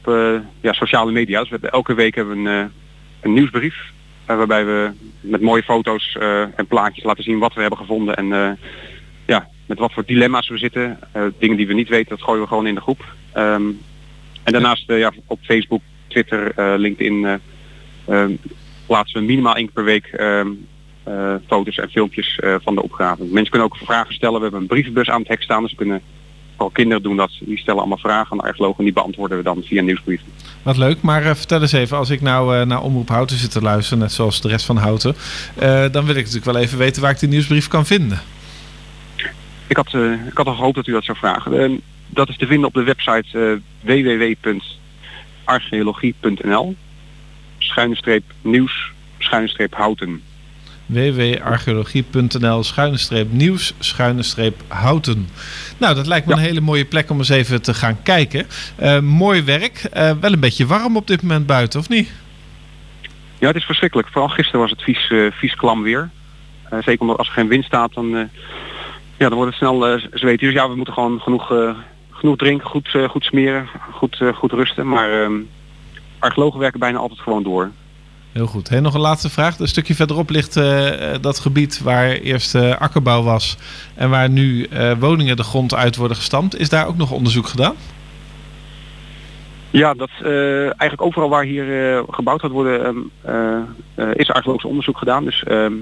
ja, 0.60 0.72
sociale 0.72 1.12
media. 1.12 1.38
Dus 1.38 1.48
we 1.48 1.54
hebben, 1.54 1.70
elke 1.70 1.94
week 1.94 2.14
hebben 2.14 2.42
we 2.42 2.50
een, 2.50 2.70
een 3.20 3.32
nieuwsbrief. 3.32 3.76
waarbij 4.26 4.64
we 4.64 4.90
met 5.20 5.40
mooie 5.40 5.62
foto's 5.62 6.16
en 6.56 6.66
plaatjes 6.68 7.04
laten 7.04 7.24
zien 7.24 7.38
wat 7.38 7.54
we 7.54 7.60
hebben 7.60 7.78
gevonden. 7.78 8.16
En 8.16 8.58
ja, 9.26 9.48
met 9.68 9.78
wat 9.78 9.92
voor 9.92 10.04
dilemma's 10.06 10.48
we 10.48 10.58
zitten. 10.58 10.98
Eh, 11.12 11.22
dingen 11.38 11.56
die 11.56 11.66
we 11.66 11.74
niet 11.74 11.88
weten, 11.88 12.08
dat 12.08 12.22
gooien 12.22 12.42
we 12.42 12.48
gewoon 12.48 12.66
in 12.66 12.74
de 12.74 12.80
groep. 12.80 13.04
Ehm, 13.32 13.68
en 14.42 14.52
daarnaast 14.52 14.90
eh, 14.90 14.98
ja, 14.98 15.12
op 15.26 15.38
Facebook, 15.42 15.82
Twitter, 16.08 16.52
eh, 16.54 16.74
LinkedIn 16.76 17.24
eh, 17.24 17.34
ehm, 18.04 18.32
plaatsen 18.86 19.20
we 19.20 19.26
minimaal 19.26 19.56
één 19.56 19.64
keer 19.64 19.74
per 19.74 19.84
week 19.84 20.06
ehm, 20.06 20.48
eh, 21.02 21.34
foto's 21.46 21.78
en 21.78 21.90
filmpjes 21.90 22.40
van 22.62 22.74
de 22.74 22.82
opgave. 22.82 23.24
Mensen 23.24 23.50
kunnen 23.50 23.68
ook 23.68 23.76
vragen 23.76 24.14
stellen. 24.14 24.36
We 24.36 24.42
hebben 24.42 24.60
een 24.60 24.66
brievenbus 24.66 25.10
aan 25.10 25.20
het 25.20 25.28
hek 25.28 25.42
staan. 25.42 25.62
Dus 25.62 25.74
kunnen 25.74 26.00
vooral 26.50 26.70
kinderen 26.70 27.02
doen 27.02 27.16
dat. 27.16 27.30
Die 27.40 27.58
stellen 27.58 27.80
allemaal 27.80 27.98
vragen 27.98 28.32
aan 28.32 28.38
de 28.38 28.44
archeologen 28.44 28.78
en 28.78 28.84
die 28.84 28.92
beantwoorden 28.92 29.36
we 29.36 29.42
dan 29.42 29.62
via 29.62 29.82
nieuwsbrieven. 29.82 30.26
Wat 30.62 30.76
leuk, 30.76 31.00
maar 31.00 31.36
vertel 31.36 31.60
eens 31.60 31.72
even, 31.72 31.96
als 31.96 32.10
ik 32.10 32.20
nou 32.20 32.66
naar 32.66 32.82
Omroep 32.82 33.08
Houten 33.08 33.36
zit 33.36 33.50
te 33.50 33.62
luisteren, 33.62 33.98
net 33.98 34.12
zoals 34.12 34.40
de 34.40 34.48
rest 34.48 34.66
van 34.66 34.76
Houten, 34.76 35.14
dan 35.92 36.04
wil 36.04 36.14
ik 36.14 36.24
natuurlijk 36.24 36.44
wel 36.44 36.56
even 36.56 36.78
weten 36.78 37.02
waar 37.02 37.10
ik 37.10 37.18
die 37.18 37.28
nieuwsbrief 37.28 37.68
kan 37.68 37.86
vinden. 37.86 38.20
Ik 39.68 39.76
had, 39.76 39.94
eh, 39.94 40.26
ik 40.26 40.36
had 40.36 40.46
al 40.46 40.54
gehoopt 40.54 40.74
dat 40.74 40.86
u 40.86 40.92
dat 40.92 41.04
zou 41.04 41.18
vragen. 41.18 41.60
Eh, 41.60 41.70
dat 42.06 42.28
is 42.28 42.36
te 42.36 42.46
vinden 42.46 42.66
op 42.66 42.74
de 42.74 42.82
website 42.82 43.26
eh 43.32 43.52
www.archeologie.nl 43.80 46.76
schuine 47.58 47.96
streep 47.96 48.22
nieuws 48.42 48.92
schuine 49.18 49.48
streep 49.48 49.74
houten. 49.74 50.22
www.archeologie.nl 50.86 52.62
schuine 52.62 52.96
streep 52.96 53.32
nieuws 53.32 53.74
schuine 53.78 54.22
streep 54.22 54.62
houten. 54.68 55.28
Nou, 55.78 55.94
dat 55.94 56.06
lijkt 56.06 56.26
me 56.26 56.32
een 56.32 56.38
hele 56.38 56.60
mooie 56.60 56.84
plek 56.84 57.10
om 57.10 57.18
eens 57.18 57.28
even 57.28 57.62
te 57.62 57.74
gaan 57.74 58.02
kijken. 58.02 58.46
Eh, 58.76 59.00
mooi 59.00 59.42
werk. 59.42 59.88
Wel 59.92 60.32
een 60.32 60.40
beetje 60.40 60.66
warm 60.66 60.96
op 60.96 61.06
dit 61.06 61.22
moment 61.22 61.46
buiten, 61.46 61.80
of 61.80 61.88
niet? 61.88 62.12
Ja, 63.38 63.46
het 63.46 63.56
is 63.56 63.64
verschrikkelijk. 63.64 64.08
Vooral 64.08 64.28
gisteren 64.28 64.60
was 64.60 64.70
het 64.70 64.82
vies, 64.82 65.10
eh, 65.10 65.26
vies 65.30 65.54
klam 65.54 65.82
weer. 65.82 66.10
Zeker 66.70 67.00
omdat 67.00 67.18
als 67.18 67.26
er 67.26 67.32
geen 67.32 67.48
wind 67.48 67.64
staat, 67.64 67.94
dan, 67.94 68.30
ja, 69.18 69.28
dan 69.28 69.34
wordt 69.34 69.50
het 69.50 69.58
snel 69.58 69.86
eh, 69.86 70.02
zweet. 70.12 70.40
Dus 70.40 70.52
ja, 70.52 70.68
we 70.68 70.76
moeten 70.76 70.94
gewoon 70.94 71.20
genoeg, 71.20 71.52
eh, 71.52 71.70
genoeg 72.10 72.36
drinken, 72.36 72.66
goed, 72.66 72.94
eh, 72.94 73.08
goed 73.08 73.24
smeren, 73.24 73.68
goed, 73.92 74.22
goed 74.34 74.52
rusten. 74.52 74.88
Maar 74.88 75.22
ehm, 75.22 75.32
archeologen 76.18 76.60
werken 76.60 76.80
bijna 76.80 76.98
altijd 76.98 77.20
gewoon 77.20 77.42
door. 77.42 77.70
Heel 78.32 78.46
goed. 78.46 78.68
Hey, 78.68 78.80
nog 78.80 78.94
een 78.94 79.00
laatste 79.00 79.30
vraag. 79.30 79.58
Een 79.58 79.68
stukje 79.68 79.94
verderop 79.94 80.30
ligt 80.30 80.54
dat 81.20 81.38
gebied 81.38 81.82
waar 81.82 82.10
eerst 82.10 82.54
akkerbouw 82.54 83.22
was 83.22 83.56
en 83.94 84.10
waar 84.10 84.30
nu 84.30 84.68
woningen 84.98 85.36
de 85.36 85.42
grond 85.42 85.74
uit 85.74 85.96
worden 85.96 86.16
gestampt. 86.16 86.58
Is 86.58 86.68
daar 86.68 86.86
ook 86.86 86.96
nog 86.96 87.10
onderzoek 87.10 87.46
gedaan? 87.46 87.74
Ja, 89.70 89.94
dat 89.94 90.10
eh, 90.22 90.62
eigenlijk 90.62 91.02
overal 91.02 91.28
waar 91.28 91.44
hier 91.44 92.04
gebouwd 92.10 92.40
gaat 92.40 92.50
worden, 92.50 92.84
ehm, 92.84 92.96
eh, 93.22 93.60
eh, 93.94 94.14
is 94.14 94.30
archeologisch 94.30 94.68
onderzoek 94.68 94.98
gedaan. 94.98 95.24
Dus 95.24 95.42
ehm, 95.42 95.72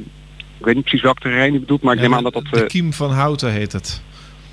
ik 0.58 0.64
weet 0.64 0.74
niet 0.74 0.84
precies 0.84 1.02
welk 1.02 1.18
terrein 1.18 1.54
u 1.54 1.60
bedoelt, 1.60 1.82
maar 1.82 1.94
ik 1.94 2.00
neem 2.00 2.14
aan 2.14 2.22
dat 2.22 2.32
dat... 2.32 2.44
de 2.50 2.60
eh, 2.60 2.66
Kiem 2.66 2.92
van 2.92 3.10
Houten 3.10 3.52
heet 3.52 3.72
het. 3.72 4.02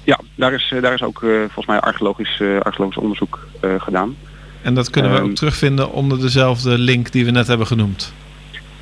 ja, 0.03 0.19
daar 0.35 0.53
is, 0.53 0.71
eh, 0.73 0.81
daar 0.81 0.93
is 0.93 1.03
ook 1.03 1.23
eh, 1.23 1.29
volgens 1.29 1.65
mij 1.65 1.79
archeologisch, 1.79 2.41
archeologisch 2.59 3.01
onderzoek 3.01 3.47
gedaan. 3.77 4.15
En 4.61 4.73
dat 4.73 4.89
kunnen 4.89 5.11
we 5.11 5.17
Ehm, 5.17 5.25
ook 5.25 5.35
terugvinden 5.35 5.91
onder 5.91 6.19
dezelfde 6.19 6.77
link 6.77 7.11
die 7.11 7.25
we 7.25 7.31
net 7.31 7.47
hebben 7.47 7.67
genoemd. 7.67 8.13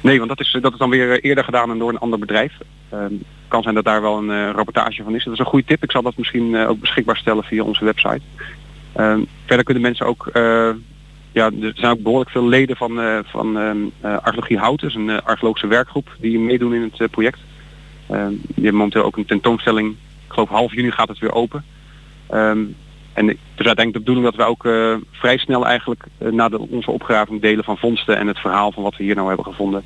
Nee, 0.01 0.17
want 0.17 0.29
dat 0.29 0.39
is, 0.39 0.57
dat 0.61 0.71
is 0.71 0.77
dan 0.77 0.89
weer 0.89 1.23
eerder 1.23 1.43
gedaan 1.43 1.71
en 1.71 1.77
door 1.77 1.89
een 1.89 1.99
ander 1.99 2.19
bedrijf. 2.19 2.53
Ehm 2.89 3.13
kan 3.47 3.63
zijn 3.63 3.75
dat 3.75 3.85
daar 3.85 4.01
wel 4.01 4.17
een 4.17 4.51
rapportage 4.51 5.03
van 5.03 5.15
is. 5.15 5.23
Dat 5.23 5.33
is 5.33 5.39
een 5.39 5.45
goede 5.45 5.65
tip. 5.65 5.83
Ik 5.83 5.91
zal 5.91 6.01
dat 6.01 6.17
misschien 6.17 6.57
ook 6.57 6.79
beschikbaar 6.79 7.17
stellen 7.17 7.43
via 7.43 7.63
onze 7.63 7.85
website. 7.85 8.21
Ehm, 8.93 9.19
verder 9.45 9.65
kunnen 9.65 9.83
mensen 9.83 10.05
ook... 10.05 10.29
ja, 11.31 11.51
er 11.61 11.71
zijn 11.75 11.91
ook 11.91 12.01
behoorlijk 12.01 12.29
veel 12.29 12.47
leden 12.47 12.75
van, 12.75 12.99
eh, 12.99 13.19
van 13.23 13.57
eh, 13.57 14.17
Archeologie 14.17 14.57
Houten. 14.57 14.87
Is 14.87 14.95
een 14.95 15.09
eh, 15.09 15.17
archeologische 15.23 15.67
werkgroep 15.67 16.15
die 16.19 16.39
meedoen 16.39 16.73
in 16.73 16.91
het 16.97 17.11
project. 17.11 17.39
Ehm, 18.07 18.29
die 18.29 18.53
hebben 18.53 18.75
momenteel 18.75 19.03
ook 19.03 19.17
een 19.17 19.25
tentoonstelling. 19.25 19.89
Ik 19.89 20.33
geloof 20.33 20.49
half 20.49 20.73
juni 20.73 20.91
gaat 20.91 21.07
het 21.07 21.19
weer 21.19 21.33
open. 21.33 21.63
Ehm, 22.29 22.59
en 23.13 23.27
het 23.27 23.37
is 23.57 23.65
uiteindelijk 23.65 23.93
de 23.93 23.99
bedoeling 23.99 24.25
dat 24.25 24.35
we 24.35 24.43
ook 24.43 24.63
vrij 25.11 25.37
snel 25.37 25.65
eigenlijk 25.65 26.03
na 26.17 26.49
de, 26.49 26.59
onze 26.59 26.91
opgraving 26.91 27.41
delen 27.41 27.63
van 27.63 27.77
vondsten 27.77 28.17
en 28.17 28.27
het 28.27 28.39
verhaal 28.39 28.71
van 28.71 28.83
wat 28.83 28.95
we 28.95 29.03
hier 29.03 29.15
nou 29.15 29.27
hebben 29.27 29.45
gevonden. 29.45 29.83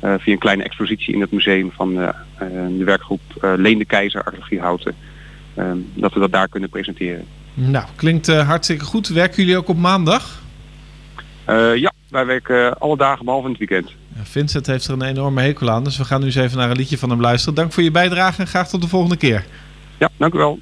via 0.00 0.32
een 0.32 0.38
kleine 0.38 0.62
expositie 0.62 1.14
in 1.14 1.20
het 1.20 1.30
museum 1.30 1.70
van 1.70 1.94
de 2.78 2.84
werkgroep 2.84 3.20
eh 3.40 3.52
Leen 3.56 3.78
de 3.78 3.84
Keizer 3.84 4.24
Archeologie 4.24 4.60
Houten. 4.60 4.94
Dat 5.94 6.12
we 6.12 6.20
dat 6.20 6.32
daar 6.32 6.48
kunnen 6.48 6.68
presenteren. 6.68 7.24
Nou, 7.54 7.84
klinkt 7.96 8.26
hartstikke 8.26 8.84
goed. 8.84 9.08
Werken 9.08 9.42
jullie 9.42 9.56
ook 9.56 9.68
op 9.68 9.76
maandag? 9.76 10.43
Eh, 11.44 11.76
ja, 11.76 11.92
wij 12.10 12.26
werken 12.26 12.66
eh, 12.66 12.72
alle 12.78 12.96
dagen 12.96 13.24
behalve 13.24 13.46
in 13.46 13.56
het 13.58 13.68
weekend. 13.68 13.92
Vincent 14.22 14.66
heeft 14.66 14.86
er 14.86 14.92
een 14.92 15.02
enorme 15.02 15.42
hekel 15.42 15.70
aan, 15.70 15.84
dus 15.84 15.96
we 15.96 16.04
gaan 16.04 16.20
nu 16.20 16.26
eens 16.26 16.34
even 16.34 16.58
naar 16.58 16.70
een 16.70 16.76
liedje 16.76 16.98
van 16.98 17.10
hem 17.10 17.20
luisteren. 17.20 17.54
Dank 17.54 17.72
voor 17.72 17.82
je 17.82 17.90
bijdrage 17.90 18.40
en 18.40 18.46
graag 18.46 18.68
tot 18.68 18.82
de 18.82 18.88
volgende 18.88 19.16
keer. 19.16 19.44
Ja, 19.98 20.08
dank 20.16 20.34
u 20.34 20.38
wel. 20.38 20.58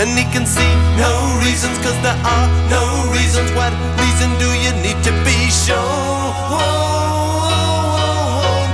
And 0.00 0.16
he 0.16 0.22
can 0.30 0.46
see 0.46 0.72
no 0.96 1.40
reasons, 1.42 1.76
cause 1.78 1.98
there 2.02 2.14
are 2.14 2.48
no 2.70 3.10
reasons. 3.10 3.50
What 3.58 3.72
reason 3.98 4.30
do 4.38 4.46
you 4.54 4.70
need 4.80 5.02
to 5.02 5.10
be 5.26 5.50
shown? 5.50 5.74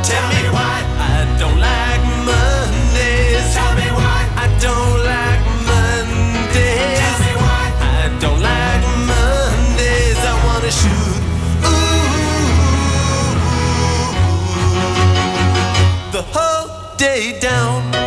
Tell 0.04 0.28
me 0.28 0.44
why 0.52 0.84
I 1.00 1.24
don't 1.40 1.58
like 1.58 2.04
Mondays. 2.28 3.54
Tell 3.56 3.72
me 3.74 3.88
why 3.96 4.28
I 4.36 4.46
don't 4.60 5.00
like 5.12 5.40
Mondays. 5.64 6.98
Tell 7.00 7.18
me 7.24 7.32
why 7.40 7.72
I 7.80 8.12
don't 8.20 8.40
like 8.44 8.84
Mondays. 9.08 10.20
I 10.20 10.34
wanna 10.44 10.70
shoot. 10.70 11.20
Ooh, 11.64 12.12
the 16.12 16.22
whole 16.34 16.68
day 16.98 17.40
down. 17.40 18.03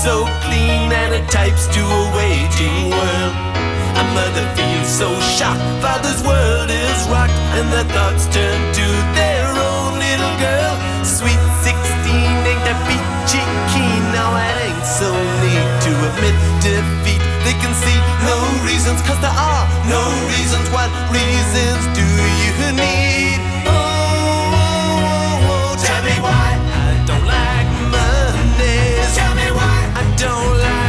So 0.00 0.24
clean 0.48 0.88
and 0.88 1.12
it 1.12 1.28
types 1.28 1.68
to 1.68 1.82
a 1.84 2.04
waiting 2.16 2.88
world. 2.88 3.34
A 4.00 4.04
mother 4.16 4.48
feels 4.56 4.88
so 4.88 5.12
shocked, 5.36 5.60
father's 5.84 6.24
world 6.24 6.72
is 6.72 7.00
rocked, 7.12 7.36
and 7.60 7.68
their 7.68 7.84
thoughts 7.92 8.24
turn 8.32 8.60
to 8.80 8.86
their 9.12 9.44
own 9.52 10.00
little 10.00 10.34
girl. 10.40 10.72
Sweet 11.04 11.36
16 11.60 11.76
ain't 12.16 12.64
that 12.64 12.80
peachy 12.88 13.44
keen, 13.76 14.00
now 14.16 14.32
it 14.40 14.72
ain't 14.72 14.88
so 14.88 15.12
neat 15.44 15.68
to 15.84 15.92
admit 15.92 16.36
defeat. 16.64 17.20
They 17.44 17.52
can 17.60 17.76
see 17.76 17.98
no 18.24 18.40
reasons, 18.64 19.04
cause 19.04 19.20
there 19.20 19.36
are 19.36 19.68
no 19.84 20.00
reasons. 20.32 20.64
What 20.72 20.88
reasons 21.12 21.84
do 21.92 22.06
you 22.40 22.72
need? 22.72 23.59
Don't 30.20 30.58
like 30.58 30.79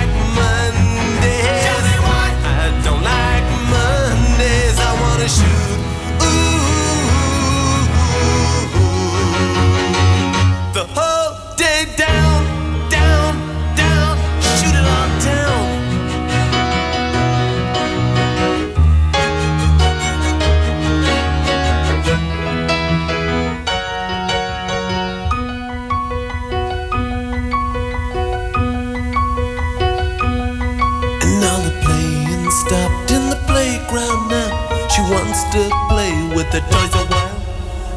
the 36.51 36.59
toys 36.67 36.93
a 36.99 37.05
while. 37.07 37.39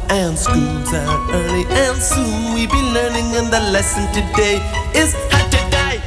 And 0.09 0.37
school's 0.37 0.93
out 0.93 1.29
early, 1.29 1.65
and 1.67 1.97
soon 1.99 2.53
we'll 2.53 2.71
be 2.71 2.83
learning. 2.95 3.35
And 3.35 3.51
the 3.51 3.59
lesson 3.75 4.07
today 4.13 4.63
is 4.95 5.13
how 5.31 5.43
to 5.43 5.59
die. 5.69 5.99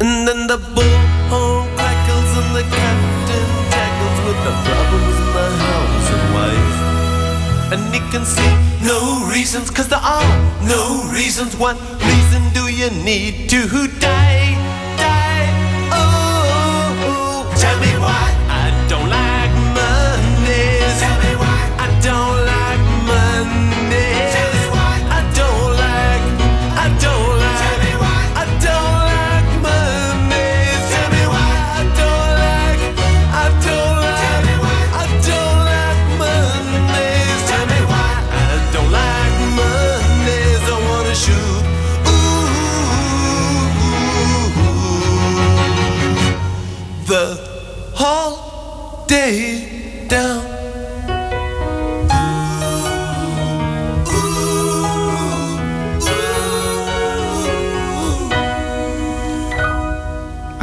And 0.00 0.28
then 0.28 0.46
the 0.46 0.58
bullhorn 0.58 1.66
crackles, 1.74 2.30
and 2.38 2.50
the 2.54 2.62
captain 2.62 3.48
tackles 3.74 4.18
with 4.26 4.40
the 4.46 4.54
problems 4.66 5.16
in 5.24 5.30
the 5.34 5.48
house 5.66 6.08
and 6.14 6.24
wife. 6.36 6.78
And 7.72 7.82
he 7.94 8.00
can 8.12 8.24
see 8.24 8.52
no 8.86 9.26
reasons, 9.32 9.70
cause 9.70 9.88
there 9.88 9.98
are 9.98 10.30
no 10.62 11.10
reasons. 11.12 11.56
What 11.56 11.76
reason 12.06 12.42
do 12.52 12.68
you 12.70 12.90
need 13.02 13.50
to? 13.50 13.88
Die. 13.98 14.33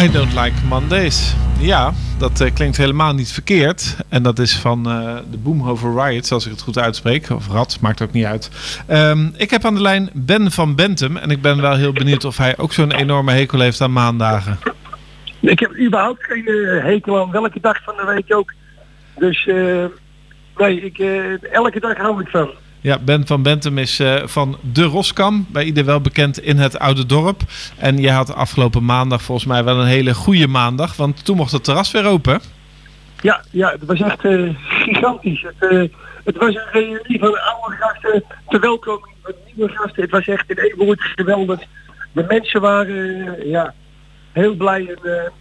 I 0.02 0.12
don't 0.12 0.34
like 0.34 0.66
Mondays. 0.68 1.36
Ja, 1.60 1.94
dat 2.18 2.42
eh, 2.42 2.54
klinkt 2.54 2.78
helemaal 2.78 3.14
niet 3.14 3.32
verkeerd. 3.32 3.98
En 4.10 4.24
dat 4.24 4.40
is 4.40 4.58
van 4.58 4.90
eh, 4.90 5.18
de 5.32 5.38
Boomhover 5.38 6.04
Riots, 6.04 6.32
als 6.32 6.46
ik 6.46 6.52
het 6.52 6.62
goed 6.62 6.78
uitspreek. 6.78 7.30
Of 7.30 7.48
Rad, 7.48 7.78
maakt 7.82 8.02
ook 8.02 8.12
niet 8.12 8.26
uit. 8.26 8.52
Ehm, 8.88 9.28
ik 9.36 9.50
heb 9.50 9.66
aan 9.66 9.74
de 9.74 9.82
lijn 9.82 10.10
Ben 10.14 10.52
van 10.52 10.76
Bentum. 10.76 11.18
En 11.18 11.30
ik 11.30 11.42
ben 11.42 11.62
wel 11.62 11.76
heel 11.76 11.94
benieuwd 11.94 12.26
of 12.26 12.38
hij 12.38 12.58
ook 12.58 12.74
zo'n 12.74 12.92
enorme 12.92 13.32
hekel 13.32 13.60
heeft 13.60 13.82
aan 13.82 13.94
maandagen. 13.94 14.60
Ik 15.40 15.60
heb 15.60 15.78
überhaupt 15.80 16.24
geen 16.24 16.48
eh, 16.48 16.84
hekel 16.84 17.22
aan 17.22 17.32
welke 17.32 17.60
dag 17.60 17.84
van 17.84 17.96
de 17.98 18.06
week 18.06 18.36
ook. 18.36 18.54
Dus 19.18 19.46
nee, 20.58 20.82
ik, 20.82 21.00
elke 21.52 21.80
dag 21.80 21.98
hou 21.98 22.22
ik 22.22 22.28
van. 22.28 22.50
Ja, 22.84 23.00
Ben 23.00 23.28
van 23.28 23.42
Bentum 23.42 23.78
is 23.78 24.00
eh, 24.00 24.28
van 24.28 24.58
De 24.62 24.84
Roskam, 24.84 25.46
bij 25.50 25.64
ieder 25.64 25.86
wel 25.86 26.02
bekend 26.02 26.40
in 26.40 26.58
het 26.58 26.80
Oude 26.80 27.06
Dorp. 27.06 27.42
En 27.78 27.98
je 27.98 28.12
had 28.12 28.34
afgelopen 28.36 28.86
maandag 28.86 29.22
volgens 29.22 29.48
mij 29.48 29.64
wel 29.64 29.80
een 29.80 29.88
hele 29.88 30.14
goede 30.14 30.48
maandag, 30.48 30.96
want 30.96 31.26
toen 31.26 31.36
mocht 31.38 31.52
het 31.52 31.64
terras 31.64 31.92
weer 31.92 32.06
open. 32.06 32.42
Ja, 33.22 33.44
ja, 33.52 33.72
het 33.72 33.86
was 33.86 34.02
echt 34.02 34.26
eh, 34.26 34.50
gigantisch. 34.68 35.42
Het, 35.42 35.70
eh, 35.72 35.84
het 36.24 36.38
was 36.38 36.56
een 36.56 36.72
reunie 36.72 37.20
van 37.20 37.40
oude 37.40 37.76
gasten, 37.80 38.24
verwelkoming 38.48 39.16
van 39.24 39.34
nieuwe 39.56 39.72
gasten. 39.72 40.02
Het 40.02 40.12
was 40.12 40.28
echt 40.28 40.50
in 40.50 40.58
één 40.58 40.78
woord 40.78 41.02
geweldig. 41.02 41.60
De 42.12 42.26
mensen 42.28 42.62
waren 42.62 43.50
ja, 43.50 43.74
heel 44.32 44.56
blij 44.56 44.88
en, 44.88 45.32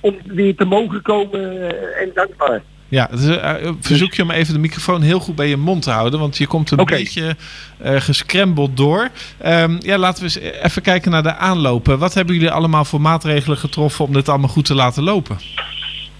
om 0.00 0.16
weer 0.24 0.56
te 0.56 0.64
mogen 0.64 1.02
komen 1.02 1.60
en 1.96 2.10
dankbaar. 2.14 2.62
Ja, 2.92 3.10
is, 3.10 3.26
eh, 3.26 3.54
verzoek 3.80 4.14
je 4.14 4.22
om 4.22 4.30
even 4.30 4.54
de 4.54 4.60
microfoon 4.60 5.02
heel 5.02 5.20
goed 5.20 5.34
bij 5.34 5.48
je 5.48 5.56
mond 5.56 5.82
te 5.82 5.90
houden, 5.90 6.20
want 6.20 6.36
je 6.36 6.46
komt 6.46 6.70
een 6.70 6.84
beetje 6.84 7.36
eh 7.78 8.00
gescrambled 8.00 8.76
door. 8.76 9.08
Ehm, 9.38 9.76
ja, 9.78 9.98
laten 9.98 10.24
we 10.24 10.40
eens 10.40 10.62
even 10.62 10.82
kijken 10.82 11.10
naar 11.10 11.22
de 11.22 11.34
aanlopen. 11.34 11.98
Wat 11.98 12.14
hebben 12.14 12.34
jullie 12.34 12.50
allemaal 12.50 12.84
voor 12.84 13.00
maatregelen 13.00 13.56
getroffen 13.56 14.04
om 14.04 14.12
dit 14.12 14.28
allemaal 14.28 14.48
goed 14.48 14.64
te 14.64 14.74
laten 14.74 15.02
lopen? 15.02 15.38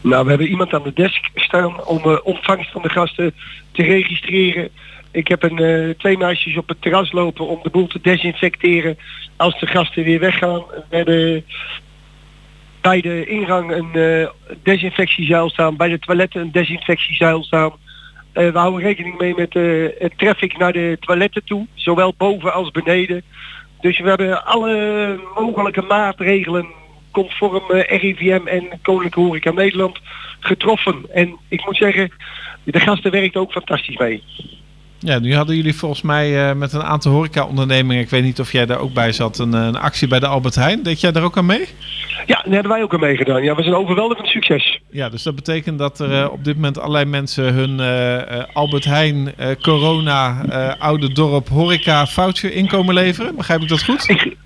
Nou, 0.01 0.25
we 0.25 0.29
hebben 0.29 0.49
iemand 0.49 0.73
aan 0.73 0.83
de 0.83 0.93
desk 0.95 1.31
staan 1.35 1.85
om 1.85 2.03
de 2.03 2.25
ontvangst 2.25 2.71
van 2.71 2.83
de 2.83 2.89
gasten 2.89 3.35
te 3.73 3.83
registreren. 3.83 4.69
Ik 5.11 5.29
heb 5.29 5.43
een, 5.43 5.59
eh, 5.59 5.95
twee 5.99 6.19
meisjes 6.19 6.57
op 6.57 6.69
het 6.69 6.83
terras 6.83 7.13
lopen 7.13 7.49
om 7.49 7.61
de 7.63 7.71
boel 7.71 7.87
te 7.87 7.99
desinfecteren 8.03 8.99
als 9.37 9.61
de 9.61 9.67
gasten 9.67 10.05
weer 10.05 10.21
weggaan. 10.21 10.63
We 10.89 10.97
hebben 10.97 11.45
bij 12.83 13.01
de 13.01 13.27
ingang 13.27 13.71
een 13.71 13.95
eh 13.95 14.29
desinfectiezuil 14.63 15.51
staan, 15.51 15.77
bij 15.77 15.89
de 15.89 15.99
toiletten 15.99 16.41
een 16.41 16.53
desinfectiezuil 16.53 17.45
staan. 17.45 17.73
Eh, 18.33 18.53
we 18.53 18.59
houden 18.59 18.81
rekening 18.81 19.19
mee 19.19 19.35
met 19.35 19.55
eh, 19.55 19.87
het 19.99 20.13
traffic 20.17 20.59
naar 20.59 20.73
de 20.73 20.97
toiletten 21.01 21.45
toe, 21.45 21.67
zowel 21.75 22.15
boven 22.17 22.53
als 22.53 22.71
beneden. 22.71 23.23
Dus 23.81 23.99
we 23.99 24.09
hebben 24.09 24.45
alle 24.45 25.21
mogelijke 25.35 25.83
maatregelen 25.83 26.67
conform 27.11 27.63
RIVM 27.71 28.47
en 28.47 28.69
Koninklijke 28.83 29.21
Horeca 29.21 29.51
Nederland 29.51 29.99
getroffen. 30.41 31.05
En 31.13 31.37
ik 31.49 31.65
moet 31.65 31.77
zeggen, 31.77 32.11
de 32.65 32.81
gasten 32.81 33.11
werkt 33.11 33.37
ook 33.37 33.53
fantastisch 33.53 33.97
mee. 33.97 34.23
Ja, 35.05 35.19
nu 35.19 35.35
hadden 35.35 35.57
jullie 35.57 35.75
volgens 35.75 36.03
mij 36.03 36.49
eh, 36.49 36.57
met 36.57 36.73
een 36.73 36.83
aantal 36.83 37.13
horeca-ondernemingen, 37.13 38.03
ik 38.03 38.11
weet 38.11 38.23
niet 38.23 38.41
of 38.41 38.53
jij 38.53 38.67
daar 38.67 38.79
ook 38.79 38.93
bij 38.93 39.13
zat, 39.13 39.39
een, 39.39 39.55
eh, 39.55 39.65
een 39.65 39.77
actie 39.77 40.09
bij 40.09 40.21
de 40.21 40.27
Albert 40.27 40.55
Heijn. 40.55 40.83
Deed 40.83 41.01
jij 41.01 41.13
daar 41.13 41.23
ook 41.23 41.37
aan 41.37 41.47
mee? 41.47 41.69
Ja, 42.27 42.43
daar 42.45 42.53
hebben 42.53 42.73
wij 42.73 42.83
ook 42.83 42.95
aan 42.95 43.01
meegedaan. 43.01 43.43
Ja, 43.43 43.55
we 43.55 43.63
zijn 43.63 43.75
overweldigend 43.75 44.27
succes. 44.27 44.81
Ja, 44.91 45.09
dus 45.09 45.23
dat 45.23 45.35
betekent 45.35 45.79
dat 45.79 46.01
er 46.01 46.13
eh, 46.13 46.33
op 46.33 46.45
dit 46.45 46.55
moment 46.55 46.79
allerlei 46.79 47.05
mensen 47.05 47.55
hun 47.55 47.81
Albert 48.53 48.85
Heijn, 48.85 49.35
corona, 49.63 50.45
oude 50.79 51.13
dorp, 51.13 51.49
horeca 51.49 52.07
voucher 52.07 52.53
inkomen 52.53 52.95
leveren. 52.95 53.37
Begrijp 53.37 53.61
ik 53.61 53.69
dat 53.69 53.85
goed? 53.85 54.09
Ik, 54.09 54.37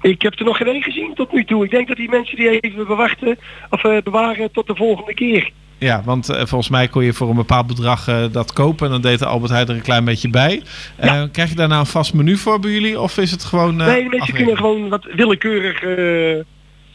ik 0.00 0.22
heb 0.22 0.38
er 0.38 0.44
nog 0.44 0.56
geen 0.56 0.66
één 0.66 0.82
gezien 0.82 1.14
tot 1.14 1.32
nu 1.32 1.44
toe. 1.44 1.64
Ik 1.64 1.70
denk 1.70 1.88
dat 1.88 1.96
die 1.96 2.08
mensen 2.08 2.36
die 2.36 2.60
even 2.60 2.86
bewachten 2.86 3.38
of 3.70 3.82
bewaren 4.02 4.52
tot 4.52 4.66
de 4.66 4.74
volgende 4.74 5.14
keer. 5.14 5.52
Ja, 5.78 6.02
want 6.04 6.28
eh, 6.28 6.36
volgens 6.36 6.68
mij 6.68 6.88
kon 6.88 7.04
je 7.04 7.12
voor 7.12 7.28
een 7.28 7.36
bepaald 7.36 7.66
bedrag 7.66 8.08
eh, 8.08 8.24
dat 8.32 8.52
kopen 8.52 8.86
en 8.86 8.92
dan 8.92 9.00
deed 9.00 9.18
de 9.18 9.26
Albert 9.26 9.52
Heijn 9.52 9.68
er 9.68 9.74
een 9.74 9.82
klein 9.82 10.04
beetje 10.04 10.30
bij. 10.30 10.62
Eh, 10.96 11.22
krijg 11.32 11.48
je 11.48 11.56
daar 11.56 11.68
nou 11.68 11.80
een 11.80 11.86
vast 11.86 12.14
menu 12.14 12.36
voor 12.36 12.60
bij 12.60 12.70
jullie 12.70 13.00
of 13.00 13.18
is 13.18 13.30
het 13.30 13.44
gewoon... 13.44 13.76
nee, 13.76 13.86
mensen 13.86 14.20
afrekenen? 14.20 14.36
kunnen 14.36 14.56
gewoon 14.56 14.88
wat 14.88 15.06
willekeurig 15.14 15.78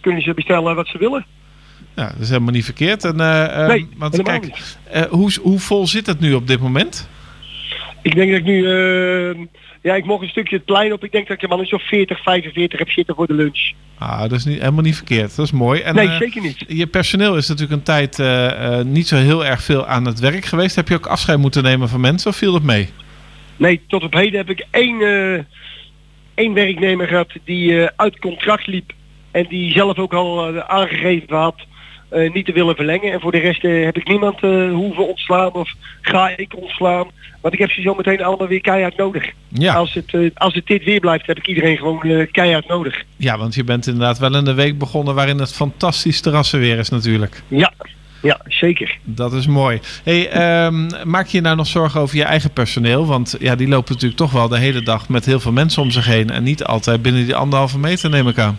kunnen 0.02 0.22
ze 0.22 0.34
bestellen 0.34 0.76
wat 0.76 0.88
ze 0.88 0.98
willen. 0.98 1.26
Ja, 1.96 2.08
dat 2.08 2.20
is 2.20 2.30
helemaal 2.30 2.54
niet 2.54 2.66
verkeerd. 2.66 3.04
En, 3.04 3.16
Nee, 3.68 3.90
want 3.98 4.22
kijk, 4.22 4.76
hoe, 5.10 5.32
hoe 5.42 5.60
vol 5.60 5.88
zit 5.88 6.06
het 6.06 6.20
nu 6.20 6.34
op 6.34 6.48
dit 6.48 6.60
moment? 6.60 7.10
Ik 8.02 8.16
denk 8.16 8.30
dat 8.32 8.40
ik 8.40 8.46
nu, 8.46 8.64
ja, 9.82 9.96
ik 9.96 10.06
mocht 10.06 10.24
een 10.24 10.30
stukje 10.30 10.56
het 10.56 10.66
plein 10.66 10.94
op. 10.94 11.04
Ik 11.04 11.12
denk 11.12 11.28
dat 11.28 11.42
ik 11.42 11.50
maar 11.50 11.60
eens 11.60 11.74
of 11.74 11.88
40, 11.88 12.24
45 12.24 12.80
heb 12.80 12.90
zitten 12.90 13.16
voor 13.16 13.28
de 13.28 13.34
lunch. 13.34 13.72
Ah, 13.98 14.22
dat 14.22 14.32
is 14.32 14.46
niet, 14.46 14.60
helemaal 14.60 14.84
niet 14.84 14.96
verkeerd. 14.96 15.36
Dat 15.36 15.46
is 15.46 15.52
mooi. 15.52 15.82
En, 15.82 15.96
Nee, 15.96 16.08
eh, 16.08 16.18
zeker 16.18 16.42
niet. 16.42 16.66
Je 16.68 16.88
personeel 16.88 17.38
is 17.38 17.48
natuurlijk 17.48 17.78
een 17.78 17.86
tijd 17.86 18.20
eh, 18.20 18.80
eh, 18.80 18.86
niet 18.86 19.08
zo 19.08 19.16
heel 19.16 19.46
erg 19.46 19.64
veel 19.64 19.86
aan 19.86 20.06
het 20.06 20.20
werk 20.20 20.46
geweest. 20.46 20.76
Heb 20.76 20.88
je 20.88 20.96
ook 20.96 21.06
afscheid 21.06 21.40
moeten 21.40 21.64
nemen 21.64 21.90
van 21.90 22.02
mensen 22.02 22.30
of 22.30 22.36
viel 22.36 22.52
dat 22.52 22.64
mee? 22.64 22.90
Nee, 23.58 23.82
tot 23.88 24.04
op 24.04 24.14
heden 24.14 24.38
heb 24.38 24.50
ik 24.50 24.66
één, 24.72 25.02
één 26.34 26.54
werknemer 26.54 27.08
gehad 27.08 27.30
die 27.44 27.90
uit 27.96 28.20
contract 28.20 28.68
liep. 28.68 28.94
En 29.32 29.46
die 29.50 29.72
zelf 29.72 29.98
ook 29.98 30.14
al 30.14 30.62
aangegeven 30.62 31.38
had 31.38 31.56
eh, 32.12 32.34
niet 32.34 32.46
te 32.46 32.52
willen 32.52 32.76
verlengen. 32.76 33.12
En 33.12 33.20
voor 33.20 33.32
de 33.32 33.38
rest 33.38 33.64
eh, 33.64 33.84
heb 33.84 33.98
ik 33.98 34.08
niemand 34.08 34.44
eh, 34.44 34.72
hoeven 34.72 35.08
ontslaan 35.08 35.54
of 35.54 35.74
ga 36.02 36.38
ik 36.38 36.56
ontslaan. 36.56 37.08
Want 37.42 37.54
ik 37.54 37.60
heb 37.60 37.70
ze 37.72 37.82
zo 37.82 37.96
meteen 37.96 38.24
allemaal 38.24 38.48
weer 38.48 38.62
keihard 38.62 38.98
nodig. 38.98 39.32
Ja. 39.48 39.74
Als, 39.74 39.94
het, 39.94 40.32
als 40.34 40.54
het 40.54 40.68
dit 40.68 40.84
weer 40.84 41.00
blijft, 41.00 41.28
heb 41.28 41.38
ik 41.38 41.48
iedereen 41.48 41.78
gewoon 41.78 42.28
keihard 42.32 42.68
nodig. 42.68 43.04
Ja, 43.18 43.38
want 43.38 43.56
je 43.56 43.64
bent 43.64 43.88
inderdaad 43.88 44.20
wel 44.20 44.36
in 44.36 44.44
de 44.44 44.54
week 44.54 44.78
begonnen 44.78 45.16
waarin 45.16 45.40
het 45.40 45.54
fantastisch 45.54 46.22
terrassenweer 46.22 46.78
is 46.78 46.90
natuurlijk. 46.90 47.42
Ja, 47.48 47.74
ja, 48.22 48.40
zeker. 48.48 48.98
Dat 49.04 49.34
is 49.34 49.48
mooi. 49.48 49.80
Hey, 50.04 50.30
ehm, 50.30 51.10
maak 51.10 51.28
je 51.28 51.38
je 51.38 51.44
nou 51.44 51.56
nog 51.56 51.68
zorgen 51.68 52.02
over 52.02 52.18
je 52.18 52.24
eigen 52.24 52.52
personeel? 52.52 53.06
Want 53.06 53.36
ja, 53.40 53.56
die 53.56 53.68
lopen 53.68 53.94
natuurlijk 53.94 54.20
toch 54.20 54.32
wel 54.32 54.48
de 54.48 54.58
hele 54.58 54.82
dag 54.82 55.10
met 55.10 55.26
heel 55.26 55.40
veel 55.40 55.52
mensen 55.52 55.82
om 55.82 55.92
zich 55.92 56.06
heen. 56.06 56.30
En 56.30 56.44
niet 56.44 56.64
altijd 56.64 57.02
binnen 57.02 57.26
die 57.26 57.36
anderhalve 57.36 57.80
meter 57.80 58.10
neem 58.10 58.28
ik 58.28 58.38
aan. 58.38 58.58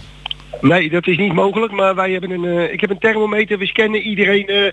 Nee, 0.61 0.91
dat 0.91 1.07
is 1.07 1.17
niet 1.17 1.33
mogelijk, 1.33 1.73
maar 1.73 1.95
wij 1.95 2.13
hebben 2.13 2.31
een, 2.31 2.45
eh, 2.45 2.73
ik 2.73 2.81
heb 2.81 2.91
een 2.91 2.99
thermometer. 2.99 3.59
We 3.59 3.67
scannen 3.67 4.01
iedereen 4.01 4.47
eh, 4.47 4.73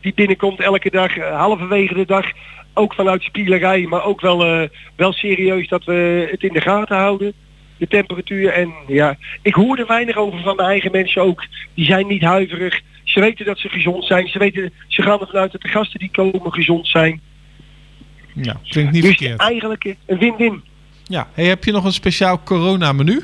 die 0.00 0.12
binnenkomt 0.14 0.60
elke 0.60 0.90
dag, 0.90 1.16
eh, 1.16 1.38
halverwege 1.38 1.94
de 1.94 2.06
dag. 2.06 2.26
Ook 2.74 2.94
vanuit 2.94 3.22
spielerij, 3.22 3.86
maar 3.88 4.04
ook 4.04 4.20
wel, 4.20 4.68
wel 4.96 5.12
serieus 5.12 5.68
dat 5.68 5.84
we 5.84 6.28
het 6.30 6.42
in 6.42 6.52
de 6.52 6.60
gaten 6.60 6.96
houden. 6.96 7.32
De 7.76 7.86
temperatuur 7.86 8.52
en 8.52 8.72
ja, 8.86 9.16
ik 9.42 9.54
hoor 9.54 9.78
er 9.78 9.86
weinig 9.86 10.16
over 10.16 10.40
van 10.40 10.56
mijn 10.56 10.68
eigen 10.68 10.90
mensen 10.90 11.22
ook. 11.22 11.44
Die 11.74 11.84
zijn 11.84 12.06
niet 12.06 12.22
huiverig. 12.22 12.80
Ze 13.04 13.20
weten 13.20 13.44
dat 13.46 13.58
ze 13.58 13.68
gezond 13.68 14.04
zijn. 14.04 14.28
Ze, 14.28 14.38
weten, 14.38 14.72
ze 14.88 15.02
gaan 15.02 15.20
ervan 15.20 15.40
uit 15.40 15.52
dat 15.52 15.60
de 15.60 15.68
gasten 15.68 15.98
die 15.98 16.10
komen 16.10 16.52
gezond 16.52 16.88
zijn. 16.88 17.20
Ja, 18.32 18.60
klinkt 18.68 18.92
niet 18.92 19.02
dus 19.02 19.16
verkeerd. 19.16 19.40
eigenlijk 19.40 19.96
een 20.06 20.18
win-win. 20.18 20.62
Ja, 21.04 21.28
hey, 21.32 21.44
heb 21.44 21.64
je 21.64 21.72
nog 21.72 21.84
een 21.84 21.92
speciaal 21.92 22.42
corona-menu? 22.42 23.22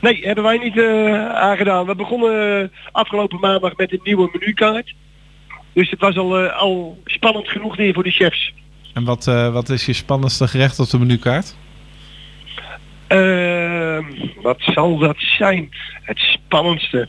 Nee, 0.00 0.26
hebben 0.26 0.44
wij 0.44 0.58
niet 0.58 0.78
eh, 0.78 1.28
aangedaan. 1.28 1.86
We 1.86 1.94
begonnen 1.94 2.62
eh, 2.62 2.68
afgelopen 2.92 3.40
maandag 3.40 3.76
met 3.76 3.92
een 3.92 4.00
nieuwe 4.02 4.28
menukaart. 4.32 4.94
Dus 5.72 5.90
het 5.90 6.00
was 6.00 6.16
al, 6.16 6.38
eh, 6.38 6.56
al 6.60 6.98
spannend 7.04 7.48
genoeg 7.48 7.76
weer 7.76 7.94
voor 7.94 8.02
de 8.02 8.10
chefs. 8.10 8.52
En 8.92 9.04
wat, 9.04 9.24
wat 9.24 9.68
is 9.68 9.86
je 9.86 9.92
spannendste 9.92 10.48
gerecht 10.48 10.78
op 10.78 10.90
de 10.90 10.98
menukaart? 10.98 11.56
Ehm, 13.06 14.04
wat 14.42 14.60
zal 14.60 14.98
dat 14.98 15.16
zijn? 15.18 15.68
Het 16.02 16.18
spannendste. 16.18 17.08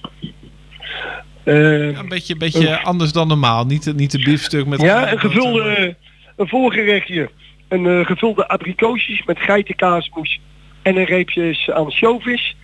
Ehm, 1.44 1.96
Een 1.96 2.10
beetje, 2.10 2.38
beetje 2.38 2.82
anders 2.82 3.12
dan 3.12 3.28
normaal. 3.28 3.66
Niet, 3.66 3.94
niet 3.96 4.12
de 4.12 4.24
biefstuk 4.24 4.66
met... 4.66 4.82
ja, 4.82 5.12
een 5.12 5.20
gevulde, 5.20 5.96
een 6.36 6.48
voorgerechtje. 6.48 7.30
Een 7.68 8.06
gevulde 8.06 8.48
abrikoosjes 8.48 9.24
met 9.26 9.40
geitenkaasmoes. 9.40 10.40
en 10.82 10.98
een 10.98 11.06
reepje 11.06 11.74
ansjovis. 11.74 12.56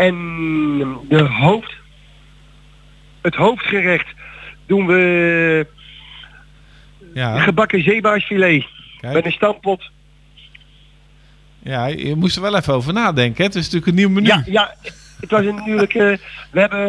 En 0.00 0.16
de 1.08 1.22
hoofd, 1.22 1.72
het 3.22 3.34
hoofdgerecht 3.34 4.06
doen 4.66 4.86
we 4.86 5.66
Ja, 7.14 7.40
gebakken 7.40 7.82
zeebaarsfilet. 7.82 8.64
Met 9.00 9.24
een 9.24 9.32
stampot. 9.32 9.90
ja, 11.62 11.86
je 11.86 12.14
moest 12.16 12.36
er 12.36 12.42
wel 12.42 12.56
even 12.56 12.74
over 12.74 12.92
nadenken. 12.92 13.36
Hè? 13.36 13.44
Het 13.44 13.54
is 13.54 13.62
natuurlijk 13.64 13.86
een 13.86 13.94
nieuw 13.94 14.08
menu. 14.08 14.26
Ja, 14.26 14.42
ja, 14.46 14.74
het 15.20 15.30
was 15.30 15.44
natuurlijk, 15.44 15.94
eh, 15.94 16.12
we, 16.50 16.60
hebben, 16.60 16.88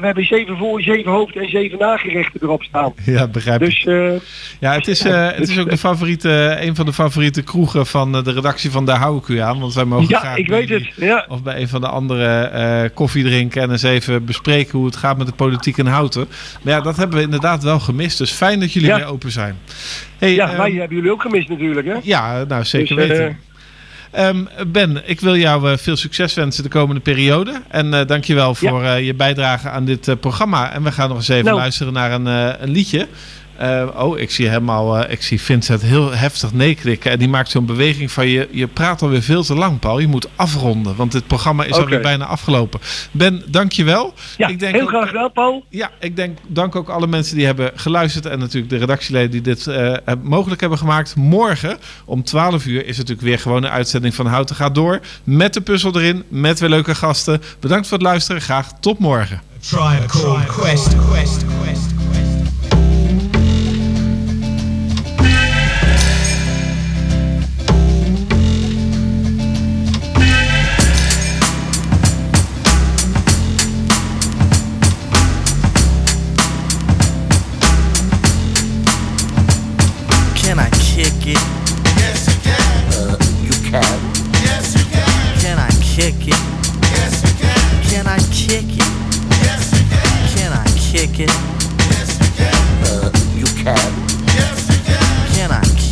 we 0.00 0.06
hebben 0.06 0.24
zeven 0.24 0.56
voor, 0.56 0.82
zeven 0.82 1.10
hoofd 1.12 1.36
en 1.36 1.48
zeven 1.48 1.78
nagerechten 1.78 2.40
erop 2.42 2.62
staan. 2.62 2.92
Ja, 3.04 3.26
begrijp 3.28 3.62
ik. 3.62 3.68
Dus 3.68 3.84
eh, 3.84 4.12
Ja, 4.60 4.72
het 4.72 4.88
is, 4.88 5.04
eh, 5.04 5.30
het 5.30 5.48
is 5.48 5.58
ook 5.58 5.70
de 5.70 5.76
favoriete, 5.76 6.56
een 6.60 6.74
van 6.76 6.86
de 6.86 6.92
favoriete 6.92 7.42
kroegen 7.42 7.86
van 7.86 8.12
de 8.12 8.32
redactie 8.32 8.70
van 8.70 8.84
Daar 8.86 8.98
hou 8.98 9.18
ik 9.18 9.28
u 9.28 9.38
aan. 9.38 9.60
Want 9.60 9.74
wij 9.74 9.84
mogen 9.84 10.08
Ja, 10.08 10.18
graag 10.18 10.36
ik 10.36 10.48
weet 10.48 10.68
jullie 10.68 10.92
het, 10.94 11.04
ja. 11.04 11.26
Of 11.28 11.42
bij 11.42 11.60
een 11.60 11.68
van 11.68 11.80
de 11.80 11.88
andere 11.88 12.90
koffie 12.94 13.24
drinken 13.24 13.62
en 13.62 13.70
eens 13.70 13.82
even 13.82 14.24
bespreken 14.24 14.78
hoe 14.78 14.86
het 14.86 14.96
gaat 14.96 15.18
met 15.18 15.26
de 15.26 15.32
politiek 15.32 15.76
in 15.76 15.86
Houten. 15.86 16.28
Maar 16.62 16.72
ja, 16.74 16.80
dat 16.80 16.96
hebben 16.96 17.16
we 17.16 17.22
inderdaad 17.24 17.62
wel 17.62 17.80
gemist. 17.80 18.18
Dus 18.18 18.30
fijn 18.30 18.60
dat 18.60 18.72
jullie 18.72 18.88
Ja. 18.88 18.96
weer 18.96 19.06
open 19.06 19.30
zijn. 19.30 19.58
Hey, 20.18 20.34
ja, 20.34 20.48
ehm, 20.48 20.56
wij 20.56 20.70
hebben 20.72 20.96
jullie 20.96 21.12
ook 21.12 21.22
gemist 21.22 21.48
natuurlijk, 21.48 21.86
hè? 21.86 21.94
ja, 22.02 22.44
nou 22.44 22.64
zeker 22.64 22.96
Dus, 22.96 23.08
weten. 23.08 23.38
Ehm, 24.12 24.44
ben, 24.66 25.02
ik 25.04 25.20
wil 25.20 25.36
jou 25.36 25.70
eh, 25.70 25.76
veel 25.78 25.96
succes 25.96 26.34
wensen 26.34 26.62
de 26.62 26.68
komende 26.68 27.00
periode. 27.00 27.62
En 27.68 27.94
eh 27.94 28.06
dankjewel 28.06 28.54
voor 28.54 28.82
eh, 28.82 29.06
je 29.06 29.14
bijdrage 29.14 29.68
aan 29.68 29.84
dit 29.84 30.20
programma. 30.20 30.72
En 30.72 30.82
we 30.82 30.92
gaan 30.92 31.08
nog 31.08 31.16
eens 31.16 31.28
even 31.28 31.44
Nou. 31.44 31.56
luisteren 31.56 31.92
naar 31.92 32.12
een, 32.12 32.26
een 32.62 32.70
liedje. 32.70 33.08
Eh, 33.56 33.88
oh, 33.96 34.18
ik 34.18 34.30
zie 34.30 34.48
helemaal, 34.48 34.98
eh, 34.98 35.12
ik 35.12 35.22
zie 35.22 35.40
Vincent 35.40 35.82
heel 35.82 36.12
heftig 36.12 36.52
nee 36.52 36.74
knikken. 36.74 37.10
En 37.10 37.18
die 37.18 37.28
maakt 37.28 37.50
zo'n 37.50 37.66
beweging 37.66 38.10
van 38.12 38.26
je, 38.28 38.48
je 38.50 38.66
praat 38.66 39.02
alweer 39.02 39.22
veel 39.22 39.42
te 39.42 39.54
lang, 39.54 39.78
Paul. 39.78 39.98
Je 39.98 40.06
moet 40.06 40.28
afronden, 40.36 40.96
want 40.96 41.12
dit 41.12 41.26
programma 41.26 41.64
is 41.64 41.70
Oké. 41.72 41.80
alweer 41.80 42.00
bijna 42.00 42.24
afgelopen. 42.24 42.80
Ben, 43.10 43.42
dankjewel. 43.46 44.14
Ja, 44.36 44.48
ik 44.48 44.58
denk 44.58 44.74
heel 44.74 44.82
ook- 44.82 44.88
graag 44.88 45.06
gedaan, 45.08 45.32
Paul. 45.32 45.64
Ja, 45.68 45.90
ik 46.00 46.16
denk, 46.16 46.38
dank 46.46 46.76
ook 46.76 46.88
alle 46.88 47.06
mensen 47.06 47.36
die 47.36 47.46
hebben 47.46 47.70
geluisterd. 47.74 48.26
En 48.26 48.38
natuurlijk 48.38 48.70
de 48.72 48.78
redactieleden 48.78 49.30
die 49.30 49.40
dit 49.40 49.66
eh, 49.66 49.94
mogelijk 50.22 50.60
hebben 50.60 50.78
gemaakt. 50.78 51.16
Morgen 51.16 51.78
om 52.04 52.22
12 52.24 52.66
uur 52.66 52.80
is 52.80 52.86
het 52.88 53.08
natuurlijk 53.08 53.26
weer 53.26 53.38
gewoon 53.38 53.62
een 53.64 53.70
uitzending 53.70 54.14
van 54.14 54.26
Houten 54.26 54.56
gaat 54.56 54.74
door. 54.74 55.00
Met 55.24 55.54
de 55.54 55.60
puzzel 55.60 55.96
erin, 56.00 56.24
met 56.28 56.60
weer 56.60 56.68
leuke 56.68 56.94
gasten. 56.94 57.42
Bedankt 57.60 57.86
voor 57.88 57.98
het 57.98 58.06
luisteren. 58.06 58.40
Graag 58.42 58.68
tot 58.80 58.98
morgen. 58.98 59.40
Tribe 59.60 60.06
Quest. 60.46 60.46
Quest. 61.08 61.44
Quest. 61.60 61.71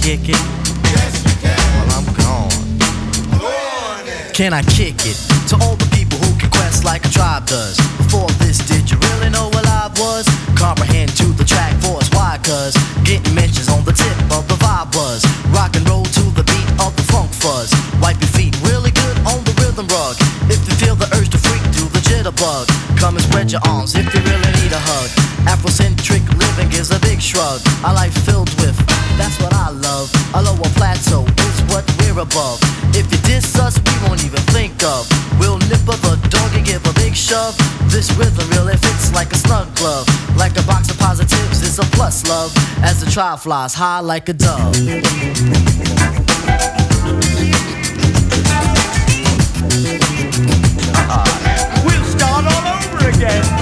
Kick 0.01 0.33
it? 0.33 0.41
Yes, 0.97 1.13
you 1.25 1.37
can. 1.45 1.61
Well, 1.77 1.93
I'm 2.01 2.09
gone. 2.17 2.49
Can 4.33 4.55
I 4.55 4.63
kick 4.73 4.97
it 5.05 5.17
to 5.53 5.61
all 5.61 5.77
the 5.77 5.89
people 5.93 6.17
who 6.25 6.33
can 6.41 6.49
quest 6.51 6.85
like 6.85 7.05
a 7.05 7.11
tribe 7.11 7.45
does? 7.47 7.77
Before 8.01 8.31
this, 8.41 8.59
did 8.65 8.91
you 8.91 8.97
really 9.13 9.29
know 9.29 9.53
what 9.53 9.67
I 9.69 9.93
was? 10.01 10.25
Comprehend 10.57 11.13
to 11.21 11.27
the 11.37 11.45
track 11.45 11.77
force, 11.85 12.09
why? 12.17 12.41
Cause 12.43 12.73
getting 13.05 13.35
mentions 13.35 13.69
on 13.69 13.85
the 13.85 13.93
tip 13.93 14.17
of 14.33 14.49
the 14.49 14.57
vibe 14.57 14.89
was 14.97 15.21
rock 15.53 15.77
and 15.77 15.87
roll 15.89 16.05
to 16.05 16.25
the 16.33 16.45
beat 16.49 16.71
of 16.81 16.97
the 16.97 17.05
funk 17.13 17.29
fuzz. 17.37 17.69
Wipe 18.01 18.17
your 18.21 18.33
feet 18.33 18.57
really 18.65 18.91
good 18.97 19.17
on 19.29 19.45
the 19.45 19.53
rhythm 19.61 19.87
rug. 19.93 20.17
If 20.49 20.65
you 20.65 20.75
feel 20.81 20.97
the 20.97 21.13
urge 21.21 21.29
to 21.37 21.39
freak, 21.39 21.63
do 21.77 21.85
the 21.93 22.01
jitterbug. 22.09 22.65
Come 22.97 23.17
and 23.21 23.25
spread 23.25 23.53
your 23.53 23.61
arms 23.69 23.95
if 23.95 24.09
you 24.15 24.21
really 24.25 24.53
need 24.65 24.73
a 24.73 24.81
hug. 24.81 25.09
Afrocentric 25.45 26.25
living 26.41 26.73
is 26.73 26.91
a 26.91 26.99
big 27.01 27.21
shrug. 27.21 27.61
A 27.85 27.93
life 27.93 28.17
filled 28.25 28.49
with, 28.61 28.80
that's 29.21 29.39
what 29.43 29.53
I 29.53 29.69
love. 29.69 30.09
A 30.35 30.41
lower 30.41 30.71
plateau 30.81 31.25
is 31.45 31.57
what 31.69 31.85
we're 32.01 32.19
above. 32.19 32.59
If 32.97 33.05
you 33.13 33.19
diss 33.29 33.59
us, 33.61 33.77
we 33.77 33.95
won't 34.09 34.25
even 34.25 34.41
think 34.57 34.83
of. 34.83 35.05
We'll 35.39 35.59
nip 35.69 35.85
up 35.87 36.03
a 36.09 36.17
dog 36.29 36.51
and 36.57 36.65
give 36.65 36.83
a 36.87 36.95
big 36.95 37.15
shove. 37.15 37.55
This 37.93 38.11
rhythm 38.17 38.49
really 38.57 38.77
fits 38.77 39.13
like 39.13 39.31
a 39.33 39.37
snug 39.37 39.69
glove. 39.77 40.07
Like 40.37 40.57
a 40.57 40.63
box 40.63 40.91
of 40.91 40.99
positives, 40.99 41.61
it's 41.61 41.79
a 41.79 41.87
plus 41.97 42.27
love. 42.29 42.51
As 42.83 43.05
the 43.05 43.11
trial 43.11 43.37
flies 43.37 43.75
high 43.75 44.01
like 44.01 44.29
a 44.31 44.33
dove. 44.33 44.75
We'll 51.85 52.05
start 52.05 52.45
all 52.53 52.65
over 52.75 53.09
again. 53.09 53.60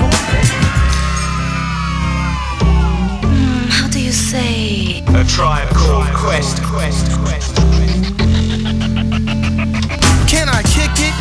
A 5.14 5.24
Tribe 5.24 5.68
Called 5.70 6.06
Quest. 6.14 6.62
Quest. 6.62 7.10
Quest. 7.22 7.56
Can 10.28 10.48
I 10.48 10.62
kick 10.62 10.94
it? 11.00 11.14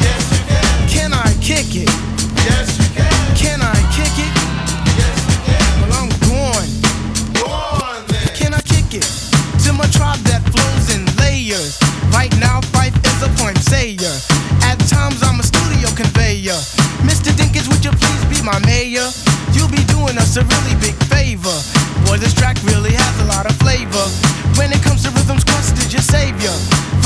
Yes, 0.00 0.24
you 0.32 0.42
can. 0.48 0.88
Can 0.88 1.12
I 1.12 1.32
kick 1.40 1.76
it? 1.76 1.90
Yes, 2.44 2.78
you 2.78 2.88
can. 2.96 3.36
Can 3.36 3.60
I 3.62 3.76
kick 3.94 4.16
it? 4.18 4.32
Yes, 4.98 5.18
you 5.28 5.38
can. 5.46 5.80
Well, 5.80 5.92
I'm 6.00 6.10
going. 6.26 6.70
Go 7.38 7.46
on 7.46 8.06
then. 8.08 8.28
Can 8.34 8.54
I 8.54 8.60
kick 8.62 8.94
it? 8.94 9.06
To 9.64 9.72
my 9.74 9.86
tribe 9.92 10.18
that 10.26 10.42
flows 10.50 10.88
in 10.94 11.04
layers. 11.22 11.78
Right 12.12 12.34
now, 12.40 12.60
Fife 12.72 12.96
is 12.96 13.22
a 13.22 13.28
point 13.42 13.58
sayer. 13.58 14.16
At 14.62 14.76
times, 14.88 15.22
I'm 15.22 15.38
a 15.38 15.44
studio 15.44 15.88
conveyor. 15.94 16.79
My 18.50 18.58
mayor? 18.66 19.06
You'll 19.54 19.70
be 19.70 19.84
doing 19.86 20.18
us 20.18 20.36
a 20.36 20.42
really 20.42 20.74
big 20.82 20.96
favor. 21.06 21.54
Boy, 22.06 22.18
this 22.18 22.34
track 22.34 22.56
really 22.64 22.92
has 22.92 23.14
a 23.22 23.26
lot 23.26 23.46
of 23.46 23.54
flavor. 23.62 24.06
When 24.58 24.72
it 24.72 24.82
comes 24.82 25.02
to 25.04 25.10
rhythms, 25.10 25.44
Quest 25.44 25.78
is 25.78 25.92
your 25.92 26.02
savior. 26.02 26.54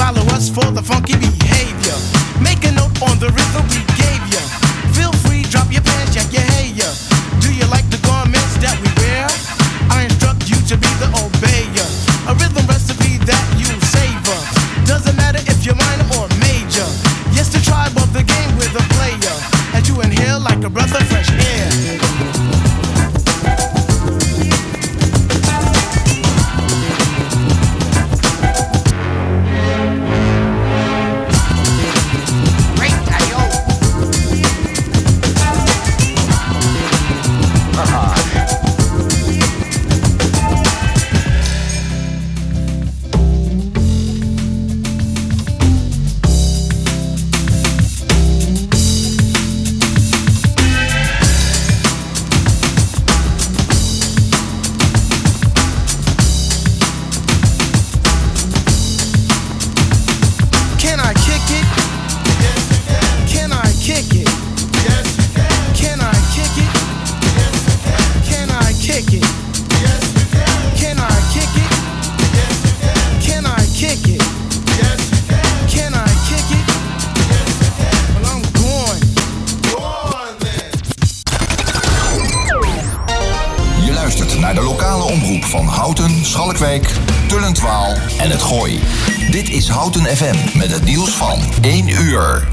Follow 0.00 0.24
us 0.32 0.48
for 0.48 0.64
the 0.72 0.82
funky 0.82 1.16
behavior. 1.16 1.96
Make 2.40 2.64
a 2.64 2.72
note 2.72 2.96
on 3.04 3.18
the 3.20 3.28
rhythm 3.28 3.64
we 3.76 3.84
gave 4.00 4.24
ya. 4.32 4.40
Feel 4.96 5.12
free, 5.24 5.42
drop 5.52 5.70
your 5.70 5.82
pants, 5.82 6.16
yank 6.16 6.32
your 6.32 6.46
hair. 6.56 6.64
Do 7.40 7.52
you 7.52 7.66
like 7.68 7.88
the 7.90 8.00
garments 8.08 8.56
that 8.64 8.76
we 8.80 8.88
wear? 9.02 9.43
Like 20.44 20.62
a 20.64 20.70
breath 20.70 20.94
of 20.94 21.06
fresh 21.08 21.30
air. 21.30 22.03
Schalkwijk, 86.22 86.90
Tullentwaal 87.28 87.94
en 88.18 88.30
het 88.30 88.42
Gooi. 88.42 88.80
Dit 89.30 89.50
is 89.50 89.68
Houten 89.68 90.02
FM 90.02 90.58
met 90.58 90.72
het 90.72 90.84
nieuws 90.84 91.10
van 91.10 91.38
1 91.62 91.88
uur. 91.88 92.48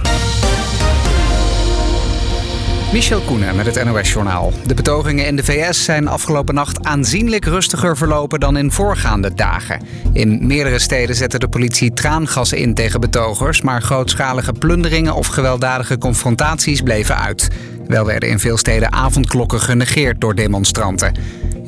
Michel 2.94 3.20
Koenen 3.20 3.56
met 3.56 3.66
het 3.66 3.86
NOS-journaal. 3.86 4.54
De 4.66 4.74
betogingen 4.74 5.26
in 5.26 5.36
de 5.36 5.44
VS 5.44 5.84
zijn 5.84 6.08
afgelopen 6.08 6.56
nacht 6.56 6.86
aanzienlijk 6.86 7.46
rustiger 7.46 7.98
verlopen 7.98 8.40
dan 8.40 8.58
in 8.58 8.72
voorgaande 8.72 9.34
dagen. 9.34 9.82
In 10.14 10.48
meerdere 10.48 10.80
steden 10.80 11.16
zette 11.16 11.40
de 11.40 11.48
politie 11.48 11.94
traangassen 11.94 12.58
in 12.58 12.74
tegen 12.74 13.00
betogers, 13.00 13.62
maar 13.62 13.82
grootschalige 13.82 14.54
plunderingen 14.54 15.16
of 15.16 15.28
gewelddadige 15.28 15.98
confrontaties 15.98 16.82
bleven 16.82 17.18
uit. 17.18 17.48
Wel 17.88 18.06
werden 18.06 18.30
in 18.30 18.40
veel 18.40 18.58
steden 18.58 18.92
avondklokken 18.92 19.60
genegeerd 19.60 20.22
door 20.22 20.36
demonstranten. 20.36 21.14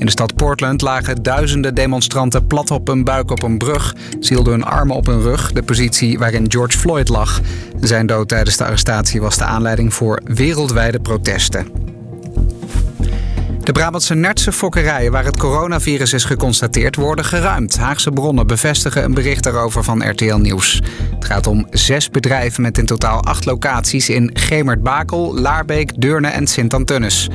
In 0.03 0.09
de 0.09 0.15
stad 0.15 0.35
Portland 0.35 0.81
lagen 0.81 1.23
duizenden 1.23 1.75
demonstranten 1.75 2.47
plat 2.47 2.71
op 2.71 2.87
hun 2.87 3.03
buik 3.03 3.31
op 3.31 3.43
een 3.43 3.57
brug. 3.57 3.95
Ze 4.19 4.33
hielden 4.33 4.53
hun 4.53 4.63
armen 4.63 4.95
op 4.95 5.05
hun 5.05 5.21
rug, 5.21 5.51
de 5.51 5.63
positie 5.63 6.19
waarin 6.19 6.51
George 6.51 6.77
Floyd 6.77 7.09
lag. 7.09 7.41
Zijn 7.79 8.05
dood 8.05 8.27
tijdens 8.27 8.57
de 8.57 8.65
arrestatie 8.65 9.21
was 9.21 9.37
de 9.37 9.43
aanleiding 9.43 9.93
voor 9.93 10.21
wereldwijde 10.23 10.99
protesten. 10.99 11.67
De 13.63 13.71
Brabantse 13.71 14.15
Nertse 14.15 14.51
fokkerijen 14.51 15.11
waar 15.11 15.25
het 15.25 15.37
coronavirus 15.37 16.13
is 16.13 16.23
geconstateerd 16.23 16.95
worden 16.95 17.25
geruimd. 17.25 17.77
Haagse 17.77 18.11
bronnen 18.11 18.47
bevestigen 18.47 19.03
een 19.03 19.13
bericht 19.13 19.43
daarover 19.43 19.83
van 19.83 20.09
RTL 20.09 20.35
Nieuws. 20.35 20.81
Het 21.15 21.25
gaat 21.25 21.47
om 21.47 21.67
zes 21.71 22.09
bedrijven 22.09 22.61
met 22.61 22.77
in 22.77 22.85
totaal 22.85 23.23
acht 23.23 23.45
locaties 23.45 24.09
in 24.09 24.29
Gemert-Bakel, 24.33 25.39
Laarbeek, 25.39 26.01
Deurne 26.01 26.27
en 26.27 26.47
Sint-Antunnis. 26.47 27.29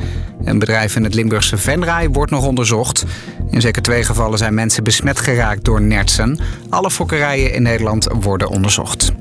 Een 0.44 0.58
bedrijf 0.58 0.96
in 0.96 1.04
het 1.04 1.14
Limburgse 1.14 1.58
Venray 1.58 2.08
wordt 2.10 2.30
nog 2.30 2.46
onderzocht. 2.46 3.04
In 3.50 3.60
zeker 3.60 3.82
twee 3.82 4.04
gevallen 4.04 4.38
zijn 4.38 4.54
mensen 4.54 4.84
besmet 4.84 5.20
geraakt 5.20 5.64
door 5.64 5.80
nertsen. 5.80 6.38
Alle 6.68 6.90
fokkerijen 6.90 7.52
in 7.52 7.62
Nederland 7.62 8.08
worden 8.20 8.48
onderzocht. 8.48 9.12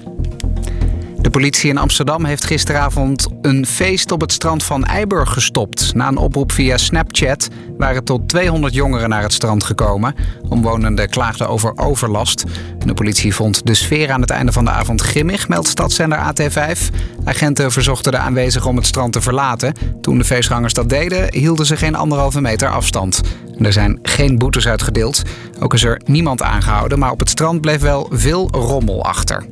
De 1.28 1.34
politie 1.34 1.70
in 1.70 1.78
Amsterdam 1.78 2.26
heeft 2.26 2.46
gisteravond 2.46 3.28
een 3.42 3.66
feest 3.66 4.12
op 4.12 4.22
het 4.22 4.32
strand 4.32 4.64
van 4.64 4.86
Eiburg 4.86 5.34
gestopt. 5.34 5.94
Na 5.96 6.08
een 6.08 6.18
oproep 6.18 6.52
via 6.52 6.78
Snapchat 6.78 7.48
waren 7.78 8.04
tot 8.04 8.30
200 8.30 8.74
jongeren 8.74 9.10
naar 9.10 9.22
het 9.22 9.34
strand 9.34 9.64
gekomen. 9.64 10.16
Omwonenden 10.50 11.10
klaagden 11.10 11.50
over 11.50 11.78
overlast. 11.78 12.44
De 12.86 12.94
politie 12.94 13.36
vond 13.36 13.66
de 13.66 13.74
sfeer 13.74 14.12
aan 14.12 14.22
het 14.22 14.30
einde 14.30 14.52
van 14.52 14.66
de 14.66 14.72
avond 14.72 15.02
grimmig, 15.02 15.48
meldt 15.48 15.68
stadszender 15.68 16.20
AT5. 16.20 16.80
Agenten 17.24 17.72
verzochten 17.72 18.12
de 18.12 18.18
aanwezigen 18.18 18.70
om 18.70 18.76
het 18.76 18.86
strand 18.86 19.14
te 19.14 19.22
verlaten. 19.22 19.74
Toen 20.02 20.18
de 20.18 20.26
feestgangers 20.26 20.74
dat 20.74 20.90
deden, 20.90 21.34
hielden 21.34 21.66
ze 21.66 21.78
geen 21.78 21.96
anderhalve 21.96 22.42
meter 22.42 22.70
afstand. 22.70 23.22
Er 23.60 23.74
zijn 23.74 24.00
geen 24.02 24.38
boetes 24.38 24.68
uitgedeeld. 24.68 25.22
Ook 25.60 25.74
is 25.74 25.84
er 25.84 26.02
niemand 26.06 26.42
aangehouden, 26.42 27.00
maar 27.00 27.12
op 27.12 27.20
het 27.20 27.30
strand 27.30 27.62
bleef 27.62 27.82
wel 27.82 28.10
veel 28.12 28.50
rommel 28.52 29.04
achter. 29.04 29.46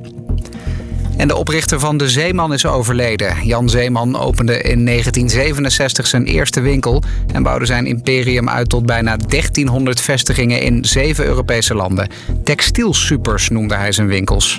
En 1.17 1.27
de 1.27 1.35
oprichter 1.35 1.79
van 1.79 1.97
De 1.97 2.09
Zeeman 2.09 2.53
is 2.53 2.65
overleden. 2.65 3.35
Jan 3.43 3.69
Zeeman 3.69 4.17
opende 4.17 4.53
in 4.53 4.85
1967 4.85 6.07
zijn 6.07 6.25
eerste 6.25 6.61
winkel 6.61 7.03
en 7.33 7.43
bouwde 7.43 7.65
zijn 7.65 7.85
imperium 7.85 8.49
uit 8.49 8.69
tot 8.69 8.85
bijna 8.85 9.17
1300 9.17 10.01
vestigingen 10.01 10.61
in 10.61 10.85
zeven 10.85 11.25
Europese 11.25 11.75
landen. 11.75 12.09
Textielsupers 12.43 13.49
noemde 13.49 13.75
hij 13.75 13.91
zijn 13.91 14.07
winkels. 14.07 14.57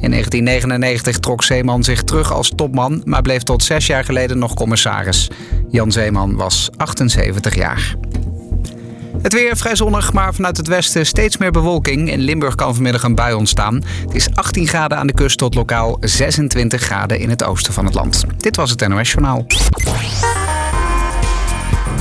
In 0.00 0.10
1999 0.10 1.18
trok 1.18 1.42
Zeeman 1.42 1.84
zich 1.84 2.02
terug 2.02 2.32
als 2.32 2.52
topman, 2.56 3.02
maar 3.04 3.22
bleef 3.22 3.42
tot 3.42 3.62
zes 3.62 3.86
jaar 3.86 4.04
geleden 4.04 4.38
nog 4.38 4.54
commissaris. 4.54 5.30
Jan 5.68 5.92
Zeeman 5.92 6.36
was 6.36 6.70
78 6.76 7.54
jaar. 7.54 7.94
Het 9.22 9.32
weer 9.32 9.56
vrij 9.56 9.76
zonnig, 9.76 10.12
maar 10.12 10.34
vanuit 10.34 10.56
het 10.56 10.66
westen 10.66 11.06
steeds 11.06 11.36
meer 11.36 11.50
bewolking. 11.50 12.10
In 12.10 12.20
Limburg 12.20 12.54
kan 12.54 12.74
vanmiddag 12.74 13.02
een 13.02 13.14
bui 13.14 13.34
ontstaan. 13.34 13.74
Het 13.74 14.14
is 14.14 14.34
18 14.34 14.68
graden 14.68 14.98
aan 14.98 15.06
de 15.06 15.12
kust 15.12 15.38
tot 15.38 15.54
lokaal 15.54 15.96
26 16.00 16.82
graden 16.82 17.18
in 17.18 17.30
het 17.30 17.44
oosten 17.44 17.72
van 17.72 17.84
het 17.84 17.94
land. 17.94 18.24
Dit 18.36 18.56
was 18.56 18.70
het 18.70 18.88
NOS 18.88 19.10
Journaal. 19.10 19.46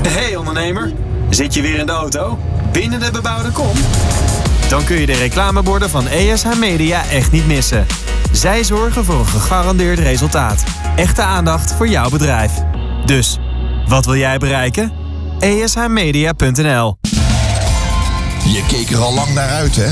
Hey 0.08 0.36
ondernemer, 0.36 0.92
zit 1.30 1.54
je 1.54 1.62
weer 1.62 1.80
in 1.80 1.86
de 1.86 1.92
auto? 1.92 2.40
Binnen 2.72 3.00
de 3.00 3.12
bebouwde 3.12 3.52
kom? 3.52 3.74
Dan 4.70 4.84
kun 4.84 5.00
je 5.00 5.06
de 5.06 5.18
reclameborden 5.18 5.90
van 5.90 6.08
ESH 6.08 6.60
Media 6.60 7.10
echt 7.10 7.32
niet 7.32 7.48
missen. 7.48 7.86
Zij 8.32 8.64
zorgen 8.64 9.06
voor 9.06 9.20
een 9.20 9.26
gegarandeerd 9.26 10.00
resultaat. 10.00 10.64
Echte 10.96 11.22
aandacht 11.22 11.74
voor 11.74 11.88
jouw 11.88 12.10
bedrijf. 12.10 12.52
Dus, 13.06 13.40
wat 13.88 14.06
wil 14.06 14.16
jij 14.16 14.38
bereiken? 14.38 14.99
ESHmedia.nl 15.40 16.98
Je 18.44 18.64
keek 18.68 18.90
er 18.90 18.98
al 18.98 19.14
lang 19.14 19.34
naar 19.34 19.50
uit, 19.50 19.76
hè? 19.76 19.92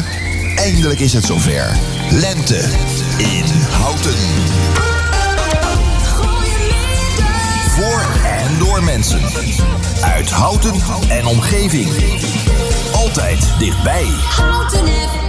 Eindelijk 0.55 0.99
is 0.99 1.13
het 1.13 1.25
zover. 1.25 1.77
Lente 2.11 2.59
in 3.17 3.45
Houten. 3.69 4.15
Voor 7.69 8.05
en 8.23 8.57
door 8.59 8.83
mensen. 8.83 9.19
Uit 10.01 10.29
Houten 10.29 10.73
en 11.09 11.25
omgeving. 11.25 11.89
Altijd 12.93 13.39
dichtbij. 13.59 14.05
Houten 14.35 14.87
FM. 14.87 15.27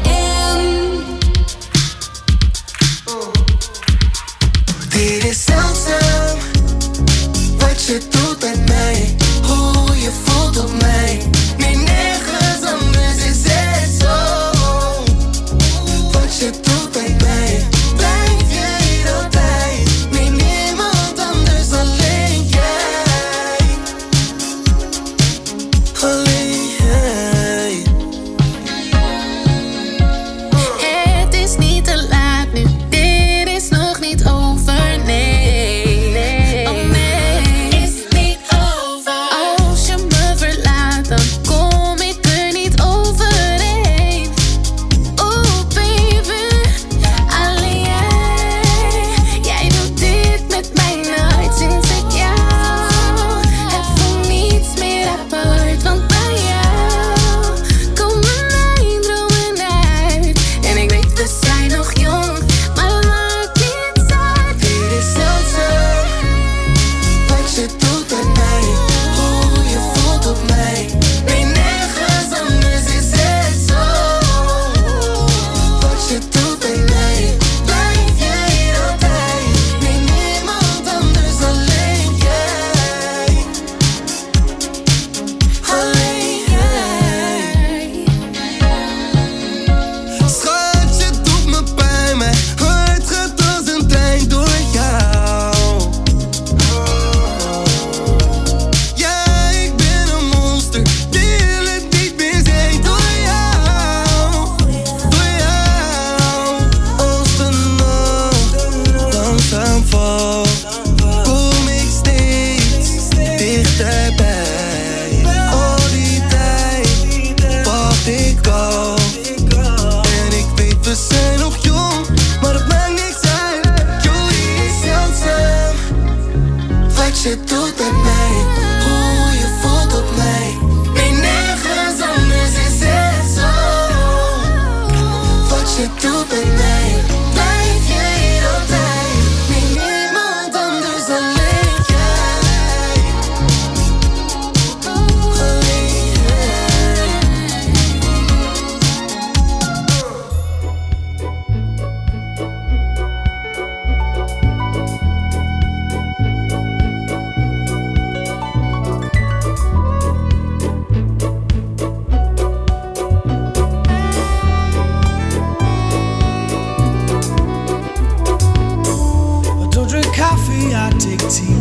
Dit 4.88 5.24
is 5.24 5.44
zeldzaam 5.44 6.38
wat 7.58 7.84
je 7.86 8.00
doet 8.10 8.27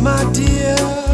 my 0.08 0.32
dear. 0.32 1.07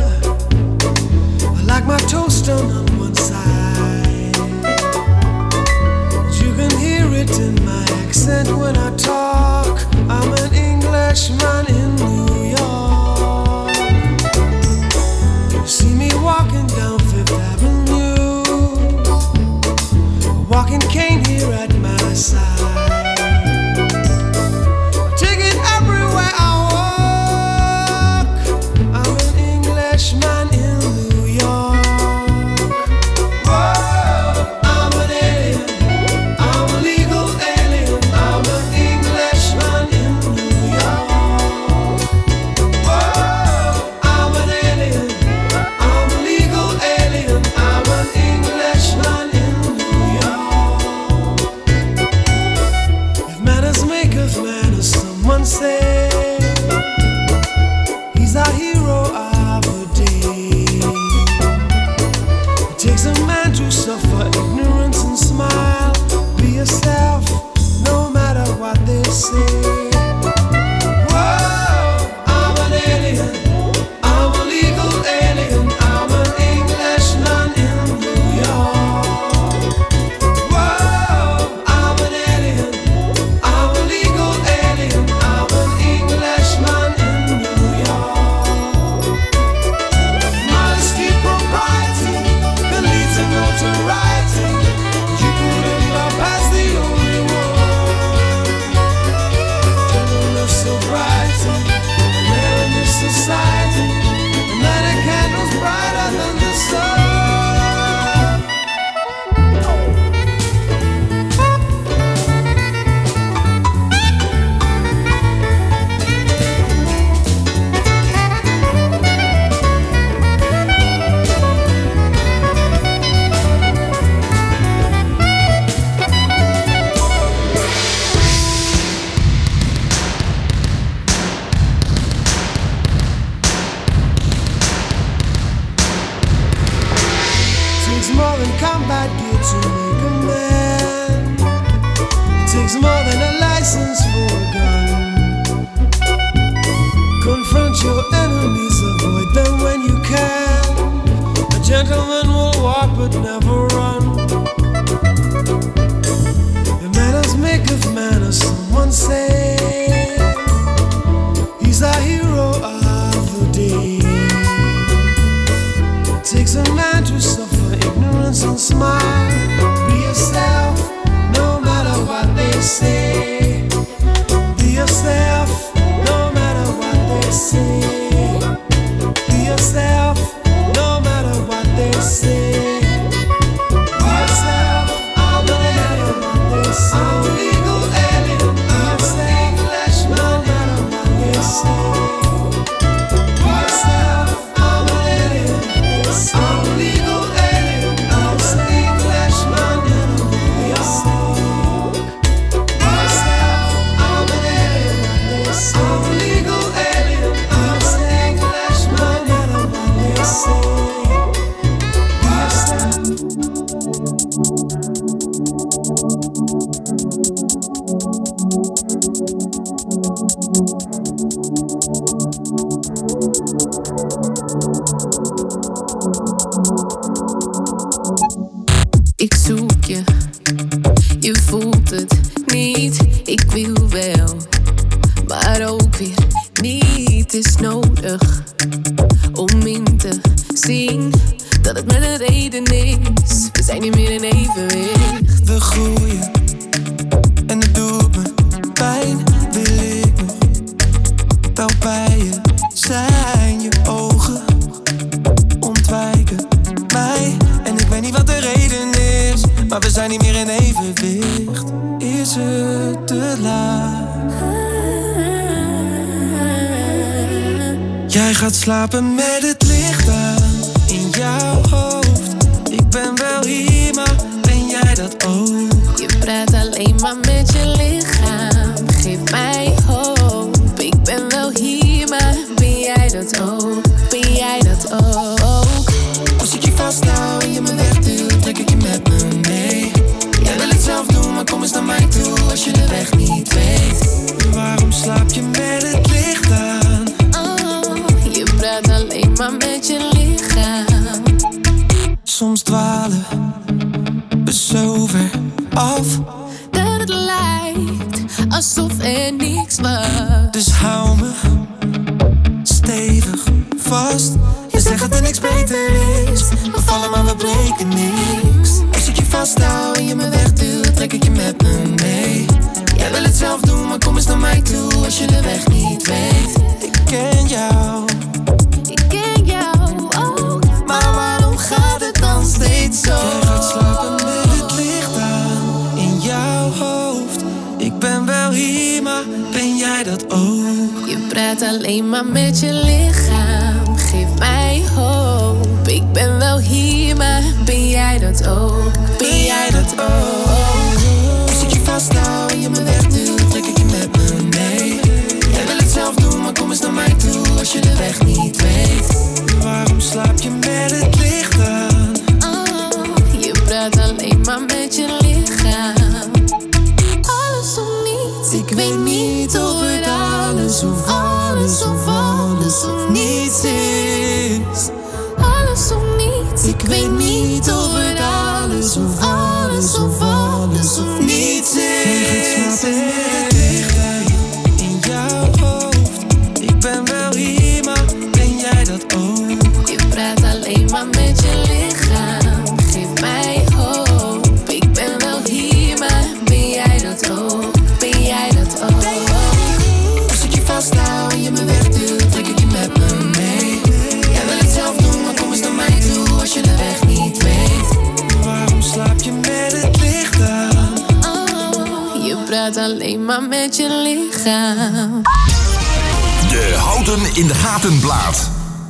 so 348.45 348.84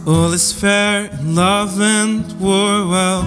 All 0.07 0.32
is 0.32 0.53
fair 0.53 1.05
in 1.07 1.36
love 1.36 1.81
and 1.81 2.24
war, 2.41 2.86
well, 2.89 3.23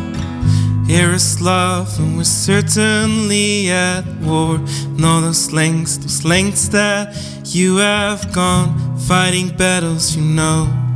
here 0.86 1.12
is 1.14 1.42
love 1.42 1.98
and 2.00 2.18
we're 2.18 2.26
certainly 2.26 3.70
at 3.70 4.06
war. 4.22 4.56
And 4.56 5.06
all 5.06 5.22
those 5.22 5.54
lengths, 5.54 5.98
those 5.98 6.26
lengths 6.26 6.68
that 6.70 7.16
you 7.46 7.78
have 7.78 8.34
gone, 8.34 8.98
fighting 9.00 9.50
battles 9.56 10.16
you 10.16 10.24
know. 10.24 10.87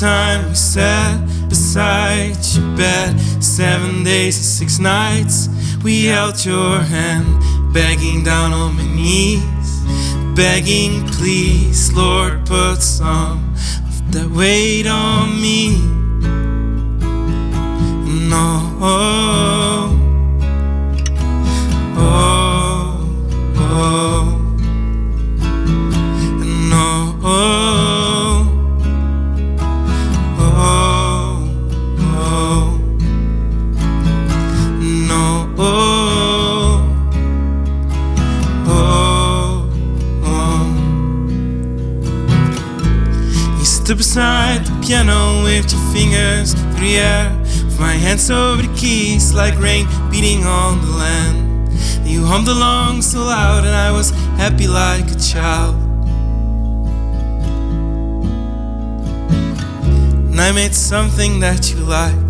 time 0.00 0.48
we 0.48 0.54
sat 0.54 1.20
beside 1.50 2.34
your 2.54 2.74
bed. 2.74 3.20
Seven 3.42 4.02
days 4.02 4.36
and 4.38 4.44
six 4.46 4.78
nights, 4.78 5.48
we 5.84 6.06
held 6.06 6.42
your 6.42 6.78
hand, 6.80 7.26
begging 7.74 8.24
down 8.24 8.54
on 8.54 8.76
my 8.76 8.86
knees, 8.94 9.42
begging, 10.34 11.06
please, 11.08 11.92
Lord, 11.92 12.46
put 12.46 12.76
some 12.80 13.54
of 13.88 14.12
that 14.12 14.30
weight 14.30 14.86
on 14.86 15.38
me. 15.38 15.76
No. 18.30 19.79
beside 44.00 44.64
the 44.64 44.86
piano, 44.86 45.42
with 45.44 45.70
your 45.70 45.92
fingers 45.92 46.54
through 46.54 46.80
the 46.80 46.96
air. 46.96 47.36
With 47.66 47.78
my 47.78 47.92
hands 47.92 48.30
over 48.30 48.62
the 48.62 48.74
keys, 48.74 49.34
like 49.34 49.58
rain 49.58 49.86
beating 50.10 50.46
on 50.46 50.80
the 50.80 50.92
land. 50.96 51.70
You 52.08 52.24
hummed 52.24 52.48
along 52.48 53.02
so 53.02 53.18
loud, 53.18 53.66
and 53.66 53.76
I 53.76 53.92
was 53.92 54.08
happy 54.40 54.66
like 54.66 55.04
a 55.10 55.16
child. 55.16 55.74
And 60.30 60.40
I 60.40 60.50
made 60.52 60.74
something 60.74 61.40
that 61.40 61.70
you 61.70 61.80
liked. 61.80 62.29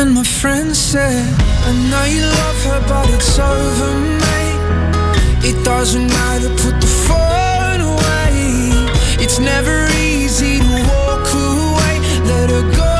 And 0.00 0.14
my 0.14 0.22
friend 0.22 0.74
said, 0.74 1.28
I 1.66 1.72
know 1.90 2.04
you 2.04 2.22
love 2.22 2.64
her, 2.64 2.80
but 2.88 3.10
it's 3.10 3.38
over, 3.38 3.92
mate. 4.24 4.60
It 5.44 5.62
doesn't 5.62 6.06
matter, 6.06 6.48
put 6.48 6.80
the 6.80 6.86
phone 7.06 7.82
away. 7.82 8.32
It's 9.22 9.38
never 9.38 9.88
easy 9.98 10.58
to 10.58 10.64
walk 10.88 11.28
away. 11.34 12.00
Let 12.30 12.48
her 12.48 12.64
go. 12.80 12.96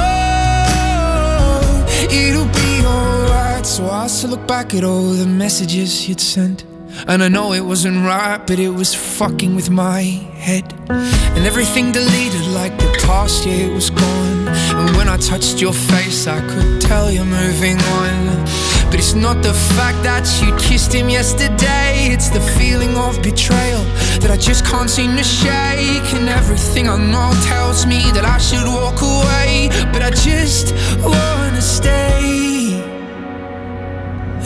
It'll 2.15 2.53
be 2.63 2.85
alright. 2.85 3.65
So 3.65 3.89
I 3.89 4.07
still 4.09 4.31
look 4.33 4.47
back 4.47 4.75
at 4.75 4.85
all 4.85 5.13
the 5.15 5.27
messages 5.27 6.07
you'd 6.07 6.21
sent. 6.21 6.65
And 7.09 7.23
I 7.23 7.29
know 7.29 7.55
it 7.55 7.65
wasn't 7.65 8.05
right, 8.05 8.47
but 8.47 8.59
it 8.59 8.75
was 8.75 8.95
fucking 8.95 9.55
with 9.55 9.71
my 9.71 10.03
head. 10.03 10.71
And 10.91 11.47
everything 11.47 11.93
deleted 11.93 12.47
like 12.49 12.77
the 12.77 12.93
past, 13.07 13.47
yeah, 13.47 13.55
it 13.55 13.73
was 13.73 13.89
gone. 13.89 14.40
And 14.79 14.97
when 14.97 15.09
I 15.09 15.17
touched 15.17 15.61
your 15.61 15.73
face, 15.73 16.27
I 16.27 16.41
could 16.41 16.81
tell 16.81 17.11
you're 17.11 17.25
moving 17.25 17.79
on. 17.99 18.45
But 18.91 18.99
it's 18.99 19.15
not 19.15 19.43
the 19.43 19.55
fact 19.55 20.03
that 20.03 20.27
you 20.43 20.55
kissed 20.57 20.93
him 20.93 21.09
yesterday, 21.09 22.09
it's 22.11 22.29
the 22.29 22.41
feeling 22.59 22.97
of 22.97 23.23
betrayal 23.23 23.85
that 24.21 24.31
I 24.33 24.37
just 24.37 24.65
can't 24.65 24.91
seem 24.91 25.17
to 25.17 25.23
shake. 25.23 26.09
And 26.19 26.29
everything 26.29 26.89
I 26.89 26.97
know 26.97 27.31
tells 27.45 27.87
me 27.87 28.01
that 28.15 28.25
I 28.25 28.39
should 28.39 28.67
walk 28.67 29.01
away, 29.01 29.69
but 29.93 30.03
I 30.03 30.11
just 30.11 30.75
wanna 31.05 31.63
stay. 31.63 32.83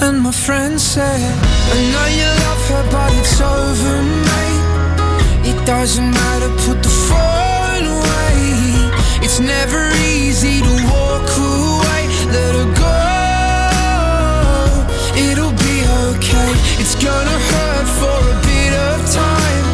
And 0.04 0.20
my 0.20 0.32
friend 0.32 0.78
said, 0.78 1.32
I 1.72 1.76
know 1.92 2.06
you 2.18 2.28
love 2.44 2.64
her, 2.70 2.84
but 2.92 3.10
it's 3.20 3.40
over, 3.40 3.96
mate. 4.28 5.50
It 5.50 5.66
doesn't 5.66 6.10
matter, 6.10 6.50
put 6.66 6.82
the 6.82 6.88
phone. 6.88 7.43
It's 9.24 9.40
never 9.40 9.82
easy 10.16 10.60
to 10.60 10.74
walk 10.92 11.28
away. 11.52 12.02
Let 12.36 12.52
her 12.58 12.68
go. 12.84 13.00
It'll 15.16 15.56
be 15.68 15.76
okay. 16.08 16.50
It's 16.82 16.94
gonna 17.06 17.38
hurt 17.50 17.86
for 18.00 18.20
a 18.34 18.36
bit 18.50 18.72
of 18.88 18.96
time. 19.22 19.66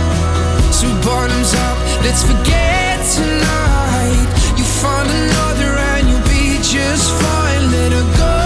So 0.73 0.87
bottoms 1.05 1.53
up, 1.67 1.77
let's 2.05 2.23
forget 2.23 2.97
tonight. 3.19 4.29
You 4.57 4.65
find 4.83 5.09
another 5.11 5.71
and 5.91 6.03
you'll 6.09 6.29
be 6.37 6.47
just 6.63 7.07
fine. 7.21 7.63
Let 7.75 7.91
her 7.99 8.09
go. 8.23 8.37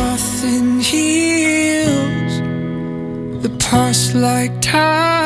Nothing 0.00 0.68
heals 0.90 2.34
the 3.42 3.50
past 3.58 4.14
like 4.14 4.54
time, 4.62 5.19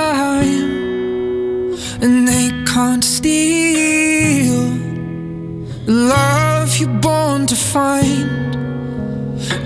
and 2.03 2.27
they 2.27 2.51
can't 2.67 3.05
steal 3.05 4.71
the 5.87 5.93
love 5.93 6.77
you're 6.79 7.01
born 7.01 7.47
to 7.47 7.55
find. 7.55 8.53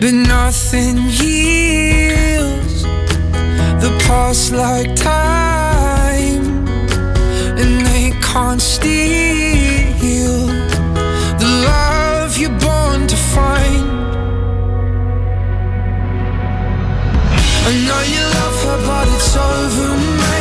But 0.00 0.12
nothing 0.12 0.96
heals 1.20 2.82
the 3.82 3.90
past 4.06 4.52
like 4.52 4.94
time, 4.96 6.66
and 7.60 7.86
they 7.86 8.12
can't 8.20 8.60
steal 8.60 10.46
the 11.42 11.50
love 11.70 12.36
you're 12.38 12.58
born 12.60 13.06
to 13.06 13.16
find. 13.16 13.86
I 17.68 17.72
know 17.86 18.02
you 18.14 18.22
love 18.38 18.58
her, 18.64 18.78
but 18.86 19.08
it's 19.14 19.36
over, 19.36 19.96
mate. 20.20 20.37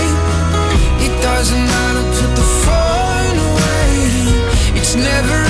Doesn't 1.28 1.66
matter, 1.66 2.04
put 2.20 2.36
the 2.36 2.48
phone 2.64 3.38
away. 3.50 4.80
It's 4.80 4.96
never 4.96 5.47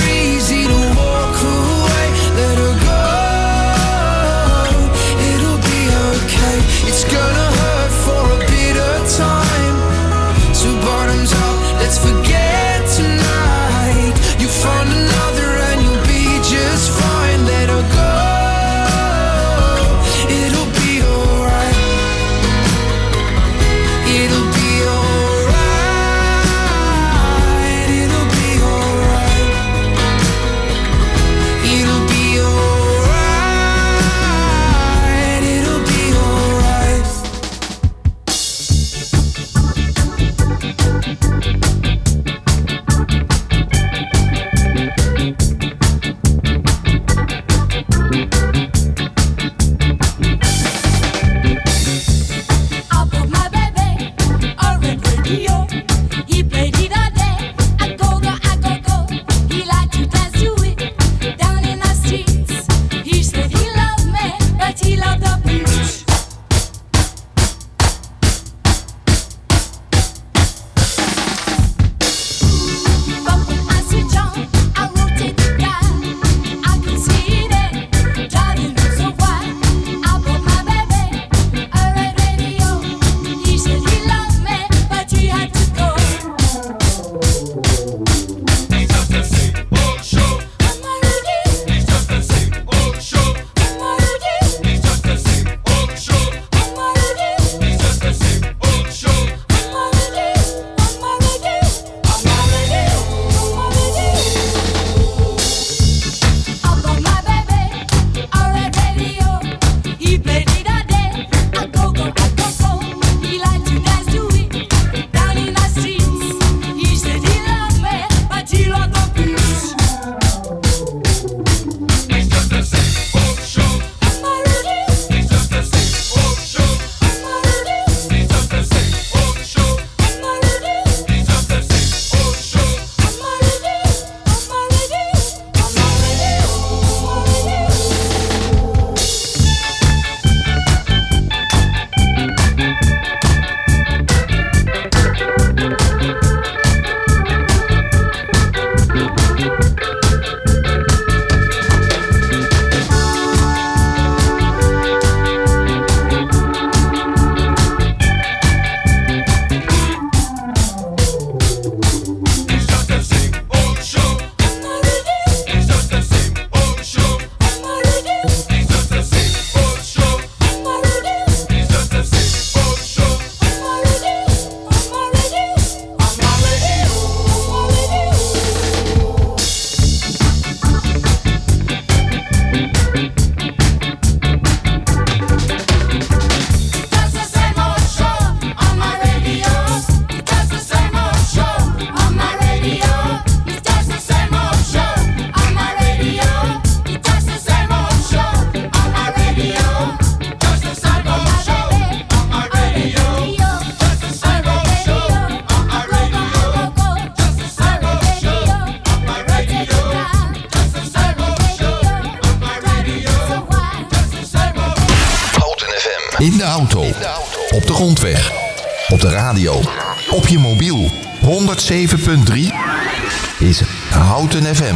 107.3 221.68 223.42
is 223.42 223.60
Houten 223.90 224.44
FM. 224.44 224.74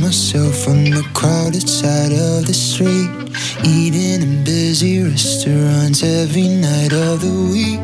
myself 0.00 0.66
on 0.68 0.84
the 0.84 1.02
crowded 1.14 1.68
side 1.68 2.10
of 2.10 2.46
the 2.46 2.52
street, 2.52 3.08
eating 3.64 4.22
in 4.22 4.42
busy 4.42 5.00
restaurants 5.00 6.02
every 6.02 6.48
night 6.48 6.92
of 6.92 7.20
the 7.20 7.50
week. 7.52 7.80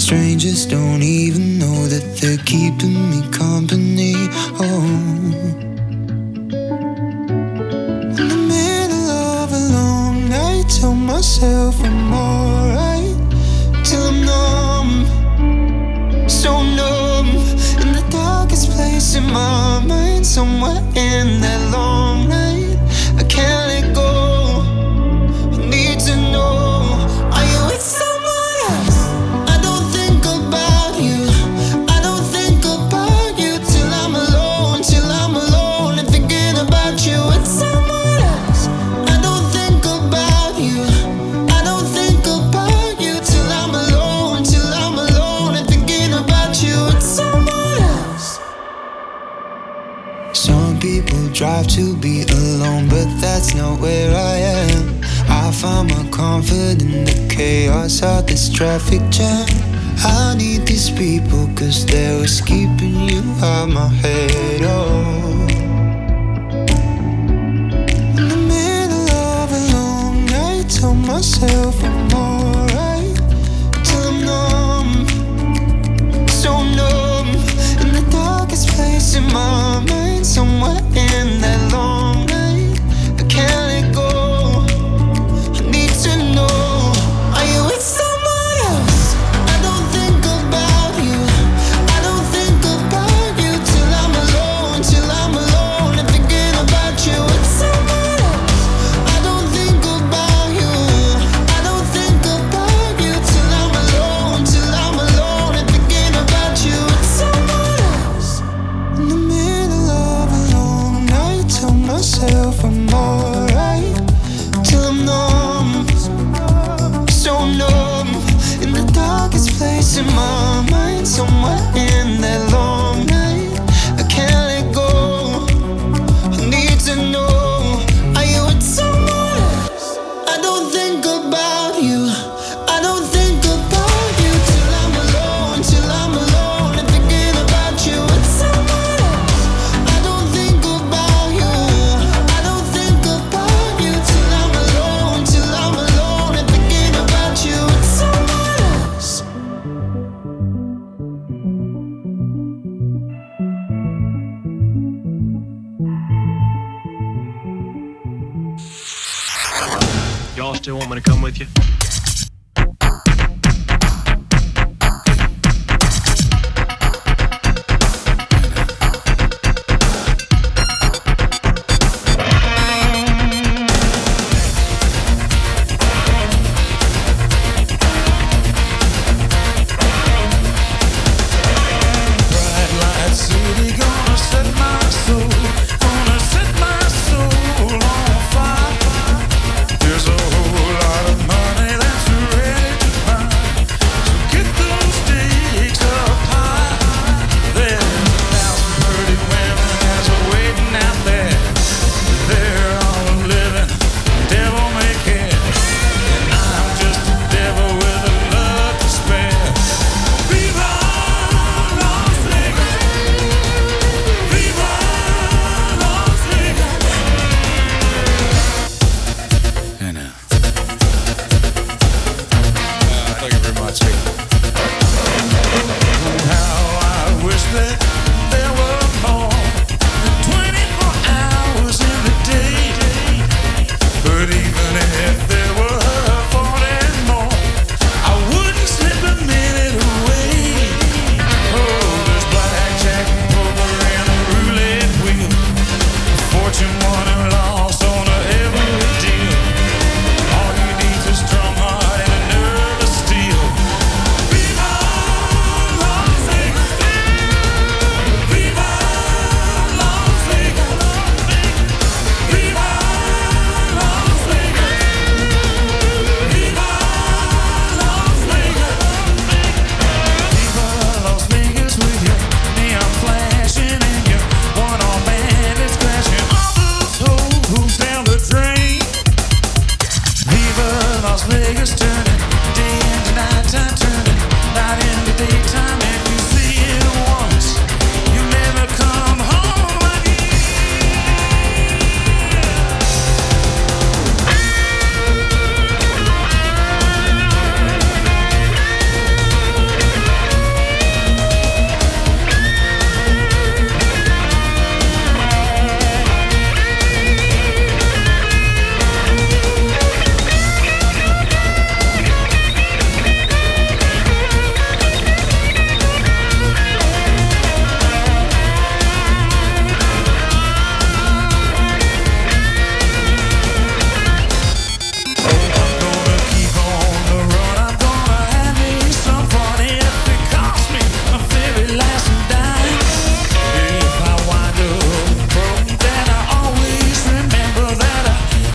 Strangers 0.00 0.66
don't 0.66 1.02
even 1.02 1.60
know 1.60 1.86
that 1.86 2.16
they're 2.16 2.44
keeping 2.44 3.10
me 3.10 3.22
company. 3.30 4.14
Oh. 4.58 5.71
tell 10.82 10.96
myself 10.96 11.80
I'm 11.84 12.12
alright 12.12 13.14
till 13.84 14.02
I'm 14.02 14.26
numb, 14.26 16.28
so 16.28 16.60
numb. 16.60 17.28
In 17.82 17.92
the 17.92 18.04
darkest 18.10 18.72
place 18.72 19.14
in 19.14 19.22
my 19.32 19.80
mind, 19.86 20.26
somewhere 20.26 20.82
in 20.96 21.40
that 21.40 21.70
long. 21.72 22.11
cars 57.82 58.02
out 58.02 58.26
this 58.28 58.48
traffic 58.48 59.00
jam. 59.10 59.46
I 59.98 60.36
need 60.36 60.66
these 60.66 60.88
people 60.90 61.48
cause 61.56 61.84
they 61.84 62.20
was 62.20 62.40
keeping 62.40 63.08
you 63.08 63.22
out 63.42 63.68
my 63.70 63.88
head. 64.02 64.60
Oh. 64.62 65.46
In 68.18 68.28
the 68.34 68.40
middle 68.54 69.08
of 69.10 69.46
a 69.58 69.62
long 69.76 70.26
night, 70.26 70.70
tell 70.70 70.94
myself 70.94 71.74
I'm 71.82 72.14
alright 72.14 73.16
till 73.86 74.06
I'm 74.10 74.18
numb, 74.30 74.92
so 76.28 76.62
numb 76.62 77.28
in 77.82 77.88
the 77.98 78.06
darkest 78.12 78.68
place 78.68 79.16
in 79.16 79.24
my 79.32 79.61